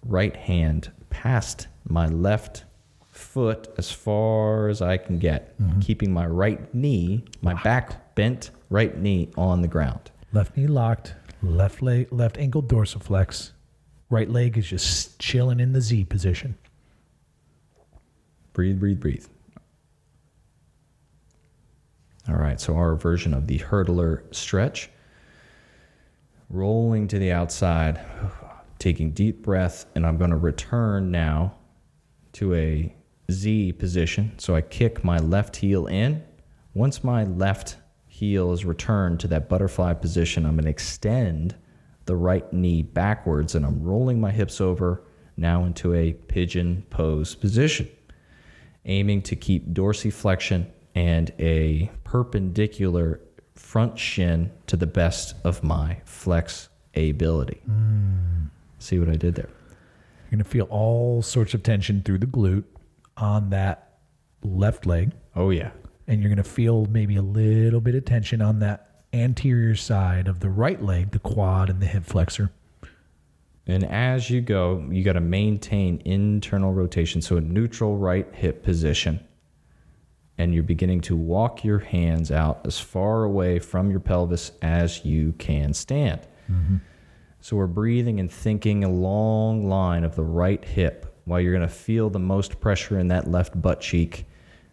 right 0.07 0.35
hand 0.35 0.91
past 1.11 1.69
my 1.85 2.07
left 2.07 2.65
foot 3.11 3.69
as 3.77 3.93
far 3.93 4.69
as 4.69 4.81
I 4.81 4.97
can 4.97 5.19
get, 5.19 5.61
mm-hmm. 5.61 5.81
keeping 5.81 6.13
my 6.13 6.27
right 6.27 6.75
knee, 6.75 7.25
my 7.43 7.55
back 7.63 8.15
bent 8.15 8.51
right 8.71 8.97
knee 8.97 9.31
on 9.37 9.61
the 9.61 9.69
ground. 9.69 10.11
Left 10.33 10.57
knee 10.57 10.67
locked, 10.67 11.15
left 11.43 11.83
leg, 11.83 12.11
left 12.11 12.39
ankle 12.39 12.63
dorsiflex. 12.63 13.51
Right 14.09 14.31
leg 14.31 14.57
is 14.57 14.67
just 14.67 15.19
chilling 15.19 15.61
in 15.61 15.75
the 15.75 15.83
Z 15.83 16.05
position. 16.05 16.57
Breathe, 18.55 18.81
breathe, 18.81 19.01
breathe. 19.01 19.27
All 22.29 22.37
right, 22.37 22.61
so 22.61 22.77
our 22.77 22.95
version 22.95 23.35
of 23.35 23.47
the 23.47 23.59
hurdler 23.59 24.23
stretch. 24.35 24.91
Rolling 26.49 27.09
to 27.09 27.19
the 27.19 27.33
outside, 27.33 28.01
taking 28.79 29.11
deep 29.11 29.43
breath, 29.43 29.87
and 29.95 30.07
I'm 30.07 30.19
going 30.19 30.31
to 30.31 30.37
return 30.37 31.11
now 31.11 31.55
to 32.35 32.55
a 32.55 32.95
Z 33.31 33.73
position. 33.73 34.33
So 34.39 34.55
I 34.55 34.61
kick 34.61 35.03
my 35.03 35.19
left 35.19 35.57
heel 35.57 35.87
in. 35.87 36.23
Once 36.75 37.03
my 37.03 37.25
left 37.25 37.77
heel 38.07 38.53
is 38.53 38.65
returned 38.65 39.19
to 39.21 39.29
that 39.29 39.49
butterfly 39.49 39.95
position, 39.95 40.47
I'm 40.47 40.55
going 40.55 40.65
to 40.65 40.71
extend 40.71 41.57
the 42.05 42.17
right 42.17 42.51
knee 42.53 42.83
backwards 42.83 43.55
and 43.55 43.65
I'm 43.65 43.83
rolling 43.83 44.21
my 44.21 44.31
hips 44.31 44.61
over 44.61 45.03
now 45.37 45.65
into 45.65 45.95
a 45.95 46.13
pigeon 46.13 46.85
pose 46.91 47.35
position 47.35 47.89
aiming 48.85 49.23
to 49.23 49.37
keep 49.37 49.73
dorsiflexion 49.73 50.67
and 50.95 51.33
a 51.39 51.91
perpendicular 52.05 53.21
front 53.55 53.99
shin 53.99 54.51
to 54.67 54.77
the 54.77 54.87
best 54.87 55.35
of 55.45 55.63
my 55.63 56.01
flex 56.05 56.69
ability. 56.95 57.61
Hmm. 57.67 58.47
See 58.79 58.99
what 58.99 59.09
I 59.09 59.17
did 59.17 59.35
there? 59.35 59.49
You're 59.49 60.39
going 60.39 60.45
to 60.45 60.51
feel 60.51 60.67
all 60.71 61.23
sorts 61.23 61.55
of 61.55 61.63
tension 61.63 62.03
through 62.03 62.19
the 62.19 62.27
glute 62.27 62.65
on 63.17 63.51
that 63.51 63.99
left 64.43 64.87
leg. 64.87 65.13
Oh, 65.37 65.51
yeah. 65.51 65.71
And 66.09 66.21
you're 66.21 66.31
going 66.31 66.43
to 66.43 66.51
feel 66.51 66.87
maybe 66.87 67.17
a 67.17 67.23
little 67.23 67.81
bit 67.81 67.95
of 67.95 68.05
tension 68.05 68.43
on 68.43 68.59
that 68.61 69.05
anterior 69.13 69.75
side 69.75 70.29
of 70.29 70.41
the 70.41 70.51
right 70.51 70.83
leg, 70.83 71.11
the 71.11 71.19
quad 71.19 71.71
and 71.71 71.81
the 71.81 71.87
hip 71.87 72.05
flexor. 72.05 72.51
And 73.67 73.85
as 73.85 74.29
you 74.29 74.41
go, 74.41 74.85
you 74.91 75.05
got 75.05 75.13
to 75.13 75.21
maintain 75.21 76.03
internal 76.05 76.73
rotation. 76.73 77.23
So 77.23 77.37
a 77.37 77.41
neutral 77.41 77.97
right 77.97 78.27
hip 78.33 78.65
position. 78.65 79.21
And 80.39 80.55
you're 80.55 80.63
beginning 80.63 81.03
to 81.03 81.17
walk 81.17 81.63
your 81.63 81.79
hands 81.79 82.33
out 82.33 82.63
as 82.67 82.79
far 82.79 83.25
away 83.25 83.59
from 83.59 83.91
your 83.91 84.01
pelvis 84.01 84.53
as 84.63 85.05
you 85.05 85.33
can 85.39 85.75
stand. 85.75 86.27
Mm-hmm. 86.51 86.77
So 87.41 87.57
we're 87.57 87.67
breathing 87.67 88.21
and 88.21 88.31
thinking 88.31 88.85
a 88.85 88.89
long 88.89 89.69
line 89.69 90.05
of 90.05 90.17
the 90.17 90.25
right 90.25 90.65
hip 90.65 91.21
while 91.25 91.41
you're 91.41 91.53
going 91.53 91.69
to 91.69 91.75
feel 91.75 92.09
the 92.09 92.19
most 92.19 92.61
pressure 92.61 92.99
in 92.99 93.09
that 93.09 93.29
left 93.29 93.61
butt 93.61 93.81
cheek. 93.81 94.27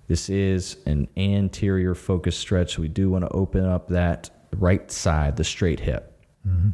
This 0.08 0.30
is 0.30 0.78
an 0.86 1.08
anterior 1.18 1.94
focus 1.94 2.38
stretch. 2.38 2.76
So 2.76 2.82
we 2.82 2.88
do 2.88 3.10
want 3.10 3.26
to 3.26 3.30
open 3.32 3.66
up 3.66 3.90
that 3.90 4.30
right 4.56 4.90
side, 4.92 5.36
the 5.36 5.44
straight 5.44 5.80
hip. 5.80 6.26
Mm-hmm. 6.48 6.70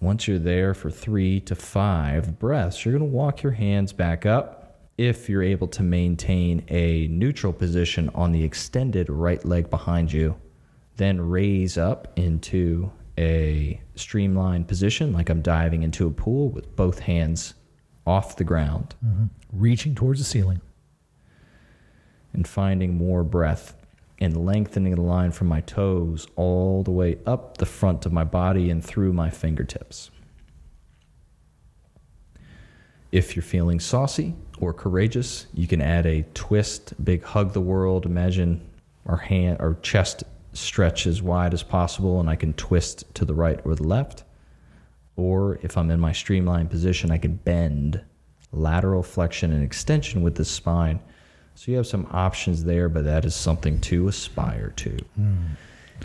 Once 0.00 0.28
you're 0.28 0.38
there 0.38 0.74
for 0.74 0.90
three 0.90 1.40
to 1.40 1.54
five 1.54 2.38
breaths, 2.38 2.84
you're 2.84 2.96
going 2.96 3.08
to 3.10 3.16
walk 3.16 3.42
your 3.42 3.52
hands 3.52 3.92
back 3.92 4.24
up. 4.24 4.67
If 4.98 5.28
you're 5.28 5.44
able 5.44 5.68
to 5.68 5.82
maintain 5.82 6.64
a 6.68 7.06
neutral 7.08 7.52
position 7.52 8.10
on 8.14 8.32
the 8.32 8.42
extended 8.42 9.08
right 9.08 9.42
leg 9.44 9.70
behind 9.70 10.12
you, 10.12 10.36
then 10.96 11.20
raise 11.20 11.78
up 11.78 12.12
into 12.16 12.90
a 13.16 13.80
streamlined 13.94 14.66
position, 14.68 15.12
like 15.12 15.28
I'm 15.30 15.40
diving 15.40 15.84
into 15.84 16.06
a 16.06 16.10
pool 16.10 16.50
with 16.50 16.74
both 16.76 16.98
hands 16.98 17.54
off 18.06 18.36
the 18.36 18.44
ground 18.44 18.94
mm-hmm. 19.04 19.26
Reaching 19.52 19.94
towards 19.94 20.18
the 20.18 20.24
ceiling. 20.24 20.60
and 22.32 22.46
finding 22.46 22.96
more 22.96 23.22
breath 23.22 23.74
and 24.20 24.44
lengthening 24.44 24.94
the 24.94 25.00
line 25.00 25.30
from 25.30 25.46
my 25.46 25.60
toes 25.60 26.26
all 26.36 26.82
the 26.82 26.90
way 26.90 27.18
up 27.26 27.58
the 27.58 27.66
front 27.66 28.04
of 28.04 28.12
my 28.12 28.24
body 28.24 28.70
and 28.70 28.84
through 28.84 29.12
my 29.12 29.30
fingertips. 29.30 30.10
If 33.10 33.34
you're 33.34 33.42
feeling 33.42 33.80
saucy 33.80 34.34
or 34.58 34.72
courageous, 34.72 35.46
you 35.54 35.66
can 35.66 35.80
add 35.80 36.06
a 36.06 36.24
twist, 36.34 36.92
big 37.02 37.22
hug 37.22 37.52
the 37.52 37.60
world. 37.60 38.04
Imagine 38.04 38.68
our 39.06 39.16
hand, 39.16 39.58
our 39.60 39.74
chest 39.82 40.24
stretch 40.52 41.06
as 41.06 41.22
wide 41.22 41.54
as 41.54 41.62
possible, 41.62 42.20
and 42.20 42.28
I 42.28 42.36
can 42.36 42.52
twist 42.54 43.04
to 43.14 43.24
the 43.24 43.34
right 43.34 43.60
or 43.64 43.74
the 43.74 43.84
left. 43.84 44.24
Or 45.16 45.58
if 45.62 45.76
I'm 45.76 45.90
in 45.90 46.00
my 46.00 46.12
streamlined 46.12 46.70
position, 46.70 47.10
I 47.10 47.18
can 47.18 47.36
bend 47.36 48.02
lateral 48.52 49.02
flexion 49.02 49.52
and 49.52 49.64
extension 49.64 50.22
with 50.22 50.34
the 50.34 50.44
spine. 50.44 51.00
So 51.54 51.70
you 51.70 51.76
have 51.78 51.86
some 51.86 52.06
options 52.12 52.64
there, 52.64 52.88
but 52.88 53.04
that 53.04 53.24
is 53.24 53.34
something 53.34 53.80
to 53.82 54.08
aspire 54.08 54.72
to. 54.76 54.96
Hmm. 55.16 55.36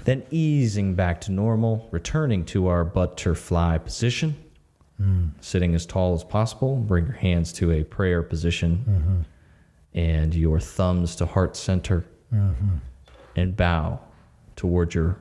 Then 0.05 0.23
easing 0.31 0.95
back 0.95 1.21
to 1.21 1.31
normal, 1.31 1.87
returning 1.91 2.45
to 2.45 2.67
our 2.67 2.83
butterfly 2.83 3.77
position, 3.77 4.35
sitting 5.41 5.75
as 5.75 5.85
tall 5.85 6.13
as 6.13 6.23
possible. 6.23 6.75
Bring 6.77 7.05
your 7.05 7.15
hands 7.15 7.51
to 7.53 7.71
a 7.71 7.83
prayer 7.83 8.23
position 8.23 9.25
and 9.93 10.33
your 10.33 10.59
thumbs 10.59 11.15
to 11.17 11.25
heart 11.25 11.55
center 11.55 12.05
and 13.35 13.55
bow 13.57 13.99
toward 14.55 14.93
your 14.93 15.17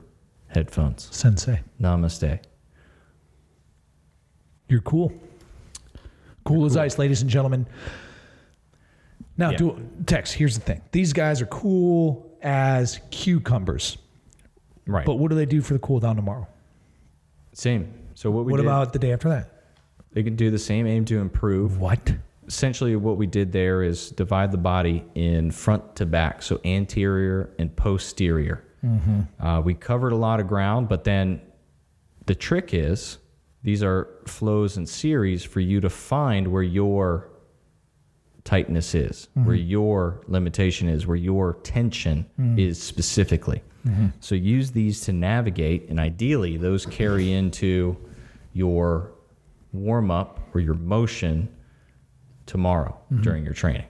headphones. 0.47 1.07
Sensei, 1.11 1.61
Namaste. 1.81 2.39
you're 4.69 4.81
cool. 4.81 5.11
Cool 6.45 6.65
as 6.65 6.75
ice, 6.77 6.97
ladies 6.97 7.21
and 7.21 7.29
gentlemen. 7.29 7.65
Now, 9.37 9.51
Yeah. 9.51 9.57
do 9.57 9.89
Tex. 10.05 10.31
Here's 10.31 10.55
the 10.55 10.61
thing: 10.61 10.81
these 10.91 11.13
guys 11.13 11.41
are 11.41 11.45
cool 11.47 12.37
as 12.41 12.99
cucumbers, 13.11 13.97
Right. 14.85 15.05
but 15.05 15.15
what 15.15 15.29
do 15.29 15.35
they 15.35 15.45
do 15.45 15.61
for 15.61 15.73
the 15.73 15.79
cool 15.79 15.99
down 15.99 16.15
tomorrow? 16.15 16.47
Same. 17.53 17.93
So 18.13 18.29
what 18.29 18.45
we 18.45 18.51
what 18.51 18.57
did, 18.57 18.65
about 18.67 18.93
the 18.93 18.99
day 18.99 19.11
after 19.13 19.29
that? 19.29 19.49
They 20.13 20.23
can 20.23 20.35
do 20.35 20.49
the 20.49 20.59
same 20.59 20.87
aim 20.87 21.05
to 21.05 21.19
improve. 21.19 21.79
What? 21.79 22.13
essentially 22.47 22.95
what 22.95 23.17
we 23.17 23.27
did 23.27 23.51
there 23.51 23.83
is 23.83 24.11
divide 24.11 24.51
the 24.51 24.57
body 24.57 25.03
in 25.15 25.51
front 25.51 25.95
to 25.95 26.05
back 26.05 26.41
so 26.41 26.59
anterior 26.65 27.49
and 27.59 27.75
posterior. 27.75 28.63
Mm-hmm. 28.83 29.45
Uh, 29.45 29.61
we 29.61 29.73
covered 29.73 30.11
a 30.11 30.15
lot 30.15 30.39
of 30.39 30.47
ground 30.47 30.89
but 30.89 31.03
then 31.03 31.41
the 32.25 32.35
trick 32.35 32.73
is 32.73 33.17
these 33.63 33.81
are 33.81 34.09
flows 34.25 34.75
and 34.77 34.87
series 34.87 35.43
for 35.43 35.61
you 35.61 35.79
to 35.79 35.89
find 35.89 36.47
where 36.49 36.63
your 36.63 37.29
tightness 38.43 38.93
is 38.93 39.29
mm-hmm. 39.31 39.45
where 39.45 39.55
your 39.55 40.21
limitation 40.27 40.89
is 40.89 41.07
where 41.07 41.15
your 41.15 41.53
tension 41.63 42.25
mm. 42.39 42.59
is 42.59 42.81
specifically. 42.81 43.63
Mm-hmm. 43.87 44.07
So 44.19 44.35
use 44.35 44.71
these 44.71 45.01
to 45.01 45.13
navigate 45.13 45.89
and 45.89 45.99
ideally 45.99 46.57
those 46.57 46.85
carry 46.85 47.31
into 47.31 47.97
your 48.51 49.13
warm 49.73 50.11
up 50.11 50.39
or 50.53 50.61
your 50.61 50.75
motion 50.75 51.49
tomorrow 52.45 52.97
mm-hmm. 53.11 53.23
during 53.23 53.43
your 53.43 53.53
training. 53.53 53.85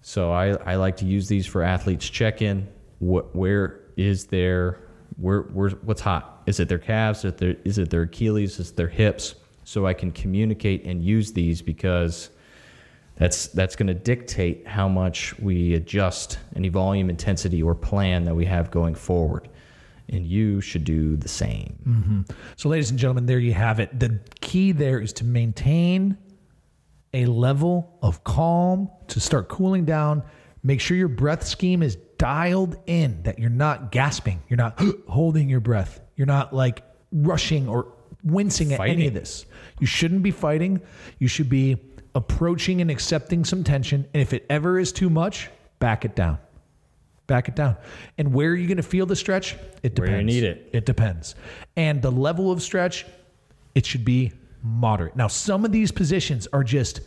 So 0.00 0.32
I, 0.32 0.50
I 0.64 0.76
like 0.76 0.96
to 0.98 1.04
use 1.04 1.28
these 1.28 1.46
for 1.46 1.62
athletes 1.62 2.08
check 2.08 2.40
in. 2.40 2.68
What 3.00 3.34
where 3.34 3.80
is 3.96 4.26
their 4.26 4.78
where 5.16 5.42
where 5.42 5.70
what's 5.70 6.00
hot? 6.00 6.42
Is 6.46 6.60
it 6.60 6.68
their 6.68 6.78
calves? 6.78 7.20
Is 7.20 7.24
it 7.26 7.38
their, 7.38 7.56
is 7.64 7.78
it 7.78 7.90
their 7.90 8.02
Achilles? 8.02 8.58
Is 8.58 8.70
it 8.70 8.76
their 8.76 8.88
hips? 8.88 9.34
So 9.64 9.86
I 9.86 9.94
can 9.94 10.10
communicate 10.10 10.84
and 10.84 11.02
use 11.02 11.32
these 11.32 11.62
because 11.62 12.30
that's 13.16 13.48
that's 13.48 13.76
going 13.76 13.88
to 13.88 13.94
dictate 13.94 14.66
how 14.66 14.88
much 14.88 15.38
we 15.38 15.74
adjust 15.74 16.38
any 16.56 16.68
volume, 16.68 17.10
intensity, 17.10 17.62
or 17.62 17.74
plan 17.74 18.24
that 18.24 18.34
we 18.34 18.46
have 18.46 18.70
going 18.70 18.94
forward. 18.94 19.48
And 20.12 20.26
you 20.26 20.60
should 20.60 20.84
do 20.84 21.16
the 21.16 21.28
same. 21.28 21.78
Mm-hmm. 21.86 22.20
So, 22.56 22.68
ladies 22.68 22.90
and 22.90 22.98
gentlemen, 22.98 23.26
there 23.26 23.38
you 23.38 23.54
have 23.54 23.78
it. 23.78 23.98
The 23.98 24.18
key 24.40 24.72
there 24.72 25.00
is 25.00 25.12
to 25.14 25.24
maintain 25.24 26.18
a 27.14 27.26
level 27.26 27.98
of 28.02 28.24
calm, 28.24 28.90
to 29.08 29.20
start 29.20 29.48
cooling 29.48 29.84
down. 29.84 30.22
Make 30.62 30.80
sure 30.80 30.96
your 30.96 31.08
breath 31.08 31.46
scheme 31.46 31.82
is 31.82 31.96
dialed 32.18 32.76
in, 32.86 33.22
that 33.22 33.38
you're 33.38 33.50
not 33.50 33.92
gasping, 33.92 34.42
you're 34.48 34.56
not 34.56 34.80
holding 35.08 35.48
your 35.48 35.60
breath, 35.60 36.00
you're 36.16 36.26
not 36.26 36.52
like 36.52 36.82
rushing 37.12 37.68
or 37.68 37.94
wincing 38.22 38.72
at 38.72 38.80
any 38.80 39.06
of 39.06 39.14
this. 39.14 39.46
You 39.78 39.86
shouldn't 39.86 40.22
be 40.22 40.30
fighting. 40.30 40.80
You 41.18 41.28
should 41.28 41.48
be 41.48 41.78
approaching 42.14 42.80
and 42.80 42.90
accepting 42.90 43.44
some 43.44 43.64
tension. 43.64 44.06
And 44.12 44.20
if 44.20 44.32
it 44.32 44.44
ever 44.50 44.78
is 44.78 44.92
too 44.92 45.10
much, 45.10 45.48
back 45.78 46.04
it 46.04 46.14
down. 46.14 46.38
Back 47.30 47.46
it 47.46 47.54
down. 47.54 47.76
And 48.18 48.34
where 48.34 48.50
are 48.50 48.56
you 48.56 48.66
going 48.66 48.76
to 48.78 48.82
feel 48.82 49.06
the 49.06 49.14
stretch? 49.14 49.54
It 49.84 49.94
depends. 49.94 50.10
Where 50.10 50.18
you 50.18 50.24
need 50.26 50.42
it. 50.42 50.68
It 50.72 50.84
depends. 50.84 51.36
And 51.76 52.02
the 52.02 52.10
level 52.10 52.50
of 52.50 52.60
stretch, 52.60 53.06
it 53.76 53.86
should 53.86 54.04
be 54.04 54.32
moderate. 54.64 55.14
Now, 55.14 55.28
some 55.28 55.64
of 55.64 55.70
these 55.70 55.92
positions 55.92 56.48
are 56.52 56.64
just 56.64 57.02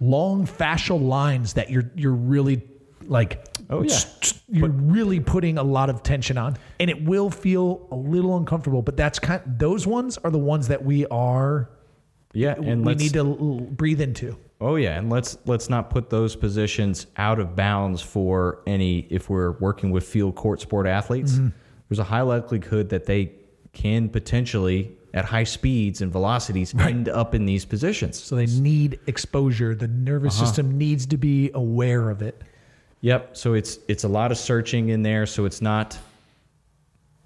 long 0.00 0.44
fascial 0.44 1.00
lines 1.00 1.52
that 1.52 1.70
you're 1.70 1.88
you're 1.94 2.10
really 2.10 2.62
like 3.04 3.46
Oh, 3.70 3.82
yeah. 3.82 3.96
you're 4.48 4.68
really 4.68 5.20
putting 5.20 5.56
a 5.56 5.62
lot 5.62 5.88
of 5.88 6.02
tension 6.02 6.36
on 6.36 6.56
and 6.80 6.90
it 6.90 7.04
will 7.04 7.30
feel 7.30 7.86
a 7.92 7.94
little 7.94 8.36
uncomfortable 8.36 8.82
but 8.82 8.96
that's 8.96 9.20
kind 9.20 9.40
those 9.46 9.86
ones 9.86 10.18
are 10.18 10.30
the 10.32 10.38
ones 10.38 10.66
that 10.68 10.84
we 10.84 11.06
are 11.06 11.70
Yeah, 12.34 12.54
and 12.54 12.84
we 12.84 12.94
need 12.94 13.12
to 13.12 13.18
l- 13.18 13.60
breathe 13.60 14.00
into 14.00 14.36
Oh 14.60 14.76
yeah, 14.76 14.96
and 14.98 15.10
let's 15.10 15.36
let's 15.44 15.68
not 15.68 15.90
put 15.90 16.08
those 16.08 16.36
positions 16.36 17.06
out 17.16 17.38
of 17.40 17.56
bounds 17.56 18.00
for 18.00 18.60
any 18.66 19.00
if 19.10 19.28
we're 19.28 19.52
working 19.58 19.90
with 19.90 20.04
field 20.04 20.34
court 20.36 20.60
sport 20.60 20.86
athletes. 20.86 21.32
Mm-hmm. 21.32 21.48
There's 21.88 21.98
a 21.98 22.04
high 22.04 22.20
likelihood 22.22 22.88
that 22.90 23.04
they 23.06 23.32
can 23.72 24.08
potentially 24.08 24.92
at 25.14 25.24
high 25.26 25.44
speeds 25.44 26.00
and 26.00 26.10
velocities 26.12 26.74
end 26.78 27.08
up 27.08 27.34
in 27.34 27.44
these 27.44 27.64
positions. 27.66 28.22
so 28.22 28.34
they 28.36 28.46
need 28.46 28.98
exposure 29.06 29.74
the 29.74 29.88
nervous 29.88 30.36
Uh-huh. 30.36 30.46
system 30.46 30.78
needs 30.78 31.04
to 31.06 31.16
be 31.18 31.50
aware 31.54 32.08
of 32.08 32.22
it 32.22 32.40
Yep. 33.02 33.36
So 33.36 33.54
it's 33.54 33.78
it's 33.88 34.04
a 34.04 34.08
lot 34.08 34.30
of 34.30 34.38
searching 34.38 34.90
in 34.90 35.02
there. 35.02 35.26
So 35.26 35.44
it's 35.44 35.60
not 35.60 35.98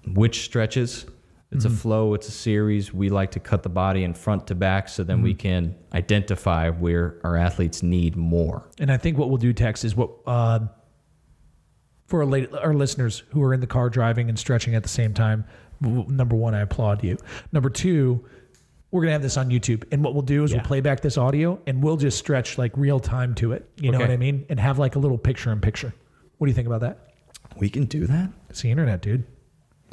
which 0.07 0.43
stretches. 0.43 1.05
It's 1.51 1.65
Mm-hmm. 1.65 1.73
a 1.73 1.77
flow. 1.77 2.13
It's 2.13 2.27
a 2.27 2.31
series. 2.31 2.93
We 2.93 3.09
like 3.09 3.31
to 3.31 3.39
cut 3.39 3.63
the 3.63 3.69
body 3.69 4.03
in 4.03 4.13
front 4.13 4.47
to 4.47 4.55
back, 4.55 4.89
so 4.89 5.03
then 5.03 5.21
we 5.21 5.31
Mm-hmm. 5.33 5.37
can 5.39 5.75
identify 5.93 6.69
where 6.69 7.19
our 7.23 7.37
athletes 7.37 7.81
need 7.81 8.15
more. 8.17 8.67
And 8.79 8.91
I 8.91 8.97
think 8.97 9.17
what 9.17 9.29
we'll 9.29 9.37
do, 9.37 9.53
Tex, 9.53 9.83
is 9.85 9.95
what 9.95 10.09
uh, 10.27 10.59
for 12.07 12.19
our, 12.21 12.25
late, 12.25 12.53
our 12.53 12.73
listeners 12.73 13.23
who 13.31 13.41
are 13.43 13.53
in 13.53 13.59
the 13.61 13.67
car 13.67 13.89
driving 13.89 14.27
and 14.29 14.37
stretching 14.37 14.75
at 14.75 14.83
the 14.83 14.89
same 14.89 15.13
time. 15.13 15.45
Number 15.79 16.35
one, 16.35 16.53
I 16.55 16.61
applaud 16.61 17.03
you. 17.03 17.17
Number 17.51 17.69
two, 17.69 18.25
we're 18.91 19.01
gonna 19.01 19.11
have 19.11 19.21
this 19.21 19.37
on 19.37 19.49
YouTube, 19.49 19.83
and 19.91 20.03
what 20.03 20.13
we'll 20.13 20.23
do 20.23 20.43
is 20.43 20.51
Yeah. 20.51 20.57
we'll 20.57 20.65
play 20.65 20.81
back 20.81 21.01
this 21.01 21.17
audio 21.17 21.59
and 21.67 21.83
we'll 21.83 21.97
just 21.97 22.17
stretch 22.17 22.57
like 22.57 22.75
real 22.75 22.99
time 22.99 23.35
to 23.35 23.51
it. 23.53 23.69
You 23.77 23.91
know 23.91 23.99
what 23.99 24.09
I 24.09 24.17
mean? 24.17 24.45
And 24.49 24.59
have 24.59 24.79
like 24.79 24.95
a 24.95 24.99
little 24.99 25.17
picture 25.17 25.51
in 25.51 25.59
picture. 25.61 25.93
What 26.37 26.47
do 26.47 26.51
you 26.51 26.55
think 26.55 26.67
about 26.67 26.81
that? 26.81 26.99
We 27.57 27.69
can 27.69 27.85
do 27.85 28.05
that. 28.07 28.31
It's 28.49 28.61
the 28.61 28.71
internet, 28.71 29.01
dude. 29.01 29.25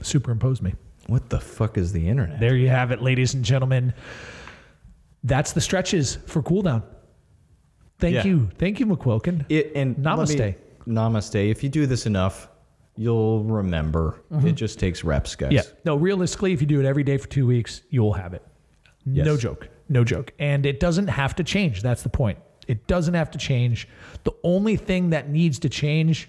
Superimpose 0.03 0.63
me. 0.63 0.75
What 1.07 1.29
the 1.31 1.41
fuck 1.41 1.77
is 1.79 1.93
the 1.93 2.09
internet? 2.09 2.41
There 2.41 2.57
you 2.57 2.69
have 2.69 2.91
it, 2.91 3.03
ladies 3.03 3.35
and 3.35 3.45
gentlemen. 3.45 3.93
That's 5.23 5.53
the 5.53 5.61
stretches 5.61 6.17
for 6.27 6.43
cooldown. 6.43 6.83
Thank 7.99 8.15
Yeah. 8.17 8.25
you, 8.25 8.51
thank 8.59 8.81
you, 8.81 8.87
McQuilkin. 8.87 9.45
It, 9.49 9.73
and 9.75 9.97
let 10.05 10.19
Namaste. 10.19 10.39
me- 10.87 10.93
namaste. 10.95 11.51
If 11.51 11.63
you 11.63 11.69
do 11.69 11.87
this 11.87 12.07
enough, 12.07 12.49
you'll 12.97 13.45
remember. 13.45 14.23
It 14.45 14.53
just 14.53 14.79
takes 14.79 15.05
reps, 15.05 15.35
guys. 15.35 15.49
Mm-hmm. 15.49 15.55
Yeah. 15.57 15.63
No, 15.85 15.97
realistically, 15.97 16.53
if 16.53 16.61
you 16.61 16.67
do 16.67 16.81
it 16.81 16.87
every 16.87 17.03
day 17.05 17.17
for 17.17 17.29
two 17.29 17.47
weeks, 17.47 17.83
you'll 17.91 18.13
have 18.15 18.35
it. 18.35 18.43
No 19.07 19.33
Yes. 19.33 19.41
joke. 19.41 19.69
No 19.89 20.05
joke. 20.05 20.33
And 20.39 20.65
it 20.67 20.81
doesn't 20.81 21.09
have 21.09 21.35
to 21.37 21.45
change. 21.45 21.83
That's 21.83 22.03
the 22.03 22.09
point. 22.09 22.39
It 22.67 22.87
doesn't 22.87 23.15
have 23.15 23.31
to 23.33 23.39
change. 23.39 23.87
The 24.25 24.33
only 24.43 24.77
thing 24.77 25.11
that 25.11 25.29
needs 25.31 25.59
to 25.61 25.69
change 25.69 26.29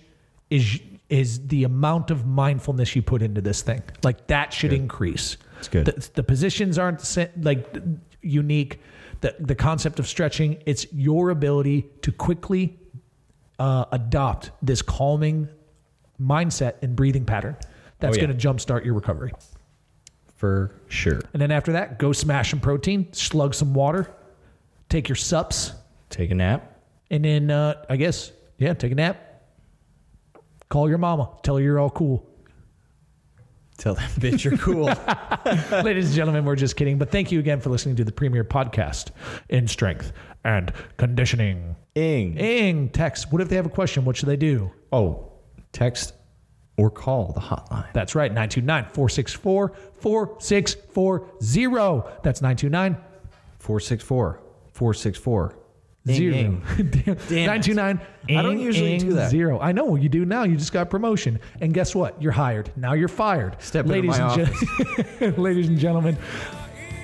is 0.50 0.80
is 1.10 1.48
the 1.48 1.64
amount 1.64 2.10
of 2.12 2.26
mindfulness 2.26 2.96
you 2.96 3.02
put 3.02 3.22
into 3.22 3.42
this 3.42 3.62
thing. 3.62 3.84
Like 4.04 4.28
that 4.28 4.52
should 4.54 4.74
increase. 4.74 5.38
It's 5.60 5.68
good. 5.68 5.86
The, 5.86 6.10
the 6.16 6.24
positions 6.24 6.78
aren't 6.80 7.18
like 7.42 7.78
unique. 8.22 8.80
The 9.22 9.36
the 9.40 9.56
concept 9.56 10.00
of 10.00 10.08
stretching, 10.08 10.62
it's 10.66 10.92
your 10.92 11.30
ability 11.30 11.88
to 12.02 12.12
quickly 12.12 12.80
uh, 13.60 13.86
adopt 13.92 14.52
this 14.62 14.82
calming 14.82 15.48
mindset 16.22 16.76
and 16.82 16.96
breathing 16.96 17.26
pattern. 17.26 17.56
That's 18.00 18.18
Oh, 18.18 18.20
yeah. 18.22 18.28
going 18.28 18.38
to 18.38 18.48
jumpstart 18.48 18.84
your 18.84 18.94
recovery. 18.94 19.32
For 20.36 20.76
sure. 20.90 21.22
And 21.34 21.42
then 21.42 21.52
after 21.52 21.72
that, 21.74 21.98
go 21.98 22.12
smash 22.12 22.50
some 22.52 22.60
protein, 22.60 23.12
slug 23.14 23.54
some 23.56 23.74
water, 23.74 24.12
take 24.90 25.08
your 25.08 25.16
sups, 25.16 25.72
Take 26.10 26.32
a 26.32 26.36
nap. 26.36 26.78
and 27.10 27.24
then 27.24 27.50
uh, 27.52 27.84
I 27.90 27.96
guess, 27.96 28.32
yeah, 28.58 28.74
take 28.74 28.92
a 28.92 28.96
nap. 28.96 29.25
Call 30.76 30.90
your 30.90 30.98
mama, 30.98 31.30
tell 31.42 31.56
her 31.56 31.64
you're 31.64 31.80
all 31.80 31.90
cool. 31.90 32.28
Tell 33.78 33.96
that 33.96 34.10
bitch 34.20 34.44
you're 34.44 34.58
cool. 34.58 34.88
Ladies 35.86 36.08
and 36.08 36.14
gentlemen, 36.14 36.44
we're 36.44 36.58
just 36.58 36.76
kidding. 36.76 36.98
But 36.98 37.12
thank 37.12 37.32
you 37.32 37.40
again 37.40 37.62
for 37.62 37.70
listening 37.70 37.96
to 37.96 38.04
the 38.04 38.12
premier 38.12 38.44
podcast 38.44 39.12
in 39.48 39.70
strength 39.70 40.12
and 40.44 40.74
conditioning. 40.98 41.78
Ing. 41.96 42.38
Ing, 42.38 42.90
Tex. 42.90 43.32
What 43.32 43.42
if 43.42 43.48
they 43.48 43.56
have 43.56 43.66
a 43.66 43.70
question? 43.70 44.04
What 44.04 44.18
should 44.18 44.28
they 44.28 44.36
do? 44.36 44.70
Oh, 44.92 45.32
text 45.72 46.14
or 46.76 46.90
call 46.90 47.32
the 47.32 47.40
hotline. 47.40 47.94
That's 47.94 48.14
right, 48.14 48.30
929 48.30 48.84
464 48.92 49.72
4640. 49.94 52.20
That's 52.22 52.42
929 52.42 52.98
464 53.60 54.42
464 54.74 55.56
zero. 56.08 56.36
Ing, 56.36 56.64
ing. 56.78 56.90
Damn. 56.90 57.16
Damn 57.16 57.16
it. 57.16 57.30
929 57.48 58.00
I 58.30 58.42
don't 58.42 58.60
usually 58.60 58.94
ing, 58.96 59.00
do 59.00 59.14
that. 59.14 59.30
Zero. 59.30 59.60
I 59.60 59.72
know 59.72 59.96
you 59.96 60.10
do 60.10 60.26
now. 60.26 60.44
You 60.44 60.56
just 60.58 60.74
got 60.74 60.90
promotion. 60.90 61.40
And 61.62 61.74
guess 61.74 61.94
what? 61.96 62.20
You're 62.22 62.32
hired. 62.32 62.72
Now 62.76 62.94
you're 62.94 63.08
fired. 63.08 63.56
Step 63.62 63.86
into 63.86 63.96
ladies 63.96 64.20
my 64.20 64.34
and 64.34 65.20
gen- 65.20 65.36
ladies 65.38 65.68
and 65.68 65.78
gentlemen, 65.78 66.16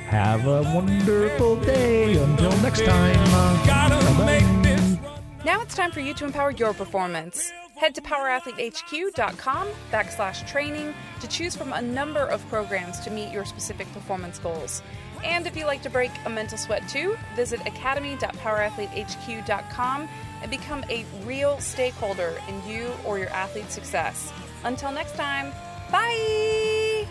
have 0.08 0.45
a 0.47 0.64
wonderful 0.76 1.56
day. 1.58 2.16
Until 2.18 2.52
next 2.62 2.84
time. 2.86 3.16
uh, 3.18 3.66
bye-bye. 3.66 4.26
make 4.26 4.64
this 4.64 4.97
run. 4.99 5.22
Now 5.45 5.62
it's 5.62 5.76
time 5.76 5.91
for 5.91 5.99
you 6.02 6.14
to 6.16 6.26
empower 6.26 6.52
your 6.52 6.74
performance. 6.74 7.52
Head 7.78 7.95
to 7.95 8.02
powerathletehq.com 8.02 9.68
backslash 9.91 10.47
training 10.47 10.93
to 11.20 11.28
choose 11.28 11.56
from 11.56 11.74
a 11.74 11.82
number 11.82 12.20
of 12.20 12.47
programs 12.47 12.99
to 12.99 13.10
meet 13.10 13.32
your 13.32 13.43
specific 13.45 13.91
performance 13.93 14.38
goals. 14.38 14.84
And 15.24 15.47
if 15.47 15.55
you 15.55 15.65
like 15.65 15.82
to 15.84 15.89
break 15.89 16.11
a 16.26 16.30
mental 16.30 16.57
sweat 16.57 16.86
too, 16.88 17.17
visit 17.36 17.59
academy.powerathletehq.com 17.65 20.09
and 20.41 20.51
become 20.51 20.84
a 20.89 21.05
real 21.24 21.59
stakeholder 21.59 22.41
in 22.47 22.67
you 22.67 22.91
or 23.05 23.19
your 23.19 23.30
athlete's 23.30 23.74
success. 23.74 24.34
Until 24.63 24.91
next 24.91 25.15
time, 25.15 25.51
bye! 25.91 27.07